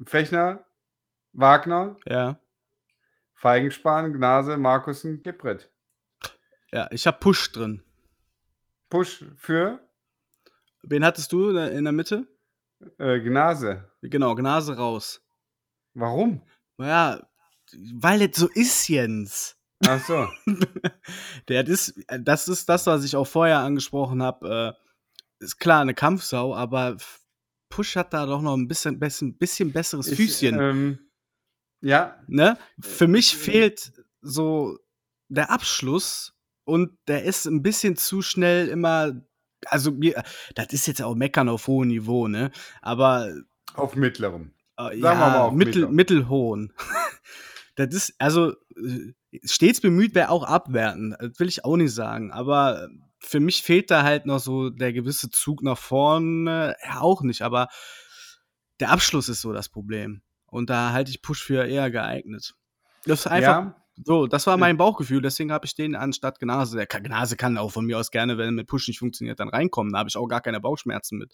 Fechner, 0.05 0.65
Wagner, 1.33 1.97
Ja. 2.05 2.39
Feigenspan, 3.35 4.13
Gnase, 4.13 4.57
Markussen, 4.57 5.21
Gippret. 5.23 5.71
Ja, 6.71 6.87
ich 6.91 7.07
habe 7.07 7.17
Push 7.19 7.51
drin. 7.51 7.83
Push 8.89 9.25
für 9.37 9.79
Wen 10.83 11.03
hattest 11.05 11.31
du 11.31 11.49
in 11.49 11.83
der 11.83 11.91
Mitte? 11.91 12.27
äh, 12.97 13.19
Gnase. 13.19 13.89
Genau, 14.01 14.33
Gnase 14.35 14.75
raus. 14.77 15.20
Warum? 15.93 16.41
Ja, 16.79 17.27
weil 17.93 18.21
es 18.23 18.37
so 18.37 18.47
ist, 18.49 18.87
Jens. 18.87 19.57
Ach 19.85 20.03
so. 20.05 20.27
Der 21.47 21.67
ist, 21.67 21.93
das 22.19 22.47
ist 22.47 22.69
das, 22.69 22.85
was 22.85 23.03
ich 23.03 23.15
auch 23.15 23.27
vorher 23.27 23.59
angesprochen 23.59 24.21
habe. 24.21 24.77
Äh, 25.39 25.43
ist 25.43 25.57
klar 25.57 25.81
eine 25.81 25.93
Kampfsau, 25.95 26.55
aber 26.55 26.97
Push 27.69 27.95
hat 27.95 28.13
da 28.13 28.25
doch 28.25 28.41
noch 28.41 28.55
ein 28.55 28.67
bisschen, 28.67 28.99
bisschen, 28.99 29.37
bisschen 29.37 29.71
besseres 29.71 30.07
Ich, 30.07 30.17
Füßchen. 30.17 30.59
ähm, 30.59 30.99
ja, 31.81 32.21
ne? 32.27 32.57
Für 32.79 33.07
mich 33.07 33.35
fehlt 33.35 33.91
so 34.21 34.77
der 35.29 35.49
Abschluss 35.49 36.35
und 36.63 36.95
der 37.07 37.23
ist 37.23 37.45
ein 37.47 37.63
bisschen 37.63 37.95
zu 37.95 38.21
schnell 38.21 38.67
immer. 38.67 39.19
Also, 39.65 39.91
mir, 39.91 40.23
das 40.55 40.67
ist 40.73 40.87
jetzt 40.87 41.01
auch 41.01 41.15
meckern 41.15 41.49
auf 41.49 41.67
hohem 41.67 41.87
Niveau, 41.87 42.27
ne? 42.27 42.51
Aber 42.81 43.33
auf 43.73 43.95
mittlerem. 43.95 44.53
Äh, 44.89 44.99
Sagen 44.99 45.19
wir 45.19 45.25
ja, 45.25 45.29
mal 45.29 45.39
auf 45.39 45.53
mittel, 45.53 45.81
mittler. 45.81 45.91
mittelhohen. 45.91 46.73
das 47.75 47.93
ist, 47.93 48.15
also, 48.19 48.51
äh, 48.51 49.13
stets 49.43 49.81
bemüht 49.81 50.15
wäre 50.15 50.29
auch 50.29 50.43
abwerten. 50.43 51.15
Das 51.19 51.39
will 51.39 51.47
ich 51.47 51.65
auch 51.65 51.77
nicht 51.77 51.93
sagen. 51.93 52.31
Aber 52.31 52.89
für 53.19 53.39
mich 53.39 53.61
fehlt 53.61 53.91
da 53.91 54.03
halt 54.03 54.25
noch 54.25 54.39
so 54.39 54.69
der 54.69 54.93
gewisse 54.93 55.29
Zug 55.29 55.63
nach 55.63 55.77
vorne. 55.77 56.75
Ja, 56.83 57.01
auch 57.01 57.21
nicht. 57.21 57.43
Aber 57.43 57.67
der 58.79 58.89
Abschluss 58.89 59.29
ist 59.29 59.41
so 59.41 59.53
das 59.53 59.69
Problem. 59.69 60.21
Und 60.47 60.69
da 60.69 60.91
halte 60.91 61.11
ich 61.11 61.21
Push 61.21 61.43
für 61.43 61.65
eher 61.65 61.91
geeignet. 61.91 62.55
Das 63.05 63.21
ist 63.21 63.27
einfach 63.27 63.63
ja, 63.63 63.80
so, 64.03 64.27
das 64.27 64.47
war 64.47 64.57
mein 64.57 64.77
Bauchgefühl, 64.77 65.21
deswegen 65.21 65.51
habe 65.51 65.65
ich 65.65 65.75
den 65.75 65.95
anstatt 65.95 66.39
Gnase. 66.39 66.77
Der 66.77 66.87
Gnase 66.87 67.35
kann 67.37 67.57
auch 67.57 67.71
von 67.71 67.85
mir 67.85 67.99
aus 67.99 68.11
gerne, 68.11 68.37
wenn 68.37 68.55
mit 68.55 68.67
Push 68.67 68.87
nicht 68.87 68.99
funktioniert, 68.99 69.39
dann 69.39 69.49
reinkommen. 69.49 69.93
Da 69.93 69.99
habe 69.99 70.09
ich 70.09 70.17
auch 70.17 70.27
gar 70.27 70.41
keine 70.41 70.59
Bauchschmerzen 70.59 71.17
mit. 71.17 71.33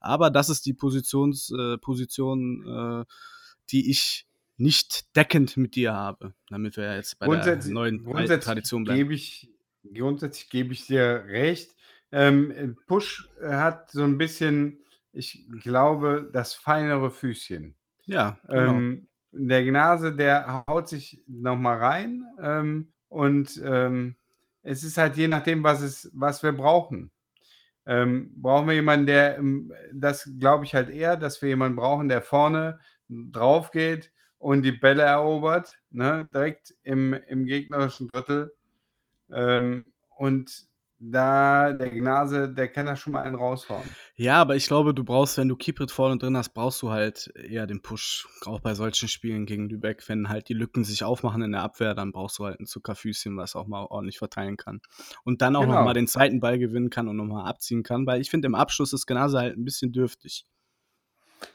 Aber 0.00 0.30
das 0.30 0.48
ist 0.48 0.66
die 0.66 0.74
Positions, 0.74 1.52
äh, 1.56 1.78
Position, 1.78 2.66
äh, 2.66 3.04
die 3.70 3.90
ich 3.90 4.26
nicht 4.56 5.14
deckend 5.16 5.56
mit 5.56 5.76
dir 5.76 5.94
habe, 5.94 6.34
damit 6.48 6.76
wir 6.76 6.96
jetzt 6.96 7.18
bei 7.18 7.26
der 7.26 7.56
neuen 7.66 8.04
Tradition 8.40 8.84
bleiben. 8.84 8.98
gebe 8.98 9.14
ich, 9.14 9.48
grundsätzlich 9.94 10.50
gebe 10.50 10.72
ich 10.72 10.86
dir 10.86 11.24
recht. 11.28 11.76
Ähm, 12.10 12.76
Push 12.86 13.28
hat 13.40 13.90
so 13.92 14.02
ein 14.02 14.18
bisschen, 14.18 14.80
ich 15.12 15.46
glaube, 15.62 16.28
das 16.32 16.54
feinere 16.54 17.10
Füßchen. 17.10 17.76
Ja, 18.06 18.38
genau. 18.48 18.72
Ähm, 18.72 19.08
der 19.32 19.64
Gnase, 19.64 20.14
der 20.14 20.64
haut 20.66 20.88
sich 20.88 21.22
nochmal 21.26 21.78
rein 21.78 22.24
ähm, 22.40 22.92
und 23.08 23.60
ähm, 23.64 24.16
es 24.62 24.84
ist 24.84 24.98
halt 24.98 25.16
je 25.16 25.28
nachdem, 25.28 25.62
was, 25.62 25.80
es, 25.80 26.10
was 26.12 26.42
wir 26.42 26.52
brauchen. 26.52 27.10
Ähm, 27.86 28.32
brauchen 28.36 28.68
wir 28.68 28.74
jemanden, 28.74 29.06
der, 29.06 29.38
ähm, 29.38 29.72
das 29.92 30.30
glaube 30.38 30.64
ich 30.64 30.74
halt 30.74 30.90
eher, 30.90 31.16
dass 31.16 31.40
wir 31.40 31.48
jemanden 31.48 31.76
brauchen, 31.76 32.08
der 32.08 32.20
vorne 32.20 32.78
drauf 33.08 33.70
geht 33.70 34.12
und 34.36 34.62
die 34.62 34.72
Bälle 34.72 35.02
erobert, 35.02 35.78
ne, 35.90 36.28
direkt 36.32 36.74
im, 36.82 37.14
im 37.14 37.46
gegnerischen 37.46 38.08
Drittel. 38.08 38.52
Ähm, 39.32 39.86
und 40.16 40.67
da 41.00 41.72
der 41.72 41.90
Gnase, 41.90 42.48
der 42.52 42.68
kann 42.68 42.86
da 42.86 42.96
schon 42.96 43.12
mal 43.12 43.22
einen 43.22 43.36
raushauen. 43.36 43.88
Ja, 44.16 44.40
aber 44.40 44.56
ich 44.56 44.66
glaube, 44.66 44.94
du 44.94 45.04
brauchst, 45.04 45.38
wenn 45.38 45.48
du 45.48 45.54
Keep 45.56 45.80
It 45.80 45.90
vorne 45.92 46.18
drin 46.18 46.36
hast, 46.36 46.50
brauchst 46.50 46.82
du 46.82 46.90
halt 46.90 47.32
eher 47.36 47.66
den 47.66 47.82
Push. 47.82 48.26
Auch 48.46 48.60
bei 48.60 48.74
solchen 48.74 49.08
Spielen 49.08 49.46
gegen 49.46 49.68
Lübeck, 49.68 50.08
wenn 50.08 50.28
halt 50.28 50.48
die 50.48 50.54
Lücken 50.54 50.82
sich 50.84 51.04
aufmachen 51.04 51.42
in 51.42 51.52
der 51.52 51.62
Abwehr, 51.62 51.94
dann 51.94 52.10
brauchst 52.12 52.38
du 52.38 52.46
halt 52.46 52.58
ein 52.60 52.66
Zuckerfüßchen, 52.66 53.36
was 53.36 53.54
auch 53.54 53.66
mal 53.68 53.84
ordentlich 53.84 54.18
verteilen 54.18 54.56
kann. 54.56 54.80
Und 55.24 55.40
dann 55.40 55.54
auch 55.54 55.62
Genau. 55.62 55.74
noch 55.74 55.84
mal 55.84 55.94
den 55.94 56.08
zweiten 56.08 56.40
Ball 56.40 56.58
gewinnen 56.58 56.90
kann 56.90 57.06
und 57.08 57.16
nochmal 57.16 57.48
abziehen 57.48 57.82
kann, 57.84 58.06
weil 58.06 58.20
ich 58.20 58.30
finde, 58.30 58.46
im 58.46 58.54
Abschluss 58.54 58.92
ist 58.92 59.06
Gnase 59.06 59.38
halt 59.38 59.56
ein 59.56 59.64
bisschen 59.64 59.92
dürftig. 59.92 60.46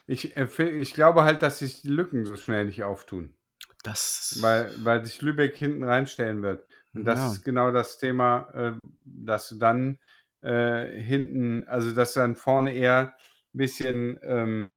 Ich, 0.06 0.36
äh, 0.36 0.48
ich 0.80 0.94
glaube 0.94 1.24
halt, 1.24 1.42
dass 1.42 1.58
sich 1.58 1.82
die 1.82 1.88
Lücken 1.88 2.24
so 2.24 2.36
schnell 2.36 2.64
nicht 2.64 2.82
auftun. 2.84 3.34
Das. 3.82 4.38
Weil, 4.40 4.72
weil 4.78 5.04
sich 5.04 5.20
Lübeck 5.20 5.56
hinten 5.56 5.84
reinstellen 5.84 6.42
wird. 6.42 6.66
Und 6.94 7.04
das 7.04 7.18
Ja. 7.18 7.32
ist 7.32 7.44
genau 7.44 7.72
das 7.72 7.98
Thema, 7.98 8.48
äh, 8.54 8.72
dass 9.04 9.48
du 9.48 9.56
dann 9.56 9.98
äh, 10.42 10.86
hinten, 11.00 11.66
also 11.68 11.92
dass 11.92 12.14
du 12.14 12.20
dann 12.20 12.36
vorne 12.36 12.72
eher 12.74 13.14
ein 13.54 13.58
bisschen 13.58 14.18
ähm, 14.22 14.70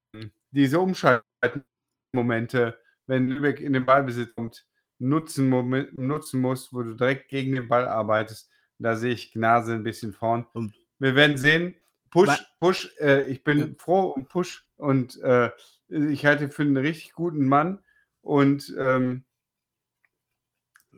diese 0.52 0.80
Umschaltmomente, 0.80 2.78
wenn 3.06 3.28
Lübeck 3.30 3.60
in 3.60 3.74
den 3.74 3.86
Ballbesitz 3.86 4.34
kommt, 4.36 4.66
nutzen, 5.00 5.50
nutzen 5.96 6.42
musst, 6.42 6.74
wo 6.74 6.82
du 6.84 6.94
direkt 6.96 7.30
gegen 7.30 7.56
den 7.56 7.68
Ball 7.68 7.88
arbeitest. 7.88 8.50
Da 8.80 8.96
sehe 8.96 9.14
ich 9.14 9.34
Gnase 9.34 9.74
ein 9.74 9.84
bisschen 9.84 10.14
vorn. 10.14 10.46
Und- 10.54 10.74
Wir 11.00 11.16
werden 11.16 11.38
sehen. 11.38 11.76
Push, 12.10 12.44
Push, 12.60 12.92
äh, 13.00 13.24
ich 13.30 13.44
bin 13.44 13.60
Ja. 13.60 13.68
froh 13.78 14.10
um 14.12 14.26
Push 14.26 14.66
und 14.78 15.22
äh, 15.22 15.52
ich 15.90 16.26
halte 16.26 16.50
für 16.50 16.64
einen 16.64 16.78
richtig 16.78 17.14
guten 17.14 17.46
Mann. 17.46 17.80
Und 18.22 18.74
ähm, 18.80 19.24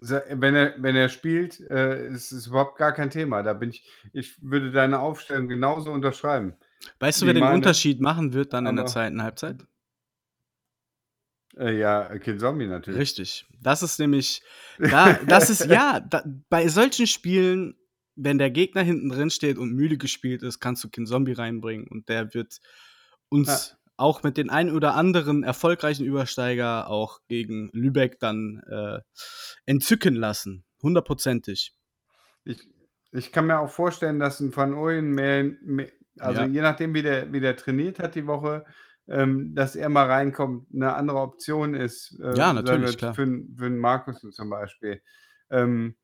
wenn 0.02 0.56
er 0.56 0.76
wenn 0.78 0.96
er 0.96 1.10
spielt, 1.10 1.60
äh, 1.70 2.08
ist 2.08 2.32
es 2.32 2.48
überhaupt 2.48 2.78
gar 2.78 2.94
kein 2.94 3.10
Thema. 3.10 3.44
Da 3.44 3.54
bin 3.54 3.70
ich 3.70 3.88
ich 4.14 4.42
würde 4.42 4.72
deine 4.72 5.00
Aufstellung 5.00 5.48
genauso 5.48 5.92
unterschreiben 5.92 6.56
Weißt 7.00 7.22
du, 7.22 7.26
wer 7.26 7.34
den 7.34 7.42
meine. 7.42 7.56
Unterschied 7.56 8.00
machen 8.00 8.34
wird 8.34 8.54
dann 8.54 8.66
in 8.66 8.76
der 8.76 8.86
zweiten 8.86 9.22
Halbzeit? 9.22 9.66
Äh, 11.58 11.78
ja, 11.78 12.18
Kinzombie 12.20 12.68
natürlich. 12.68 13.00
Richtig. 13.00 13.48
Das 13.62 13.84
ist 13.84 14.00
nämlich 14.00 14.42
da 14.78 15.14
das 15.28 15.50
ist 15.50 15.66
ja, 15.66 16.00
da 16.10 16.24
bei 16.50 16.68
solchen 16.70 17.08
Spielen, 17.08 17.76
wenn 18.16 18.38
der 18.38 18.52
Gegner 18.52 18.82
hinten 18.82 19.10
drin 19.10 19.30
steht 19.30 19.58
und 19.58 19.74
müde 19.74 19.98
gespielt 19.98 20.44
ist, 20.44 20.60
kannst 20.60 20.84
du 20.84 20.90
Kinzombie 20.90 21.34
reinbringen 21.34 21.88
und 21.88 22.08
der 22.08 22.34
wird 22.34 22.60
Ja. 23.72 23.79
Auch 24.00 24.24
mit 24.24 24.38
den 24.38 24.50
ein 24.50 24.72
oder 24.72 24.96
anderen 24.96 25.44
erfolgreichen 25.44 26.06
Übersteiger 26.06 26.90
auch 26.90 27.20
gegen 27.28 27.70
Lübeck 27.74 28.20
dann, 28.20 28.62
äh, 28.70 29.00
entzücken 29.66 30.16
lassen, 30.16 30.66
hundertprozentig. 30.82 31.72
Ich 32.46 32.68
ich 33.12 33.32
kann 33.32 33.48
mir 33.48 33.60
auch 33.60 33.70
vorstellen, 33.72 34.20
dass 34.20 34.40
'n 34.40 34.56
Van 34.56 34.74
Ooyen 34.74 35.12
mehr 35.12 35.44
mehr 35.62 35.90
also, 36.20 36.42
Ja. 36.42 36.50
je 36.50 36.62
nachdem, 36.62 36.94
wie 36.94 37.02
der 37.02 37.32
wie 37.32 37.40
der 37.40 37.56
trainiert 37.56 38.00
hat 38.00 38.16
die 38.16 38.28
Woche, 38.28 38.66
ähm, 39.08 39.56
dass 39.56 39.76
er 39.76 39.90
mal 39.90 40.06
reinkommt, 40.08 40.74
'ne 40.74 40.94
andere 40.94 41.20
Option 41.20 41.74
ist, 41.76 42.20
äh, 42.20 42.26
Ja, 42.32 42.54
natürlich, 42.54 42.96
klar. 42.98 43.16
für 43.16 43.26
für 43.58 43.66
'n 43.68 43.78
Markussen 43.78 44.32
zum 44.32 44.50
Beispiel. 44.50 45.02
Ähm, 45.50 45.96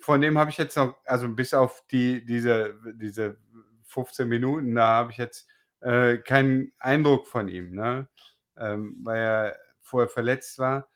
von 0.00 0.20
dem 0.20 0.38
habe 0.38 0.50
ich 0.50 0.58
jetzt 0.58 0.76
noch 0.76 0.96
also, 1.06 1.28
bis 1.30 1.54
auf 1.54 1.84
die 1.92 2.24
diese 2.24 2.76
diese 2.94 3.38
15 3.84 4.28
Minuten, 4.28 4.74
da 4.74 4.86
habe 4.88 5.12
ich 5.12 5.18
jetzt, 5.18 5.48
äh, 5.86 6.18
keinen 6.18 6.72
Eindruck 6.78 7.28
von 7.28 7.48
ihm, 7.48 7.72
ne? 7.74 8.08
Ähm, 8.58 8.96
weil 9.04 9.18
er 9.20 9.56
vorher 9.82 10.08
verletzt 10.08 10.58
war. 10.58 10.88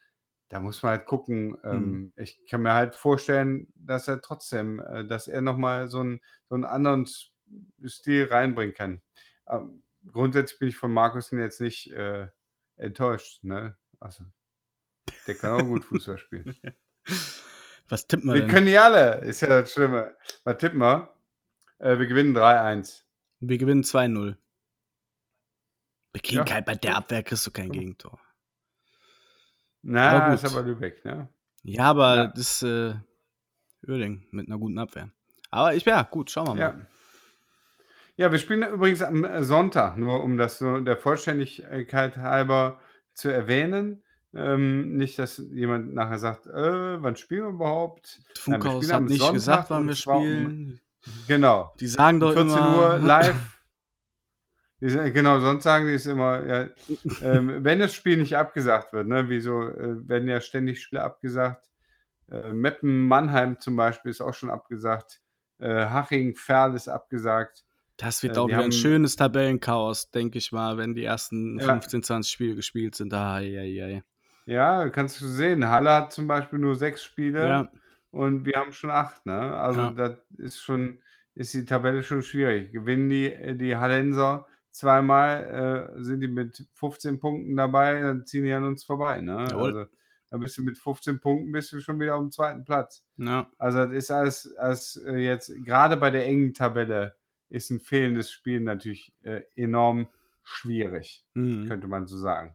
Da 0.51 0.61
muss 0.61 0.83
man 0.83 0.93
halt 0.99 1.07
gucken. 1.07 1.57
Ähm, 1.65 2.13
ich 2.17 2.41
kann 2.51 2.63
mir 2.63 2.75
halt 2.75 2.97
vorstellen, 2.97 3.69
dass 3.77 4.09
er 4.09 4.21
trotzdem 4.23 4.81
äh, 4.81 5.05
dass 5.07 5.29
er 5.29 5.43
noch 5.43 5.57
mal 5.59 5.89
so 5.89 6.01
'n 6.03 6.21
so 6.49 6.57
'n 6.57 6.65
anderen 6.65 7.07
Stil 7.87 8.27
reinbringen 8.31 8.75
kann. 8.75 9.03
Ähm, 9.49 9.83
grundsätzlich 10.13 10.59
bin 10.61 10.69
ich 10.71 10.77
von 10.77 10.93
Markussen 10.93 11.39
jetzt 11.41 11.61
nicht, 11.61 11.93
äh, 11.93 12.29
enttäuscht, 12.77 13.45
ne? 13.45 13.77
Also, 14.01 14.25
der 15.27 15.37
kann 15.37 15.53
auch 15.53 15.65
gut 15.67 15.85
Fußball 15.85 16.19
spielen. 16.19 16.57
Was 17.89 18.07
tippen 18.07 18.29
wir 18.29 18.35
Wir 18.35 18.41
denn? 18.41 18.49
können 18.49 18.67
die 18.67 18.79
alle, 18.79 19.17
ist 19.23 19.41
ja 19.43 19.49
das 19.49 19.73
Schlimme. 19.73 20.17
Was 20.45 20.59
tippen 20.59 20.79
wir? 20.81 21.15
Äh, 21.79 21.99
wir 21.99 22.07
gewinnen 22.07 22.35
3-1. 22.35 23.05
Wir 23.43 23.59
gewinnen 23.59 23.85
2:0. 23.85 24.40
Ja, 26.29 26.45
kein 26.45 26.65
bei 26.65 26.75
der. 26.75 26.97
Abwehr 26.97 27.23
kriegst 27.23 27.47
du 27.47 27.51
kein 27.53 27.71
mal. 27.71 27.73
Gegentor. 27.73 28.19
Aber 30.05 30.23
Na, 30.23 30.35
ist 30.35 30.45
gut. 30.45 30.45
aber 30.45 30.63
Lübeck, 30.63 31.05
ne? 31.05 31.29
Ja, 31.65 31.85
aber 31.91 32.17
Ja. 32.17 32.33
das, 32.35 32.63
äh, 32.63 32.95
Uerdingen 33.87 34.27
mit 34.33 34.49
'ner 34.49 34.59
guten 34.59 34.79
Abwehr. 34.79 35.11
Aber 35.51 35.75
ich 35.75 35.85
ja, 35.87 36.03
gut, 36.05 36.31
schauen 36.31 36.49
wir 36.49 36.57
mal. 36.57 36.75
Ja. 36.75 36.91
Ja, 38.19 38.33
wir 38.33 38.39
spielen 38.39 38.63
übrigens 38.63 39.03
am, 39.03 39.25
äh, 39.25 39.43
Sonntag, 39.45 39.97
nur 39.97 40.23
um 40.23 40.37
das 40.37 40.59
so 40.59 40.81
der 40.81 40.97
Vollständigkeit 40.97 42.17
halber 42.17 42.81
zu 43.15 43.29
erwähnen. 43.29 44.03
Ähm, 44.35 44.97
nicht, 44.97 45.19
dass 45.19 45.39
jemand 45.39 45.95
nachher 45.95 46.19
sagt: 46.19 46.47
„Äh, 46.47 47.03
wann 47.03 47.17
spielen 47.17 47.43
wir 47.45 47.49
überhaupt?“ 47.51 48.23
Nein, 48.49 48.63
wir 48.63 48.71
Funkhaus 48.71 48.81
spielen 48.83 48.93
hat 48.93 49.05
am 49.05 49.09
nicht 49.09 49.29
Sonntag 49.29 49.31
gesagt, 49.31 49.71
wann 49.71 49.87
wir 49.87 49.97
spielen. 49.97 50.81
genau. 51.27 51.75
Die 51.79 51.87
sagen 51.89 52.21
doch 52.21 52.33
14:00 52.33 52.37
immer 52.37 52.99
live. 52.99 53.37
Genau, 54.81 55.41
sonst 55.41 55.65
sagen 55.65 55.87
die 55.87 55.93
es 55.95 56.07
immer, 56.07 56.47
ja, 56.47 56.69
ähm, 57.23 57.63
wenn 57.63 57.81
das 57.81 57.95
Spiel 57.95 58.17
nicht 58.17 58.37
abgesagt 58.37 58.93
wird, 58.95 59.07
ne? 59.09 59.29
Wieso, 59.29 59.69
äh, 59.69 60.09
werden 60.09 60.29
ja 60.29 60.41
ständig 60.41 60.81
Spiele 60.83 61.03
abgesagt. 61.03 61.69
Äh, 62.31 62.53
Meppen-Mannheim 62.53 63.61
zum 63.61 63.77
Beispiel 63.77 64.11
ist 64.11 64.21
auch 64.23 64.33
schon 64.35 64.51
abgesagt. 64.51 65.21
Äh, 65.59 65.87
Haching-Verl 65.87 66.75
ist 66.75 66.89
abgesagt. 66.89 67.65
Das 67.99 68.23
wird 68.23 68.37
Äh, 68.37 68.41
auch 68.41 68.49
wieder 68.49 68.57
haben 68.59 68.73
schönes 68.73 69.17
Tabellenchaos, 69.17 70.11
denke 70.11 70.39
ich 70.39 70.53
mal, 70.53 70.79
wenn 70.79 70.95
die 70.95 71.05
ersten 71.05 71.59
Ja. 71.59 71.67
15, 71.67 72.03
20 72.03 72.33
Spiele 72.33 72.55
gespielt 72.55 72.95
sind. 72.95 73.13
Ai, 73.13 73.59
ai, 73.59 73.85
ai. 73.85 74.03
Ja, 74.47 74.89
kannst 74.89 75.21
du 75.21 75.27
sehen. 75.27 75.69
Halle 75.69 75.91
hat 75.93 76.13
zum 76.13 76.27
Beispiel 76.27 76.59
nur 76.59 76.75
6 76.77 77.03
Spiele 77.05 77.47
Ja. 77.47 77.69
und 78.11 78.47
wir 78.47 78.55
haben 78.55 78.73
schon 78.73 78.91
8, 78.91 79.27
ne? 79.27 79.55
Also, 79.57 79.81
Ja. 79.83 79.91
das 79.91 80.17
ist 80.39 80.61
schon 80.63 81.01
ist 81.35 81.55
die 81.55 81.65
Tabelle 81.65 82.03
schon 82.03 82.23
schwierig. 82.23 82.73
Gewinnen 82.73 83.09
die 83.11 83.33
äh, 83.33 83.55
die 83.55 83.77
Hallenser 83.77 84.47
zweimal, 84.73 85.93
äh, 85.99 86.03
sind 86.05 86.21
die 86.21 86.29
mit 86.29 86.67
15 86.75 87.19
Punkten 87.21 87.57
dabei, 87.57 88.01
dann 88.01 88.27
ziehen 88.27 88.45
die 88.45 88.53
an 88.53 88.65
uns 88.65 88.85
vorbei, 88.85 89.21
ne? 89.21 89.37
Jawohl. 89.49 89.75
Also, 89.75 89.87
dann 90.31 90.41
bist 90.41 90.59
du 90.59 90.63
mit 90.63 90.79
15 90.79 91.21
Punkten 91.21 91.53
bist 91.53 91.73
du 91.73 91.81
schon 91.81 91.99
wieder 92.01 92.17
aufm 92.17 92.31
2. 92.31 92.65
Platz. 92.65 93.05
Ja. 93.19 93.51
Also, 93.59 93.87
das 93.87 93.95
ist 93.95 94.11
alles 94.13 94.57
alles, 94.57 94.97
äh, 95.07 95.17
jetzt 95.19 95.53
grade 95.67 95.97
bei 95.99 96.11
der 96.11 96.27
engen 96.27 96.55
Tabelle 96.55 97.17
ist 97.51 97.71
'n 97.71 97.81
fehlendes 97.81 98.31
Spiel 98.33 98.61
natürlich, 98.61 99.13
äh, 99.23 99.43
enorm 99.57 100.09
schwierig, 100.45 101.25
Mhm. 101.37 101.69
könnte 101.69 101.89
man 101.89 102.07
so 102.07 102.17
sagen. 102.19 102.55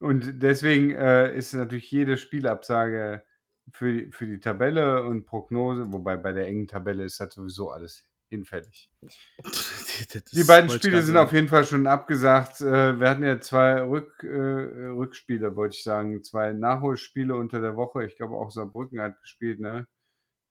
Und 0.00 0.42
deswegen, 0.42 0.92
äh, 0.92 1.36
ist 1.36 1.52
natürlich 1.52 1.90
jede 1.90 2.16
Spielabsage 2.16 3.22
für 3.70 3.92
die 3.92 4.10
für 4.10 4.26
die 4.26 4.40
Tabelle 4.40 5.04
und 5.04 5.26
Prognose 5.26 5.92
wobei 5.92 6.16
bei 6.16 6.32
der 6.32 6.46
engen 6.46 6.66
Tabelle 6.66 7.04
ist 7.04 7.20
das 7.20 7.34
sowieso 7.34 7.70
alles 7.70 8.02
hinfällig. 8.30 8.90
Die 10.32 10.44
beiden 10.44 10.70
Spiele 10.70 11.02
sind 11.02 11.16
auf 11.16 11.32
jeden 11.32 11.48
Fall 11.48 11.64
schon 11.64 11.86
abgesagt. 11.86 12.60
Äh, 12.60 12.98
wir 12.98 13.10
hatten 13.10 13.24
ja 13.24 13.40
2 13.40 13.82
Rück 13.82 14.22
äh, 14.24 14.28
Rückspiele, 14.28 15.54
wollte 15.56 15.76
ich 15.76 15.82
sagen, 15.82 16.22
2 16.22 16.52
Nachholspiele 16.54 17.34
unter 17.34 17.60
der 17.60 17.76
Woche. 17.76 18.04
Ich 18.06 18.16
glaube, 18.16 18.36
auch 18.36 18.50
Saarbrücken 18.50 19.00
hat 19.00 19.20
gespielt, 19.20 19.60
ne? 19.60 19.86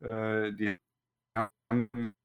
Äh, 0.01 0.53
die 0.53 0.77
haben 1.69 2.15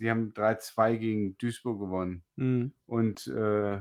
die 0.00 0.10
haben 0.10 0.32
3-2 0.32 0.96
gegen 0.98 1.38
Duisburg 1.38 1.80
gewonnen. 1.80 2.24
Mhm. 2.36 2.72
Und, 2.86 3.26
äh, 3.28 3.80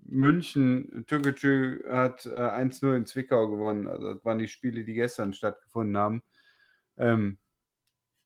München 0.00 1.04
Türkgücü 1.06 1.84
hat, 1.90 2.24
äh, 2.26 2.30
1:0 2.30 2.96
in 2.96 3.06
Zwickau 3.06 3.48
gewonnen. 3.48 3.88
Also, 3.88 4.14
das 4.14 4.24
waren 4.24 4.38
die 4.38 4.48
Spiele, 4.48 4.84
die 4.84 4.94
gestern 4.94 5.34
stattgefunden 5.34 5.96
haben. 5.96 6.22
Ähm, 6.96 7.38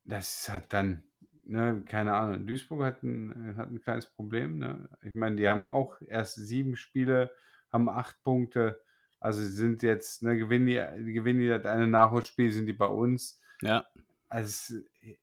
das 0.04 0.48
hat 0.48 0.72
dann 0.72 1.04
ne, 1.52 1.82
keine 1.86 2.14
Ahnung. 2.14 2.46
Duisburg 2.46 2.82
hat 2.84 3.02
'n 3.04 3.54
hat 3.56 3.70
'n 3.70 3.80
kleines 3.82 4.06
Problem, 4.06 4.58
ne? 4.58 4.88
Ich 5.02 5.14
meine, 5.14 5.36
die 5.36 5.48
haben 5.48 5.64
auch 5.70 6.00
erst 6.06 6.36
7 6.36 6.76
Spiele, 6.76 7.32
haben 7.72 7.88
8 7.88 8.22
Punkte. 8.24 8.82
Also, 9.20 9.42
sind 9.42 9.82
jetzt 9.84 10.22
ne, 10.22 10.36
gewinnen 10.38 10.66
die 10.66 11.12
gewinnen 11.14 11.40
die 11.40 11.48
das 11.48 11.64
eine 11.66 11.86
Nachholspiel, 11.88 12.52
sind 12.52 12.66
die 12.66 12.72
bei 12.74 12.86
uns. 12.86 13.40
Ja. 13.62 13.86
Also, 14.28 14.78
äh, 15.02 15.16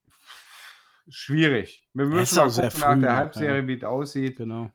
schwierig. 1.10 1.88
Wir 1.94 2.06
müssen 2.06 2.36
mal 2.38 2.48
auch 2.48 2.54
gucken 2.56 2.80
nach 2.80 2.96
früh 2.96 3.02
der 3.02 3.12
noch, 3.12 3.12
ja. 3.12 3.16
Halbserie, 3.18 3.68
wie's 3.68 3.84
aussieht. 3.84 4.38
Genau. 4.38 4.72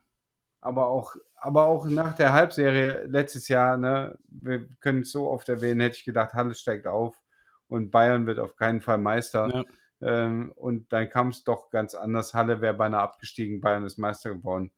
Aber 0.61 0.87
auch 0.87 1.15
aber 1.37 1.65
auch 1.67 1.85
nach 1.87 2.15
der 2.15 2.33
Halbserie 2.33 3.05
letztes 3.07 3.47
Jahr, 3.49 3.77
ne, 3.77 4.17
wir 4.29 4.67
können's 4.79 5.11
so 5.11 5.29
oft 5.29 5.47
erwähnen, 5.49 5.81
hätte 5.81 5.97
ich 5.97 6.05
gedacht, 6.05 6.33
Halle 6.33 6.55
steigt 6.55 6.87
auf 6.87 7.21
und 7.67 7.91
Bayern 7.91 8.25
wird 8.27 8.39
auf 8.39 8.55
keinen 8.55 8.81
Fall 8.81 8.97
Meister. 8.97 9.51
Ja. 9.53 9.63
Ähm, 10.01 10.51
und 10.55 10.91
dann 10.91 11.09
kam's 11.09 11.43
doch 11.43 11.69
ganz 11.69 11.95
anders. 11.95 12.33
Halle 12.33 12.61
wäre 12.61 12.73
beinahe 12.73 13.01
abgestiegen, 13.01 13.61
Bayern 13.61 13.85
ist 13.85 13.97
Meister 13.97 14.33
geworden. 14.33 14.71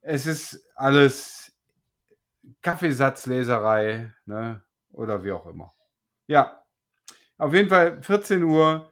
Es 0.00 0.26
ist 0.26 0.64
alles 0.74 1.56
Kaffeesatzleserei, 2.62 4.12
ne, 4.26 4.62
oder 4.92 5.24
wie 5.24 5.32
auch 5.32 5.46
immer. 5.46 5.74
Ja, 6.26 6.62
auf 7.38 7.52
jeden 7.52 7.68
Fall 7.68 8.00
14:00 8.02 8.90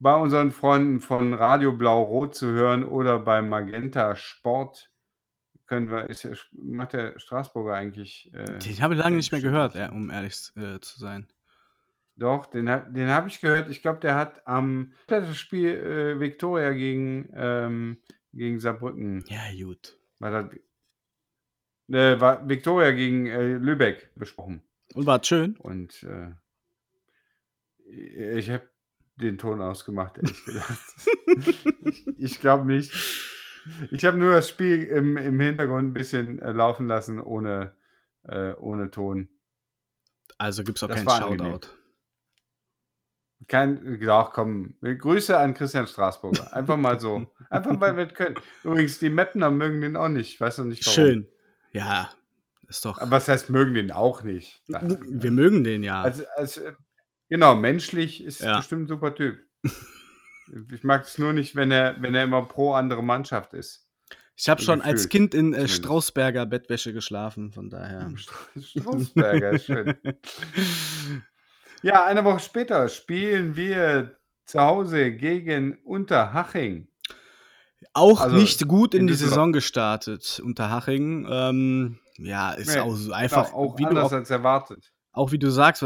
bei 0.00 0.14
unseren 0.14 0.52
Freunden 0.52 1.00
von 1.00 1.34
Radio 1.34 1.72
Blau-Rot 1.72 2.34
zu 2.34 2.48
hören 2.48 2.84
oder 2.84 3.18
bei 3.18 3.42
Magenta 3.42 4.16
Sport. 4.16 4.90
Können 5.66 5.90
wir 5.90 6.10
ist 6.10 6.28
macht 6.52 6.92
der 6.92 7.18
Straßburger 7.18 7.74
eigentlich, 7.74 8.30
äh 8.34 8.58
Den 8.58 8.82
habe 8.82 8.94
ich 8.94 9.00
lange 9.00 9.16
nicht 9.16 9.32
mehr 9.32 9.40
gehört, 9.40 9.76
um 9.92 10.10
ehrlich 10.10 10.50
äh, 10.56 10.78
zu 10.80 10.98
sein. 10.98 11.26
Doch, 12.16 12.46
den 12.46 12.66
den 12.66 13.08
habe 13.08 13.28
ich 13.28 13.40
gehört. 13.40 13.68
Ich 13.70 13.82
glaube, 13.82 13.98
der 14.00 14.14
hat 14.14 14.46
am 14.46 14.92
Spiel, 15.32 15.70
äh, 15.70 16.20
Viktoria 16.20 16.72
gegen 16.72 17.28
ähm, 17.34 17.98
gegen 18.32 18.60
Saarbrücken 18.60 19.24
Ja, 19.28 19.42
gut. 19.64 19.98
war 20.20 20.30
das 20.30 20.54
äh, 21.88 22.20
war 22.20 22.48
Viktoria 22.48 22.92
gegen, 22.92 23.26
äh, 23.26 23.54
Lübeck 23.54 24.10
besprochen. 24.14 24.62
Und 24.94 25.06
war's 25.06 25.26
schön? 25.26 25.56
Und, 25.58 26.02
äh 26.04 26.32
ich 27.86 28.50
habe 28.50 28.68
den 29.16 29.38
Ton 29.38 29.60
ausgemacht, 29.60 30.18
ehrlich 30.18 30.44
gesagt. 30.44 30.78
Ich 31.84 32.06
ich 32.16 32.40
glaube 32.40 32.64
nicht. 32.64 32.92
Ich 33.90 34.04
habe 34.04 34.16
nur 34.16 34.34
das 34.34 34.48
Spiel 34.48 34.84
im 34.84 35.16
im 35.16 35.40
Hintergrund 35.40 35.88
'n 35.90 35.92
bisschen, 35.92 36.38
äh, 36.40 36.52
laufen 36.52 36.86
lassen 36.86 37.20
ohne 37.20 37.74
äh, 38.22 38.52
ohne 38.54 38.90
Ton. 38.90 39.28
Also, 40.38 40.62
gibt's 40.62 40.82
auch 40.82 40.88
Das 40.88 40.98
keinen 40.98 41.06
war 41.06 41.26
angenehm. 41.26 41.58
Kein 43.48 44.00
doch, 44.00 44.32
komm. 44.32 44.74
Grüße 44.80 45.36
an 45.36 45.54
Christian 45.54 45.86
Straßburger. 45.86 46.54
Einfach 46.54 46.76
mal 46.76 46.98
so. 47.00 47.26
Einfach, 47.50 47.80
weil 47.80 47.96
wir's 47.96 48.14
können. 48.14 48.36
Übrigens, 48.62 48.98
die 48.98 49.10
Meppener 49.10 49.50
mögen 49.50 49.80
den 49.80 49.96
auch 49.96 50.08
nicht. 50.08 50.34
Ich 50.34 50.40
weiß 50.40 50.58
noch 50.58 50.64
nicht 50.66 50.86
warum. 50.86 50.94
Schön. 50.94 51.28
Ja, 51.72 52.10
Ist 52.68 52.84
doch. 52.84 52.98
Aber 52.98 53.10
was 53.10 53.28
heißt, 53.28 53.50
mögen 53.50 53.74
den 53.74 53.90
auch 53.92 54.22
nicht? 54.22 54.62
Wir 54.66 55.30
mögen 55.30 55.64
den 55.64 55.82
ja. 55.82 56.02
Also, 56.02 56.24
also, 56.36 56.60
genau, 57.28 57.54
menschlich 57.56 58.24
ist 58.24 58.40
Ja. 58.40 58.56
bestimmt 58.58 58.84
ein 58.84 58.88
super 58.88 59.14
Typ. 59.14 59.38
Ich 60.72 60.84
mag 60.84 61.02
es 61.04 61.18
nur 61.18 61.32
nicht, 61.32 61.56
wenn 61.56 61.70
er, 61.70 62.00
wenn 62.00 62.14
er 62.14 62.24
immer 62.24 62.42
pro 62.42 62.74
andere 62.74 63.02
Mannschaft 63.02 63.54
ist. 63.54 63.88
Ich 64.36 64.48
habe 64.48 64.60
schon 64.62 64.80
als 64.82 65.04
gefühlt, 65.04 65.10
Kind 65.10 65.34
in 65.34 65.48
äh, 65.48 65.56
zumindest. 65.56 65.74
Straußberger 65.76 66.46
Bettwäsche 66.46 66.92
geschlafen, 66.92 67.52
von 67.52 67.70
daher. 67.70 68.12
Strausberger 68.60 69.50
ist 69.52 69.66
schön. 69.66 69.94
Ja, 71.84 72.06
eine 72.06 72.24
Woche 72.24 72.38
später 72.40 72.88
spielen 72.88 73.56
wir 73.56 74.16
zu 74.46 74.58
Hause 74.58 75.12
gegen 75.12 75.76
Unterhaching. 75.84 76.88
Auch 77.92 78.22
Also, 78.22 78.36
nicht 78.36 78.66
gut 78.66 78.94
in, 78.94 79.02
in 79.02 79.06
die. 79.08 79.12
Saison 79.14 79.52
gestartet, 79.52 80.40
Unterhaching. 80.42 81.26
Ähm, 81.30 81.98
ja, 82.16 82.52
ist 82.52 82.74
Nee, 82.74 82.80
auch 82.80 82.94
so 82.94 83.12
einfach, 83.12 83.52
auch 83.52 83.76
wie 83.78 83.82
du 83.82 83.88
anders 83.90 84.06
auch, 84.06 84.12
als 84.12 84.30
erwartet. 84.30 84.92
auch 85.12 85.30
wie 85.32 85.38
du 85.38 85.50
sagst, 85.50 85.84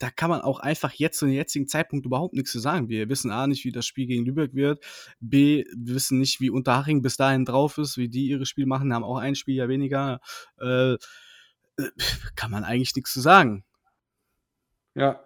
da 0.00 0.10
kann 0.10 0.30
man 0.30 0.40
auch 0.40 0.58
einfach 0.58 0.90
jetzt 0.92 1.18
zu 1.20 1.26
dem 1.26 1.34
jetzigen 1.34 1.68
Zeitpunkt 1.68 2.04
überhaupt 2.06 2.34
nichts 2.34 2.50
zu 2.50 2.58
sagen. 2.58 2.88
Wir 2.88 3.08
wissen 3.08 3.30
A 3.30 3.46
nicht, 3.46 3.64
wie 3.64 3.70
das 3.72 3.86
Spiel 3.86 4.06
gegen 4.06 4.24
Lübeck 4.26 4.52
wird. 4.54 4.84
B, 5.20 5.64
wir 5.76 5.94
wissen 5.94 6.18
nicht, 6.18 6.40
wie 6.40 6.50
Unterhaching 6.50 7.02
bis 7.02 7.16
dahin 7.16 7.44
drauf 7.44 7.78
ist, 7.78 7.96
wie 7.98 8.08
die 8.08 8.26
ihre 8.26 8.46
Spiele 8.46 8.66
machen, 8.66 8.92
haben 8.92 9.04
auch 9.04 9.18
ein 9.18 9.36
Spiel 9.36 9.54
ja 9.54 9.68
weniger. 9.68 10.18
Äh, 10.60 10.96
kann 12.34 12.50
man 12.50 12.64
eigentlich 12.64 12.96
nichts 12.96 13.12
zu 13.12 13.20
sagen. 13.20 13.64
Ja, 14.94 15.20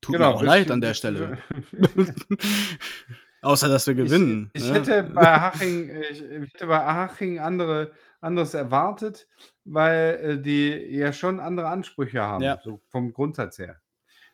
Tut 0.00 0.14
genau. 0.14 0.30
mir 0.30 0.36
auch 0.36 0.42
leid 0.42 0.70
an 0.70 0.80
der 0.80 0.94
Stelle. 0.94 1.38
Außer, 3.42 3.68
dass 3.68 3.86
wir 3.86 3.94
gewinnen. 3.94 4.50
Ich, 4.52 4.62
ich 4.64 4.68
ne? 4.68 4.78
hätte 4.78 5.02
bei 5.04 5.40
Haching, 5.40 5.90
ich, 6.10 6.22
ich 6.22 6.54
hätte 6.54 6.66
bei 6.66 6.78
Haching 6.78 7.38
andere, 7.38 7.92
anderes 8.20 8.54
erwartet, 8.54 9.28
weil 9.64 10.20
äh, 10.22 10.42
die 10.42 10.70
ja 10.96 11.12
schon 11.12 11.40
andere 11.40 11.68
Ansprüche 11.68 12.20
haben, 12.20 12.44
Ja. 12.44 12.58
so 12.62 12.80
vom 12.88 13.12
Grundsatz 13.12 13.58
her. 13.58 13.80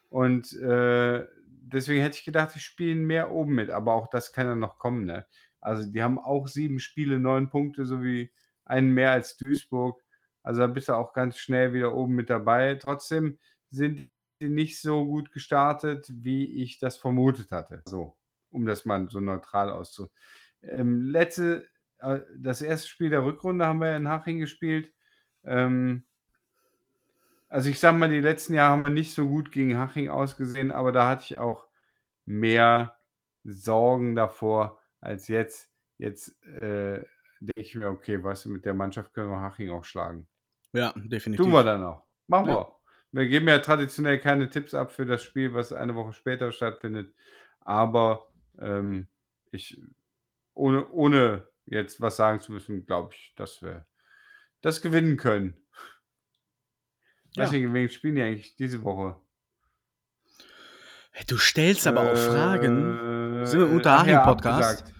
Und 0.08 0.52
äh, 0.54 1.24
deswegen 1.46 2.02
hätte 2.02 2.18
ich 2.18 2.24
gedacht, 2.24 2.54
die 2.54 2.60
spielen 2.60 3.04
mehr 3.06 3.30
oben 3.30 3.54
mit, 3.54 3.70
aber 3.70 3.94
auch 3.94 4.08
das 4.08 4.32
kann 4.32 4.46
ja 4.46 4.54
noch 4.54 4.78
kommen. 4.78 5.04
Ne? 5.04 5.26
Also 5.60 5.88
die 5.90 6.02
haben 6.02 6.18
auch 6.18 6.48
sieben 6.48 6.80
Spiele, 6.80 7.20
neun 7.20 7.48
Punkte, 7.48 7.86
sowie 7.86 8.32
einen 8.64 8.92
mehr 8.92 9.12
als 9.12 9.36
Duisburg. 9.36 10.02
Also 10.42 10.60
da 10.60 10.66
bist 10.66 10.88
du 10.88 10.94
auch 10.94 11.12
ganz 11.12 11.38
schnell 11.38 11.72
wieder 11.72 11.94
oben 11.94 12.14
mit 12.14 12.30
dabei. 12.30 12.74
Trotzdem 12.76 13.38
sind 13.70 13.96
die 13.98 14.10
nicht 14.40 14.80
so 14.80 15.04
gut 15.06 15.32
gestartet, 15.32 16.06
wie 16.10 16.62
ich 16.62 16.78
das 16.78 16.96
vermutet 16.96 17.50
hatte. 17.50 17.82
So, 17.86 18.16
um 18.50 18.66
das 18.66 18.84
mal 18.84 19.08
so 19.08 19.20
neutral 19.20 19.70
auszudrücken. 19.70 20.16
Ähm, 20.62 21.02
letzte, 21.02 21.66
äh, 21.98 22.20
das 22.36 22.62
erste 22.62 22.88
Spiel 22.88 23.10
der 23.10 23.24
Rückrunde 23.24 23.66
haben 23.66 23.80
wir 23.80 23.96
in 23.96 24.08
Haching 24.08 24.38
gespielt. 24.38 24.92
Ähm, 25.44 26.04
also 27.48 27.70
ich 27.70 27.78
sag 27.78 27.96
mal, 27.96 28.08
die 28.10 28.20
letzten 28.20 28.54
Jahre 28.54 28.72
haben 28.72 28.84
wir 28.86 28.92
nicht 28.92 29.14
so 29.14 29.28
gut 29.28 29.52
gegen 29.52 29.78
Haching 29.78 30.08
ausgesehen, 30.08 30.72
aber 30.72 30.92
da 30.92 31.08
hatte 31.08 31.24
ich 31.24 31.38
auch 31.38 31.66
mehr 32.24 32.96
Sorgen 33.44 34.16
davor 34.16 34.80
als 35.00 35.28
jetzt. 35.28 35.70
Jetzt 35.98 36.42
äh, 36.44 37.04
denke 37.40 37.60
ich 37.60 37.74
mir, 37.74 37.88
okay, 37.88 38.22
weißt 38.22 38.46
du, 38.46 38.50
mit 38.50 38.64
der 38.64 38.74
Mannschaft 38.74 39.14
können 39.14 39.30
wir 39.30 39.40
Haching 39.40 39.70
auch 39.70 39.84
schlagen. 39.84 40.26
Ja, 40.72 40.92
definitiv. 40.96 41.44
Tun 41.44 41.52
wir 41.52 41.64
dann 41.64 41.84
auch. 41.84 42.04
Machen 42.26 42.48
Ja. 42.48 42.54
wir. 42.56 42.76
Wir 43.12 43.26
geben 43.28 43.48
ja 43.48 43.58
traditionell 43.58 44.18
keine 44.18 44.50
Tipps 44.50 44.74
ab 44.74 44.92
für 44.92 45.06
das 45.06 45.22
Spiel, 45.22 45.54
was 45.54 45.72
eine 45.72 45.94
Woche 45.94 46.12
später 46.12 46.52
stattfindet. 46.52 47.14
Aber 47.60 48.26
ähm, 48.58 49.08
ich, 49.50 49.80
ohne, 50.54 50.88
ohne 50.90 51.48
jetzt 51.66 52.00
was 52.00 52.16
sagen 52.16 52.40
zu 52.40 52.52
müssen, 52.52 52.86
glaube 52.86 53.14
ich, 53.14 53.32
dass 53.36 53.62
wir 53.62 53.86
das 54.60 54.82
gewinnen 54.82 55.16
können. 55.16 55.56
Ja. 57.34 57.44
Weiß 57.44 57.52
nicht, 57.52 57.72
wen 57.72 57.88
spielen 57.88 58.16
die 58.16 58.22
eigentlich 58.22 58.56
diese 58.56 58.82
Woche? 58.82 59.20
Du 61.26 61.38
stellst 61.38 61.86
aber 61.86 62.12
auch 62.12 62.16
Fragen. 62.16 63.42
Äh, 63.42 63.46
Sind 63.46 63.60
wir 63.60 63.66
im 63.66 63.72
ach 63.72 63.76
Unterhaching-Podcast? 63.76 64.82
abgesagt. 64.82 64.92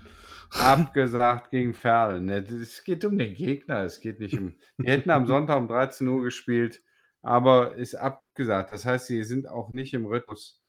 Abgesagt 0.50 1.50
gegen 1.50 1.74
Ferl. 1.74 2.20
Ne, 2.20 2.38
Es 2.38 2.84
geht 2.84 3.04
um 3.04 3.18
den 3.18 3.34
Gegner. 3.34 3.84
Es 3.84 4.00
geht 4.00 4.20
nicht 4.20 4.38
um. 4.38 4.54
Die 4.78 4.88
hätten 4.88 5.10
am 5.10 5.26
Sonntag 5.26 5.58
um 5.58 5.68
13 5.68 6.06
Uhr 6.08 6.22
gespielt, 6.22 6.82
aber 7.26 7.74
ist 7.74 7.96
abgesagt. 7.96 8.72
Das 8.72 8.84
heißt, 8.84 9.06
sie 9.08 9.24
sind 9.24 9.48
auch 9.48 9.72
nicht 9.72 9.92
im 9.94 10.06
Rhythmus. 10.06 10.62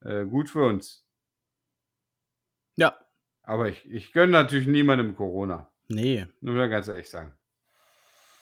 Äh, 0.00 0.24
gut 0.24 0.50
für 0.50 0.64
uns. 0.66 1.06
Ja. 2.76 2.98
Aber 3.44 3.68
ich, 3.68 3.84
ich 3.88 4.12
gönne 4.12 4.32
natürlich 4.32 4.66
niemandem 4.66 5.14
Corona. 5.14 5.70
Nee. 5.88 6.26
Nur 6.40 6.54
mal 6.56 6.68
ganz 6.68 6.88
ehrlich 6.88 7.08
sagen. 7.08 7.32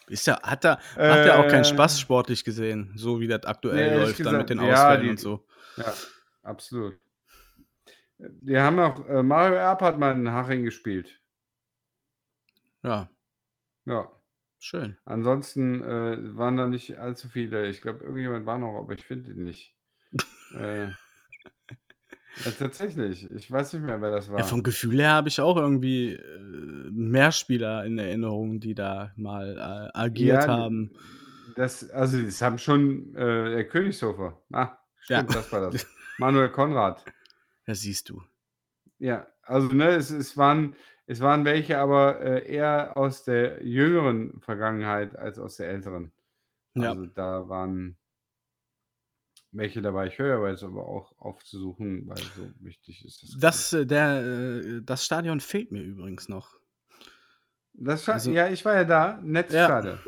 Ist 0.09 0.27
ja, 0.27 0.41
hat 0.43 0.65
er, 0.65 0.77
macht 0.97 1.27
ja 1.27 1.39
auch 1.39 1.49
keinen 1.49 1.61
Äh, 1.63 1.73
Spaß 1.73 2.01
sportlich 2.01 2.45
gesehen, 2.45 2.93
so 2.97 3.21
wie 3.21 3.29
das 3.29 3.45
aktuell 3.45 3.91
Nee, 3.91 3.97
läuft, 4.05 4.21
dann 4.21 4.37
mit 4.39 4.47
gesagt, 4.47 4.51
den 4.51 4.63
ja, 4.63 4.73
Ausfällen 4.73 5.03
die- 5.03 5.11
und 5.11 5.21
so. 5.21 5.47
Ja, 5.77 5.95
absolut. 6.43 6.99
Wir 8.19 8.63
haben 8.63 8.77
noch, 8.77 9.07
äh, 9.07 9.23
Mario 9.23 9.55
Erb 9.57 9.83
hat 9.83 9.99
mal 9.99 10.13
in 10.13 10.31
Haching 10.33 10.65
gespielt. 10.65 11.21
Ja, 12.83 13.09
Ja. 13.85 14.11
Schön. 14.61 14.97
Ansonsten 15.05 15.83
äh, 15.83 16.37
waren 16.37 16.57
da 16.57 16.67
nicht 16.69 16.99
allzu 16.99 17.29
viele. 17.29 17.69
Ich 17.69 17.81
glaube, 17.81 18.05
irgendjemand 18.05 18.47
war 18.47 18.59
noch, 18.59 18.79
aber 18.79 18.93
ich 18.93 19.05
finde 19.05 19.31
ihn 19.33 19.45
nicht. 19.45 19.75
äh, 20.55 20.87
ja, 22.45 22.51
tatsächlich. 22.59 23.31
Ich 23.33 23.51
weiß 23.51 23.73
nicht 23.73 23.83
mehr, 23.83 24.01
wer 24.01 24.11
das 24.11 24.31
war. 24.31 24.39
Ja, 24.39 24.45
vom 24.45 24.63
Gefühl 24.63 25.01
her 25.01 25.13
habe 25.13 25.29
ich 25.29 25.41
auch 25.41 25.57
irgendwie 25.57 26.13
äh, 26.15 26.91
mehr 26.91 27.33
Spieler 27.33 27.85
in 27.85 27.99
Erinnerung, 27.99 28.61
die 28.61 28.75
da 28.75 29.13
mal 29.17 29.59
äh, 29.93 29.99
agiert 29.99 30.45
Ja, 30.45 30.49
haben. 30.49 30.91
Das, 31.57 31.91
also, 31.91 32.23
das 32.23 32.41
haben 32.41 32.59
schon 32.59 33.15
äh, 33.17 33.51
der 33.51 33.69
Königshofer. 33.69 34.41
Ah, 34.53 34.79
Ja. 35.09 35.19
stimmt, 35.19 35.35
das 35.35 35.53
war 35.53 35.71
das. 35.71 35.87
Manuel 36.19 36.51
Konrad. 36.51 37.05
Ja, 37.67 37.75
siehst 37.75 38.09
du. 38.09 38.23
Ja, 38.99 39.27
also 39.43 39.69
ne, 39.69 39.89
es, 39.91 40.11
es, 40.11 40.37
waren, 40.37 40.77
es 41.11 41.21
waren 41.21 41.45
welche, 41.45 41.79
aber 41.79 42.21
äh, 42.21 42.47
eher 42.53 42.97
aus 42.97 43.25
der 43.25 43.65
jüngeren 43.65 44.41
Vergangenheit 44.41 45.17
als 45.17 45.39
aus 45.39 45.57
der 45.57 45.69
älteren. 45.71 46.13
Ja. 46.75 46.91
Also 46.91 47.07
da 47.07 47.49
waren 47.49 47.97
welche 49.53 49.83
dabei. 49.83 50.07
Ich 50.07 50.19
höre 50.19 50.37
aber 50.37 50.51
jetzt 50.51 50.63
aber 50.63 50.87
auch 50.87 51.13
aufzusuchen, 51.19 52.07
weil 52.07 52.19
so 52.37 52.49
wichtig 52.61 53.05
ist 53.05 53.23
das. 53.23 53.37
Das, 53.41 53.73
äh, 53.73 53.87
der, 53.87 54.23
äh, 54.23 54.83
das 54.83 55.05
Stadion 55.05 55.41
fehlt 55.41 55.73
mir 55.73 55.83
übrigens 55.83 56.29
noch. 56.29 56.57
das 57.73 58.09
also- 58.09 58.31
ja, 58.31 58.49
ich 58.49 58.65
war 58.65 58.75
ja 58.75 58.85
da. 58.85 59.19
Nettes 59.23 59.55
Ja. 59.55 59.99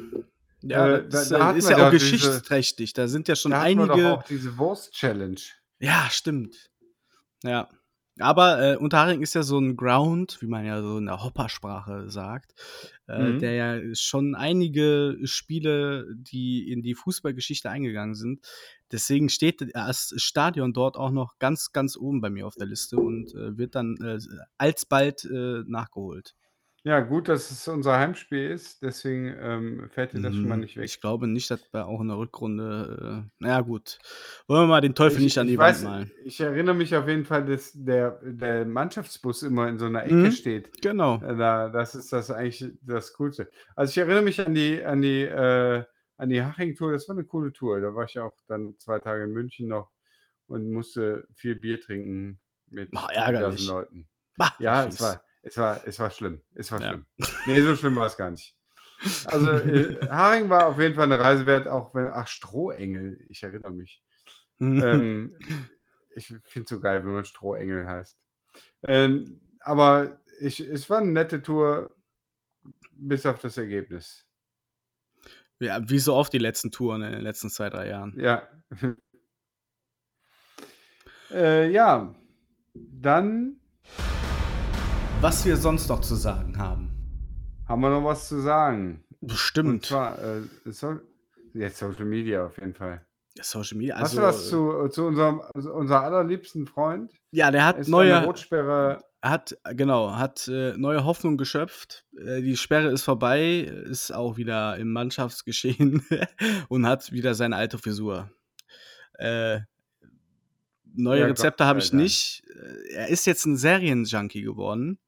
Ja, 0.65 0.97
Äh, 0.99 1.09
das 1.09 1.29
da- 1.31 1.39
da 1.39 1.43
äh, 1.45 1.47
hatten 1.49 1.59
ist 1.59 1.69
ja 1.71 1.77
auch 1.77 1.81
doch 1.81 1.91
diese- 1.91 2.05
geschichtsträchtig. 2.13 2.93
Da 2.93 3.09
sind 3.09 3.27
ja 3.27 3.35
schon 3.35 3.51
Da 3.51 3.63
hatten 3.63 3.79
wir 3.79 3.87
doch 3.89 3.95
einige. 3.95 4.13
auch 4.13 4.23
diese 4.23 4.57
Wurst-Challenge. 4.59 5.41
Ja, 5.81 6.07
stimmt. 6.11 6.71
Ja. 7.43 7.69
Aber 8.19 8.61
äh, 8.63 8.77
Unterhaching 8.77 9.23
ist 9.23 9.35
ja 9.35 9.43
so 9.43 9.59
ein 9.59 9.77
Ground, 9.77 10.37
wie 10.41 10.47
man 10.47 10.67
ja 10.67 10.83
so 10.83 10.99
in 10.99 11.07
der 11.07 11.23
Hoppersprache 11.25 12.11
sagt, 12.11 12.53
äh, 13.09 13.33
Mhm. 13.33 13.39
der 13.39 13.53
ja 13.55 13.95
schon 13.95 14.35
einige 14.35 15.19
Spiele, 15.25 16.07
die 16.15 16.71
in 16.71 16.83
die 16.83 16.95
Fußballgeschichte 16.95 17.71
eingegangen 17.71 18.15
sind. 18.15 18.47
Deswegen 18.91 19.31
steht 19.31 19.65
das 19.75 20.13
Stadion 20.17 20.75
dort 20.75 20.97
auch 20.99 21.11
noch 21.11 21.39
ganz, 21.39 21.73
ganz 21.73 21.97
oben 21.97 22.21
bei 22.21 22.29
mir 22.29 22.47
auf 22.47 22.55
der 22.55 22.67
Liste 22.67 22.97
und 22.99 23.35
äh, 23.35 23.57
wird 23.57 23.75
dann 23.75 23.97
äh, 24.03 24.19
alsbald 24.59 25.25
äh, 25.25 25.63
nachgeholt. 25.67 26.35
Ja, 26.85 26.99
gut, 26.99 27.29
dass 27.29 27.53
es 27.53 27.69
unser 27.69 27.97
Heimspiel 27.97 28.51
ist, 28.51 28.83
deswegen 28.83 29.33
ähm, 29.41 29.89
fällt 29.91 30.15
dir 30.15 30.21
das 30.21 30.35
schon 30.35 30.49
mal 30.49 30.57
Mhm. 30.57 30.63
nicht 30.63 30.77
weg. 30.77 30.85
Ich 30.85 31.01
glaube 31.01 31.29
nicht, 31.29 31.49
dass 31.49 31.73
wir 31.73 31.87
auch 31.87 32.01
in 32.01 32.09
der 32.09 32.17
Rückrunde. 32.19 33.25
Äh, 33.25 33.31
naja, 33.39 33.61
gut. 33.61 34.01
Wollen 34.49 34.63
wir 34.65 34.67
mal 34.67 34.81
den 34.81 34.97
Teufel 34.97 35.19
Ich- 35.19 35.25
nicht 35.27 35.39
an 35.39 35.47
die 35.47 35.57
weiß, 35.57 35.85
Wand 35.85 35.95
malen. 35.95 36.11
Ich 36.25 36.41
erinnere 36.41 36.75
mich 36.75 36.97
auf 36.97 37.07
jeden 37.07 37.25
Fall, 37.25 37.45
dass 37.45 37.71
der, 37.73 38.19
der 38.25 38.65
Mannschaftsbus 38.67 39.45
immer 39.45 39.69
in 39.69 39.79
so 39.79 39.87
einer 39.87 40.03
Ecke 40.05 40.15
Mhm. 40.15 40.33
steht. 40.33 40.83
Genau. 40.83 41.23
Äh, 41.23 41.37
Da, 41.37 41.69
das 41.69 41.95
ist 41.95 42.13
das 42.13 42.33
eigentlich 42.33 42.65
das 42.83 43.13
Coolste. 43.15 43.49
Also 43.77 43.91
ich 43.93 43.99
erinnere 43.99 44.23
mich 44.23 44.45
an 44.45 44.53
die, 44.53 44.85
an 44.85 45.03
die, 45.03 45.23
äh, 45.23 45.85
an 46.17 46.29
die 46.31 46.43
Haching-Tour, 46.43 46.91
das 46.93 47.07
war 47.09 47.15
eine 47.15 47.25
coole 47.25 47.53
Tour. 47.53 47.81
Da 47.81 47.95
war 47.95 48.07
ich 48.07 48.19
auch 48.19 48.35
dann 48.49 48.75
zwei 48.79 48.99
Tage 48.99 49.23
in 49.23 49.31
München 49.31 49.69
noch 49.69 49.93
und 50.49 50.69
musste 50.73 51.29
viel 51.33 51.55
Bier 51.55 51.81
trinken 51.81 52.41
mit 52.69 52.91
Ach, 52.97 53.09
Leuten. 53.09 54.09
Bah, 54.37 54.53
Ja, 54.59 54.85
es 54.87 55.01
war, 55.01 55.23
es 55.43 55.57
war, 55.57 55.87
es 55.87 55.99
war 55.99 56.11
schlimm. 56.11 56.41
Es 56.55 56.71
war 56.73 56.81
Ja. 56.81 56.89
schlimm. 56.89 57.07
Nee, 57.47 57.61
so 57.63 57.77
schlimm 57.77 57.97
war 57.97 58.07
es 58.07 58.17
gar 58.17 58.31
nicht. 58.31 58.57
Also 59.27 59.51
äh, 59.51 59.99
Haring 60.11 60.49
war 60.49 60.67
auf 60.67 60.79
jeden 60.79 60.95
Fall 60.95 61.05
eine 61.05 61.19
Reise 61.19 61.47
wert, 61.47 61.67
auch 61.69 61.95
wenn, 61.95 62.07
ach, 62.09 62.29
Strohengel, 62.29 63.25
ich 63.29 63.43
erinnere 63.43 63.73
mich. 63.73 64.03
ähm, 64.61 65.37
ich 66.15 66.27
finde 66.27 66.65
es 66.65 66.69
so 66.69 66.81
geil, 66.81 67.05
wenn 67.05 67.13
man 67.13 67.25
Strohengel 67.25 67.87
heißt. 67.87 68.17
Ähm, 68.85 69.41
aber 69.61 70.21
ich, 70.41 70.61
es 70.61 70.89
war 70.89 70.99
eine 70.99 71.11
nette 71.11 71.43
Tour, 71.43 71.95
bis 72.93 73.27
auf 73.27 73.41
das 73.41 73.57
Ergebnis. 73.57 74.25
Ja, 75.59 75.81
wie 75.89 75.99
so 75.99 76.15
oft 76.15 76.33
die 76.33 76.39
letzten 76.39 76.71
Touren 76.71 77.03
in 77.03 77.13
den 77.13 77.21
letzten 77.23 77.49
zwei, 77.51 77.71
drei 77.71 77.89
Jahren. 77.89 78.19
Ja. 78.19 78.49
äh, 81.31 81.71
ja, 81.71 82.15
dann 82.75 83.61
Was 85.23 85.45
wir 85.47 85.57
sonst 85.57 85.89
noch 85.89 86.01
zu 86.01 86.15
sagen 86.17 86.59
haben. 86.59 86.91
haben 87.69 87.81
wir 87.81 87.91
noch 87.91 88.05
was 88.05 88.29
zu 88.29 88.41
sagen. 88.41 89.05
Und 89.21 89.29
Bestimmt. 89.29 89.87
zwar 89.87 90.19
äh, 90.19 90.43
so, 90.67 90.99
jetzt 91.55 91.79
Social 91.79 92.05
Media 92.05 92.47
auf 92.47 92.59
jeden 92.59 92.75
Fall. 92.75 93.07
Social 93.41 93.79
Media, 93.79 93.95
Hast 93.99 94.19
also. 94.19 94.21
du 94.21 94.23
was 94.27 94.49
zu, 94.49 94.89
zu 94.89 95.07
unserem 95.07 95.41
also 95.55 95.73
unser 95.73 96.03
allerliebsten 96.03 96.67
Freund? 96.67 97.13
Ja, 97.31 97.51
der 97.51 97.65
hat 97.65 97.79
Ist 97.79 97.89
neue. 97.89 98.23
Rotsperre. 98.25 99.01
hat, 99.23 99.57
genau, 99.75 100.17
hat 100.17 100.49
äh, 100.49 100.77
neue 100.77 101.05
Hoffnung 101.05 101.39
geschöpft. 101.39 102.05
Äh, 102.19 102.43
die 102.43 102.57
Sperre 102.57 102.89
ist 102.91 103.05
vorbei, 103.05 103.61
ist 103.61 104.13
auch 104.13 104.37
wieder 104.37 104.77
im 104.77 104.93
Mannschaftsgeschehen 104.93 106.05
und 106.69 106.85
hat 106.87 107.11
wieder 107.13 107.35
seine 107.35 107.57
alte 107.57 107.79
Frisur. 107.79 108.29
Äh, 109.15 109.61
neue 110.95 111.21
Ja, 111.21 111.27
Rezepte 111.27 111.65
habe 111.65 111.79
ich 111.79 111.93
nicht. 111.93 112.43
Äh, 112.55 112.95
Er 112.97 113.09
ist 113.09 113.25
jetzt 113.25 113.47
ein 113.47 113.57
Serienjunkie 113.57 114.43
geworden. 114.43 114.99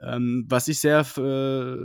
Ähm, 0.00 0.46
was 0.48 0.68
ich 0.68 0.78
sehr 0.80 1.00
äh, 1.00 1.76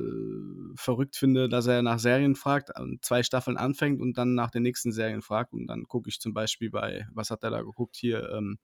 verrückt 0.76 1.16
finde, 1.16 1.50
dass 1.50 1.66
er 1.66 1.82
nach 1.82 2.00
Serien 2.00 2.36
fragt, 2.36 2.72
zwei 3.02 3.24
Staffeln 3.24 3.58
anfängt 3.58 4.02
und 4.02 4.18
dann 4.18 4.36
nach 4.36 4.52
den 4.52 4.64
nächsten 4.64 4.92
Serien 4.92 5.22
fragt. 5.22 5.54
Und 5.54 5.68
dann 5.68 5.86
gucke 5.86 6.10
ich 6.10 6.20
zum 6.20 6.34
Beispiel 6.34 6.70
bei, 6.70 7.08
was 7.12 7.32
hat 7.32 7.44
er 7.44 7.50
da 7.50 7.62
geguckt 7.62 7.96
hier? 7.96 8.30
Ähm, 8.32 8.60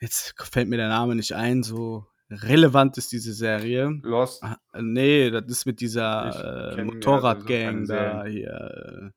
jetzt 0.00 0.34
fällt 0.38 0.68
mir 0.68 0.76
der 0.76 0.88
Name 0.88 1.16
nicht 1.16 1.34
ein, 1.34 1.62
so 1.62 2.06
relevant 2.30 2.96
ist 2.98 3.10
diese 3.12 3.32
Serie. 3.32 3.98
Lost. 4.02 4.42
Ah, 4.44 4.58
nee, 4.80 5.30
das 5.30 5.44
ist 5.46 5.66
mit 5.66 5.80
dieser 5.80 6.28
äh, 6.28 6.72
sowieso 6.72 6.84
Motorradgang 6.94 7.86
keine 7.86 7.86
da 7.86 8.24
hier. 8.24 8.50
Äh, 8.50 9.10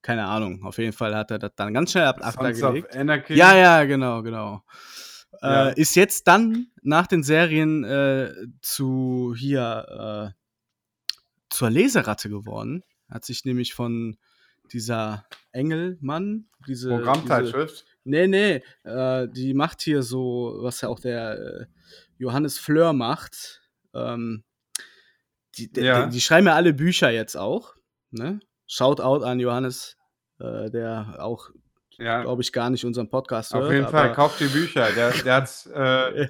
keine 0.00 0.26
Ahnung. 0.26 0.64
Auf 0.64 0.78
jeden 0.78 0.92
Fall 0.92 1.14
hat 1.14 1.30
er 1.30 1.38
das 1.38 1.52
dann 1.56 1.74
ganz 1.74 1.90
schnell 1.92 2.06
ab 2.06 2.20
Sons 2.22 2.60
gelegt. 2.60 2.94
Ja, 3.28 3.56
ja, 3.56 3.84
genau, 3.84 4.22
genau. 4.22 4.62
Ja. 5.42 5.68
Äh, 5.70 5.80
ist 5.80 5.94
jetzt 5.94 6.26
dann 6.26 6.68
nach 6.82 7.06
den 7.06 7.22
Serien 7.22 7.84
äh, 7.84 8.32
zu 8.62 9.34
hier 9.36 10.34
äh, 10.34 10.38
zur 11.50 11.70
Leseratte 11.70 12.28
geworden. 12.28 12.82
Hat 13.08 13.24
sich 13.24 13.44
nämlich 13.44 13.74
von 13.74 14.18
dieser 14.72 15.26
Engelmann, 15.52 16.48
diese. 16.66 16.90
Programmzeitschrift. 16.90 17.84
Nee, 18.04 18.26
nee, 18.26 18.62
äh, 18.84 19.28
die 19.28 19.54
macht 19.54 19.82
hier 19.82 20.02
so, 20.02 20.58
was 20.60 20.80
ja 20.80 20.88
auch 20.88 21.00
der 21.00 21.38
äh, 21.38 21.66
Johannes 22.18 22.58
Fleur 22.58 22.92
macht. 22.92 23.62
Ähm, 23.94 24.44
die, 25.56 25.70
die, 25.72 25.80
Ja. 25.80 26.06
die, 26.06 26.12
die 26.12 26.20
schreiben 26.20 26.46
ja 26.46 26.54
alle 26.54 26.72
Bücher 26.72 27.10
jetzt 27.10 27.36
auch. 27.36 27.74
Ne? 28.10 28.40
Shoutout 28.66 29.24
an 29.24 29.40
Johannes, 29.40 29.96
äh, 30.38 30.70
der 30.70 31.16
auch, 31.20 31.50
Ja, 31.98 32.22
glaube 32.22 32.42
ich, 32.42 32.52
gar 32.52 32.70
nicht 32.70 32.84
unseren 32.84 33.08
Podcast 33.08 33.52
hört. 33.52 33.64
auf 33.64 33.72
jeden 33.72 33.88
Fall. 33.88 34.12
Kauft 34.12 34.40
die 34.40 34.46
Bücher. 34.46 34.88
Der, 34.92 35.10
der 35.10 35.34
hat's, 35.34 35.66
äh, 35.74 36.28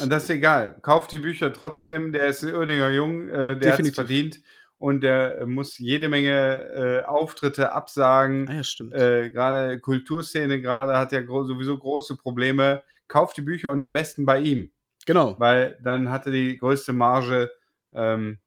und 0.00 0.10
das 0.10 0.24
ist 0.24 0.30
egal. 0.30 0.76
Kauft 0.82 1.12
die 1.12 1.18
Bücher 1.18 1.52
trotzdem. 1.52 2.12
Der 2.12 2.28
ist 2.28 2.42
ein 2.44 2.54
Oerdinger 2.54 2.90
Jung. 2.90 3.28
Äh, 3.28 3.58
der 3.58 3.72
hat 3.72 3.80
es 3.80 3.94
verdient. 3.94 4.40
Und 4.78 5.00
der 5.00 5.38
äh, 5.38 5.46
muss 5.46 5.78
jede 5.78 6.08
Menge 6.08 7.02
äh, 7.02 7.04
Auftritte 7.04 7.72
absagen. 7.72 8.48
ah, 8.48 8.54
ja, 8.54 8.64
stimmt. 8.64 8.94
Äh, 8.94 9.30
gerade 9.30 9.80
Kulturszene 9.80 10.60
gerade 10.60 10.96
hat 10.96 11.12
ja 11.12 11.22
gro 11.22 11.44
sowieso 11.44 11.76
große 11.78 12.16
Probleme. 12.16 12.82
Kauft 13.08 13.36
die 13.36 13.42
Bücher 13.42 13.68
und 13.70 13.80
am 13.80 13.88
besten 13.92 14.26
bei 14.26 14.40
ihm. 14.40 14.70
genau. 15.06 15.34
weil 15.38 15.78
dann 15.82 16.10
hatte 16.10 16.30
die 16.30 16.56
größte 16.58 16.92
Marge. 16.92 17.50
Ähm, 17.94 18.38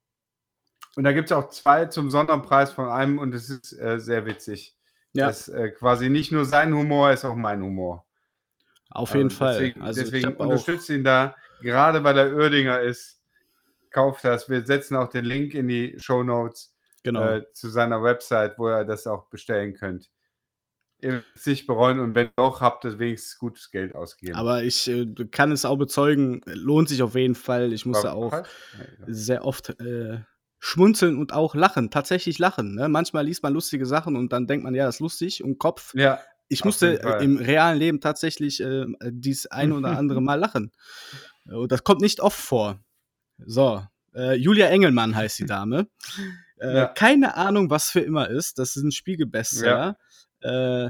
und 0.96 1.04
da 1.04 1.14
gibt 1.14 1.32
es 1.32 1.32
auch 1.32 1.50
zwei 1.50 1.86
zum 1.86 2.10
Sonderpreis 2.10 2.72
von 2.72 2.90
einem 2.90 3.20
und 3.20 3.34
es 3.34 3.50
ist 3.50 3.74
äh, 3.80 4.00
sehr 4.00 4.26
witzig. 4.26 4.76
Ja, 5.14 5.28
Das 5.28 5.48
ist 5.48 5.54
äh, 5.56 5.70
quasi 5.72 6.10
nicht 6.10 6.32
nur 6.32 6.46
sein 6.46 6.74
Humor, 6.74 7.12
ist 7.12 7.26
auch 7.26 7.36
mein 7.36 7.62
Humor. 7.64 8.06
auf 8.92 9.14
jeden 9.14 9.30
Ähm, 9.30 9.32
Fall. 9.32 9.54
Deswegen, 9.54 9.82
also 9.82 10.02
ich 10.02 10.06
deswegen 10.06 10.28
hab 10.28 10.40
auch, 10.40 10.46
unterstützt 10.46 10.90
ihn 10.90 11.04
da, 11.04 11.36
gerade 11.62 12.04
weil 12.04 12.18
er 12.18 12.36
Oerdinger 12.36 12.80
ist. 12.82 13.18
Kauft 13.92 14.24
das. 14.24 14.48
Wir 14.50 14.64
setzen 14.66 14.96
auch 14.96 15.10
den 15.10 15.26
Link 15.26 15.56
in 15.56 15.68
die 15.68 15.96
Show 16.00 16.22
Notes 16.22 16.76
genau. 17.04 17.28
äh, 17.28 17.52
zu 17.54 17.70
seiner 17.70 18.04
Website, 18.04 18.60
wo 18.60 18.70
ihr 18.70 18.86
das 18.86 19.08
auch 19.08 19.26
bestellen 19.30 19.74
könnt. 19.74 20.12
Ihr 21.02 21.14
werdet 21.14 21.28
es 21.34 21.46
nicht 21.48 21.66
bereuen 21.66 22.00
und 22.00 22.14
wenn 22.14 22.30
doch, 22.36 22.62
habt 22.62 22.86
ihr 22.86 23.00
wenigstens 23.00 23.40
gutes 23.40 23.72
Geld 23.72 23.96
ausgegeben. 23.96 24.38
aber 24.38 24.62
ich 24.64 24.88
äh, 24.90 25.08
kann 25.32 25.52
es 25.52 25.66
auch 25.66 25.78
bezeugen, 25.78 26.42
lohnt 26.46 26.90
sich 26.90 27.02
auf 27.02 27.16
jeden 27.16 27.34
Fall. 27.36 27.74
Ich 27.74 27.86
musste 27.86 28.12
auch 28.14 28.44
sehr 29.08 29.44
oft 29.46 29.80
äh, 29.80 30.20
schmunzeln 30.60 31.18
und 31.18 31.34
auch 31.34 31.56
lachen, 31.56 31.90
tatsächlich 31.90 32.38
lachen. 32.40 32.76
Ne? 32.76 32.90
Manchmal 32.90 33.26
liest 33.26 33.44
man 33.44 33.54
lustige 33.54 33.86
Sachen 33.86 34.16
und 34.16 34.34
dann 34.34 34.46
denkt 34.48 34.64
man, 34.64 34.76
ja, 34.76 34.86
das 34.86 34.96
ist 34.96 35.00
lustig 35.02 35.44
und 35.44 35.58
Kopf. 35.60 35.94
ja. 35.96 36.20
Ich 36.52 36.66
musste 36.66 36.88
im 37.22 37.38
realen 37.38 37.78
Leben 37.78 38.02
tatsächlich 38.02 38.60
äh, 38.60 38.86
dies 39.12 39.46
ein 39.46 39.72
oder 39.72 39.96
andere 39.96 40.20
Mal 40.20 40.34
lachen. 40.34 40.72
Und 41.46 41.72
das 41.72 41.84
kommt 41.84 42.02
nicht 42.02 42.22
oft 42.22 42.40
vor. 42.40 42.80
So, 43.46 43.84
äh, 44.16 44.34
Julia 44.34 44.66
Engelmann 44.70 45.16
heißt 45.16 45.38
die 45.40 45.46
Dame. 45.46 45.88
Äh, 46.62 46.76
Ja. 46.76 46.88
Keine 46.88 47.38
Ahnung, 47.38 47.70
was 47.70 47.90
für 47.90 48.02
immer 48.02 48.30
ist. 48.30 48.58
Das 48.60 48.76
ist 48.76 48.84
ein 48.84 48.92
Spiegelbestseller. 48.92 49.96
Äh, 50.42 50.90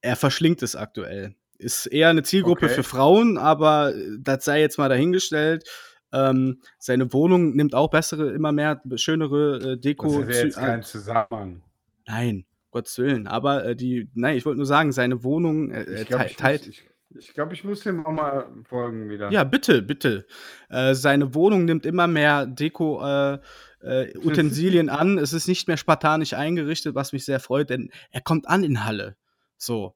er 0.00 0.16
verschlingt 0.16 0.62
es 0.62 0.74
aktuell. 0.74 1.34
Ist 1.58 1.84
eher 1.84 2.08
eine 2.08 2.22
Zielgruppe 2.22 2.64
Okay. 2.66 2.74
für 2.76 2.82
Frauen, 2.82 3.36
aber 3.36 3.92
das 4.18 4.44
sei 4.46 4.60
jetzt 4.60 4.78
mal 4.78 4.88
dahingestellt. 4.88 5.68
Ähm, 6.12 6.60
seine 6.78 7.12
Wohnung 7.12 7.54
nimmt 7.56 7.74
auch 7.74 7.90
bessere, 7.90 8.30
immer 8.32 8.52
mehr 8.52 8.80
schönere 8.94 9.56
äh, 9.56 9.60
Das 9.76 9.80
Deko. 9.80 10.20
ist 10.22 10.36
ja 10.38 10.44
jetzt 10.44 10.56
kein 10.56 10.82
Zusammenhang. 10.82 11.62
Nein, 12.06 12.44
Gottes 12.70 12.96
Willen. 12.98 13.26
Aber 13.26 13.64
äh, 13.64 13.74
die, 13.76 14.08
nein, 14.14 14.36
ich 14.36 14.46
wollte 14.46 14.58
nur 14.58 14.66
sagen, 14.66 14.92
seine 14.92 15.24
Wohnung 15.24 15.70
äh, 15.72 15.82
Ich 15.82 16.00
äh, 16.02 16.04
glaube, 16.04 16.26
ich, 16.26 16.36
teilt. 16.36 16.66
muss- 16.66 16.76
ich, 16.76 16.88
ich, 17.18 17.34
glaub, 17.34 17.52
ich 17.52 17.64
muss 17.64 17.80
dem 17.80 18.04
auch 18.06 18.12
mal 18.12 18.46
folgen 18.64 19.08
wieder. 19.08 19.30
Ja, 19.32 19.42
bitte, 19.44 19.82
bitte. 19.82 20.26
Äh, 20.68 20.94
seine 20.94 21.34
Wohnung 21.34 21.64
nimmt 21.64 21.86
immer 21.86 22.06
mehr 22.06 22.46
Deko-Utensilien 22.46 23.46
an. 24.90 25.18
Es 25.18 25.32
ist 25.32 25.48
nicht 25.48 25.66
mehr 25.68 25.76
spartanisch 25.76 26.34
eingerichtet, 26.34 26.94
was 26.94 27.12
mich 27.12 27.24
sehr 27.24 27.40
freut, 27.40 27.70
denn 27.70 27.90
er 28.10 28.20
kommt 28.20 28.48
an 28.48 28.64
in 28.64 28.84
Halle. 28.84 29.16
So. 29.56 29.94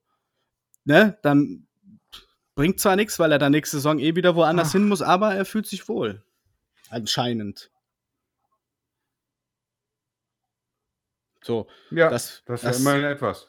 Ne? 0.84 1.18
Dann 1.22 1.66
bringt 2.54 2.80
zwar 2.80 2.96
nichts, 2.96 3.18
weil 3.18 3.32
er 3.32 3.38
dann 3.38 3.52
nächste 3.52 3.76
Saison 3.78 3.98
eh 3.98 4.14
wieder 4.16 4.34
woanders 4.36 4.68
Ach. 4.68 4.72
hin 4.72 4.88
muss, 4.88 5.02
aber 5.02 5.34
er 5.34 5.44
fühlt 5.44 5.66
sich 5.66 5.88
wohl. 5.88 6.22
Anscheinend. 6.90 7.70
So, 11.42 11.66
ja 11.90 12.10
das, 12.10 12.42
das 12.44 12.62
das- 12.62 12.80
immerhin 12.80 13.04
etwas. 13.04 13.48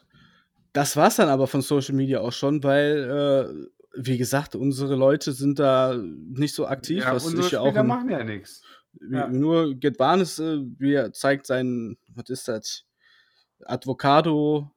das 0.73 0.95
war's 0.95 1.17
dann 1.17 1.29
aber 1.29 1.47
von 1.47 1.61
Social 1.61 1.95
Media 1.95 2.21
auch 2.21 2.31
schon, 2.31 2.63
weil, 2.63 3.67
äh, 3.97 4.01
wie 4.01 4.17
gesagt, 4.17 4.55
unsere 4.55 4.95
Leute 4.95 5.33
sind 5.33 5.59
da 5.59 5.95
nicht 5.97 6.55
so 6.55 6.65
aktiv, 6.67 7.03
Ja, 7.03 7.13
was 7.13 7.25
unsere 7.25 7.45
ich 7.45 7.51
ja 7.51 7.59
auch 7.59 7.65
Spieler 7.67 7.81
im, 7.81 7.87
machen 7.87 8.09
ja 8.09 8.23
nichts. 8.23 8.63
ja. 9.09 9.27
nur 9.27 9.75
Getwanes, 9.75 10.39
äh, 10.39 10.59
wie 10.77 10.93
er 10.93 11.11
zeigt 11.11 11.45
seinen, 11.47 11.97
was 12.15 12.29
ist 12.29 12.47
das? 12.47 12.85
Advocado 13.65 14.71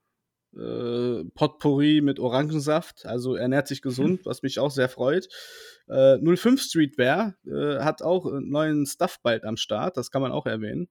äh, 0.56 1.24
Potpourri 1.34 2.00
mit 2.00 2.18
Orangensaft, 2.18 3.06
also 3.06 3.34
er 3.34 3.42
ernährt 3.42 3.68
sich 3.68 3.82
gesund, 3.82 4.24
was 4.24 4.42
mich 4.42 4.58
auch 4.58 4.70
sehr 4.70 4.88
freut. 4.88 5.28
Äh, 5.88 6.18
05 6.18 6.62
Streetwear 6.62 7.34
äh, 7.46 7.78
hat 7.80 8.02
auch 8.02 8.26
äh, 8.26 8.40
neuen 8.40 8.86
Stuff 8.86 9.18
bald 9.22 9.44
am 9.44 9.56
Start, 9.56 9.96
das 9.96 10.10
kann 10.10 10.22
man 10.22 10.32
auch 10.32 10.46
erwähnen. 10.46 10.88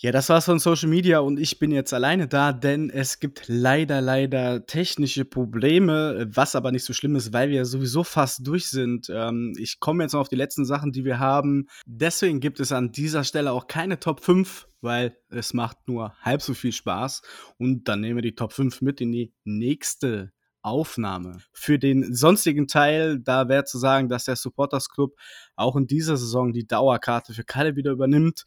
Ja, 0.00 0.12
das 0.12 0.28
war's 0.28 0.44
von 0.44 0.60
Social 0.60 0.88
Media 0.88 1.18
und 1.18 1.40
ich 1.40 1.58
bin 1.58 1.72
jetzt 1.72 1.92
alleine 1.92 2.28
da, 2.28 2.52
denn 2.52 2.88
es 2.88 3.18
gibt 3.18 3.48
leider, 3.48 4.00
leider 4.00 4.64
technische 4.64 5.24
Probleme, 5.24 6.28
was 6.30 6.54
aber 6.54 6.70
nicht 6.70 6.84
so 6.84 6.92
schlimm 6.92 7.16
ist, 7.16 7.32
weil 7.32 7.50
wir 7.50 7.64
sowieso 7.64 8.04
fast 8.04 8.46
durch 8.46 8.68
sind. 8.68 9.10
Ähm, 9.12 9.54
ich 9.58 9.80
komme 9.80 10.04
jetzt 10.04 10.12
noch 10.12 10.20
auf 10.20 10.28
die 10.28 10.36
letzten 10.36 10.64
Sachen, 10.64 10.92
die 10.92 11.04
wir 11.04 11.18
haben. 11.18 11.66
Deswegen 11.84 12.38
gibt 12.38 12.60
es 12.60 12.70
an 12.70 12.92
dieser 12.92 13.24
Stelle 13.24 13.50
auch 13.50 13.66
keine 13.66 13.98
Top 13.98 14.22
5, 14.22 14.68
weil 14.82 15.16
es 15.30 15.52
macht 15.52 15.78
nur 15.88 16.14
halb 16.22 16.42
so 16.42 16.54
viel 16.54 16.70
Spaß. 16.70 17.22
Und 17.58 17.88
dann 17.88 18.00
nehmen 18.00 18.18
wir 18.18 18.22
die 18.22 18.36
Top 18.36 18.52
5 18.52 18.80
mit 18.82 19.00
in 19.00 19.10
die 19.10 19.32
nächste 19.42 20.30
Aufnahme. 20.62 21.38
Für 21.52 21.80
den 21.80 22.14
sonstigen 22.14 22.68
Teil, 22.68 23.18
da 23.18 23.48
wäre 23.48 23.64
zu 23.64 23.78
sagen, 23.78 24.08
dass 24.08 24.26
der 24.26 24.36
Supporters 24.36 24.90
Club 24.90 25.16
auch 25.56 25.74
in 25.74 25.88
dieser 25.88 26.16
Saison 26.16 26.52
die 26.52 26.68
Dauerkarte 26.68 27.34
für 27.34 27.42
Kalle 27.42 27.74
wieder 27.74 27.90
übernimmt. 27.90 28.44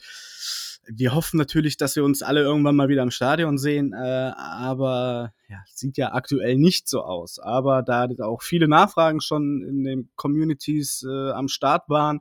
Wir 0.94 1.14
hoffen 1.14 1.38
natürlich, 1.38 1.78
dass 1.78 1.96
wir 1.96 2.04
uns 2.04 2.22
alle 2.22 2.42
irgendwann 2.42 2.76
mal 2.76 2.90
wieder 2.90 3.04
im 3.04 3.12
Stadion 3.12 3.58
sehen, 3.58 3.94
äh, 3.94 4.32
aber 4.36 5.34
ja, 5.48 5.64
sieht 5.68 5.98
ja 5.98 6.14
aktuell 6.14 6.58
nicht 6.58 6.90
so 6.90 7.02
aus. 7.02 7.40
Aber 7.40 7.82
da 7.82 8.08
auch 8.24 8.42
viele 8.42 8.68
Nachfragen 8.68 9.22
schon 9.22 9.64
in 9.64 9.84
den 9.84 10.10
Communities 10.16 11.06
äh, 11.08 11.32
am 11.32 11.48
Start 11.48 11.88
waren, 11.88 12.20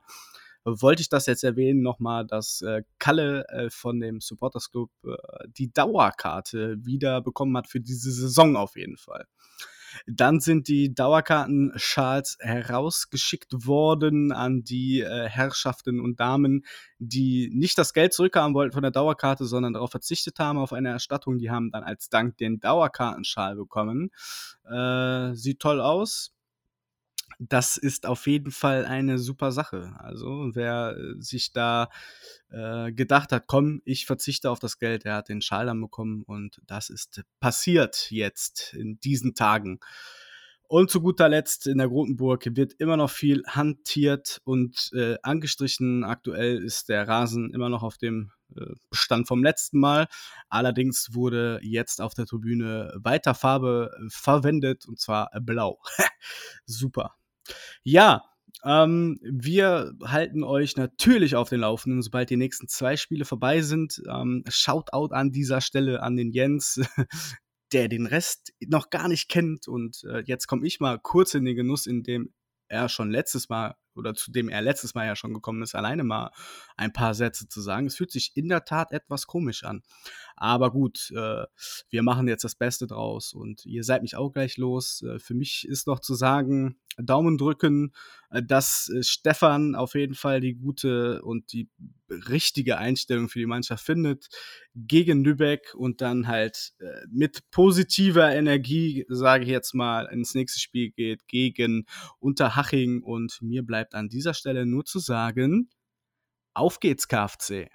wollte 0.63 1.01
ich 1.01 1.09
das 1.09 1.25
jetzt 1.25 1.43
erwähnen 1.43 1.81
nochmal, 1.81 2.25
dass 2.25 2.61
äh, 2.61 2.83
Kalle 2.99 3.47
äh, 3.49 3.69
von 3.69 3.99
dem 3.99 4.21
Supporters 4.21 4.69
Club 4.71 4.91
äh, 5.05 5.15
die 5.47 5.71
Dauerkarte 5.73 6.77
wieder 6.85 7.21
bekommen 7.21 7.57
hat 7.57 7.67
für 7.67 7.79
diese 7.79 8.11
Saison 8.11 8.55
auf 8.55 8.75
jeden 8.75 8.97
Fall. 8.97 9.25
Dann 10.07 10.39
sind 10.39 10.67
die 10.67 10.93
Dauerkartenschals 10.93 12.37
herausgeschickt 12.39 13.65
worden 13.65 14.31
an 14.31 14.63
die 14.63 15.01
äh, 15.01 15.27
Herrschaften 15.27 15.99
und 15.99 16.19
Damen, 16.19 16.65
die 16.99 17.49
nicht 17.53 17.77
das 17.77 17.93
Geld 17.93 18.13
zurückhaben 18.13 18.53
wollten 18.53 18.73
von 18.73 18.83
der 18.83 18.91
Dauerkarte, 18.91 19.45
sondern 19.45 19.73
darauf 19.73 19.91
verzichtet 19.91 20.39
haben 20.39 20.57
auf 20.57 20.73
eine 20.73 20.89
Erstattung. 20.89 21.37
Die 21.37 21.49
haben 21.49 21.71
dann 21.71 21.83
als 21.83 22.09
Dank 22.09 22.37
den 22.37 22.59
Dauerkartenschal 22.59 23.55
bekommen. 23.55 24.11
Äh, 24.69 25.33
sieht 25.33 25.59
toll 25.59 25.81
aus. 25.81 26.33
Das 27.49 27.77
ist 27.77 28.05
auf 28.05 28.27
jeden 28.27 28.51
Fall 28.51 28.85
eine 28.85 29.17
super 29.17 29.51
Sache. 29.51 29.93
Also 29.97 30.51
wer 30.53 30.95
äh, 30.95 31.19
sich 31.19 31.51
da 31.51 31.89
äh, 32.49 32.91
gedacht 32.91 33.31
hat, 33.31 33.45
komm, 33.47 33.81
ich 33.83 34.05
verzichte 34.05 34.51
auf 34.51 34.59
das 34.59 34.77
Geld, 34.77 35.05
der 35.05 35.15
hat 35.15 35.29
den 35.29 35.41
Schal 35.41 35.65
dann 35.65 35.81
bekommen 35.81 36.23
und 36.23 36.61
das 36.67 36.89
ist 36.91 37.23
passiert 37.39 38.11
jetzt 38.11 38.73
in 38.75 38.99
diesen 38.99 39.33
Tagen. 39.33 39.79
Und 40.67 40.89
zu 40.91 41.01
guter 41.01 41.27
Letzt 41.27 41.67
in 41.67 41.79
der 41.79 41.89
Grotenburg 41.89 42.45
wird 42.55 42.73
immer 42.73 42.95
noch 42.95 43.09
viel 43.09 43.43
hantiert 43.45 44.39
und 44.45 44.91
äh, 44.93 45.17
angestrichen. 45.21 46.03
Aktuell 46.05 46.63
ist 46.63 46.89
der 46.89 47.07
Rasen 47.07 47.53
immer 47.53 47.69
noch 47.69 47.83
auf 47.83 47.97
dem 47.97 48.31
äh, 48.55 48.65
Bestand 48.89 49.27
vom 49.27 49.43
letzten 49.43 49.79
Mal. 49.79 50.07
Allerdings 50.47 51.13
wurde 51.13 51.59
jetzt 51.63 51.99
auf 52.01 52.13
der 52.13 52.25
Tribüne 52.25 52.93
weiter 52.95 53.33
Farbe 53.33 53.91
äh, 53.97 54.05
verwendet 54.09 54.85
und 54.85 54.99
zwar 54.99 55.31
blau. 55.41 55.81
Super. 56.65 57.15
Ja, 57.83 58.23
ähm, 58.63 59.19
wir 59.21 59.93
halten 60.03 60.43
euch 60.43 60.75
natürlich 60.75 61.35
auf 61.35 61.49
den 61.49 61.61
Laufenden, 61.61 62.01
sobald 62.01 62.29
die 62.29 62.37
nächsten 62.37 62.67
zwei 62.67 62.97
Spiele 62.97 63.25
vorbei 63.25 63.61
sind. 63.61 64.01
Ähm, 64.07 64.43
Shoutout 64.47 65.13
an 65.13 65.31
dieser 65.31 65.61
Stelle 65.61 66.03
an 66.03 66.15
den 66.15 66.31
Jens 66.31 66.79
der 67.73 67.87
den 67.87 68.05
Rest 68.05 68.53
noch 68.67 68.89
gar 68.89 69.07
nicht 69.07 69.29
kennt. 69.29 69.67
Und 69.67 70.03
äh, 70.03 70.23
jetzt 70.25 70.47
komme 70.47 70.65
ich 70.67 70.79
mal 70.79 70.99
kurz 70.99 71.33
in 71.33 71.45
den 71.45 71.55
Genuss, 71.55 71.87
in 71.87 72.03
dem 72.03 72.33
er 72.67 72.89
schon 72.89 73.11
letztes 73.11 73.49
Mal 73.49 73.75
oder 73.95 74.13
zu 74.13 74.31
dem 74.31 74.49
er 74.49 74.61
letztes 74.61 74.95
Mal 74.95 75.07
ja 75.07 75.15
schon 75.15 75.33
gekommen 75.33 75.61
ist, 75.61 75.75
alleine 75.75 76.03
mal 76.03 76.31
ein 76.77 76.93
paar 76.93 77.13
Sätze 77.13 77.47
zu 77.47 77.61
sagen. 77.61 77.87
Es 77.87 77.95
fühlt 77.95 78.11
sich 78.11 78.31
in 78.35 78.49
der 78.49 78.65
Tat 78.65 78.91
etwas 78.91 79.27
komisch 79.27 79.63
an. 79.63 79.81
Aber 80.35 80.71
gut, 80.71 81.11
äh, 81.15 81.45
wir 81.89 82.03
machen 82.03 82.27
jetzt 82.27 82.43
das 82.43 82.55
Beste 82.55 82.87
draus 82.87 83.33
und 83.33 83.65
ihr 83.65 83.83
seid 83.83 84.01
mich 84.01 84.15
auch 84.15 84.31
gleich 84.31 84.57
los. 84.57 85.03
Äh, 85.03 85.19
für 85.19 85.33
mich 85.33 85.67
ist 85.67 85.87
noch 85.87 85.99
zu 85.99 86.15
sagen, 86.15 86.77
Daumen 86.97 87.37
drücken, 87.37 87.93
äh, 88.29 88.41
dass 88.43 88.89
äh, 88.89 89.03
Stefan 89.03 89.75
auf 89.75 89.95
jeden 89.95 90.15
Fall 90.15 90.41
die 90.41 90.55
gute 90.55 91.21
und 91.21 91.53
die 91.53 91.69
richtige 92.09 92.77
Einstellung 92.77 93.29
für 93.29 93.39
die 93.39 93.45
Mannschaft 93.45 93.85
findet 93.85 94.27
gegen 94.75 95.23
Lübeck 95.23 95.73
und 95.75 96.01
dann 96.01 96.27
halt 96.27 96.73
äh, 96.79 97.05
mit 97.09 97.49
positiver 97.51 98.33
Energie, 98.33 99.05
sage 99.09 99.43
ich 99.43 99.49
jetzt 99.49 99.73
mal, 99.73 100.05
ins 100.07 100.33
nächste 100.33 100.59
Spiel 100.59 100.91
geht 100.91 101.27
gegen 101.27 101.85
Unterhaching 102.19 103.01
und 103.03 103.41
mir 103.41 103.65
bleibt 103.81 103.95
an 103.95 104.09
dieser 104.09 104.35
Stelle 104.35 104.67
nur 104.67 104.85
zu 104.85 104.99
sagen, 104.99 105.71
auf 106.53 106.79
geht's 106.79 107.07
KFC. 107.07 107.67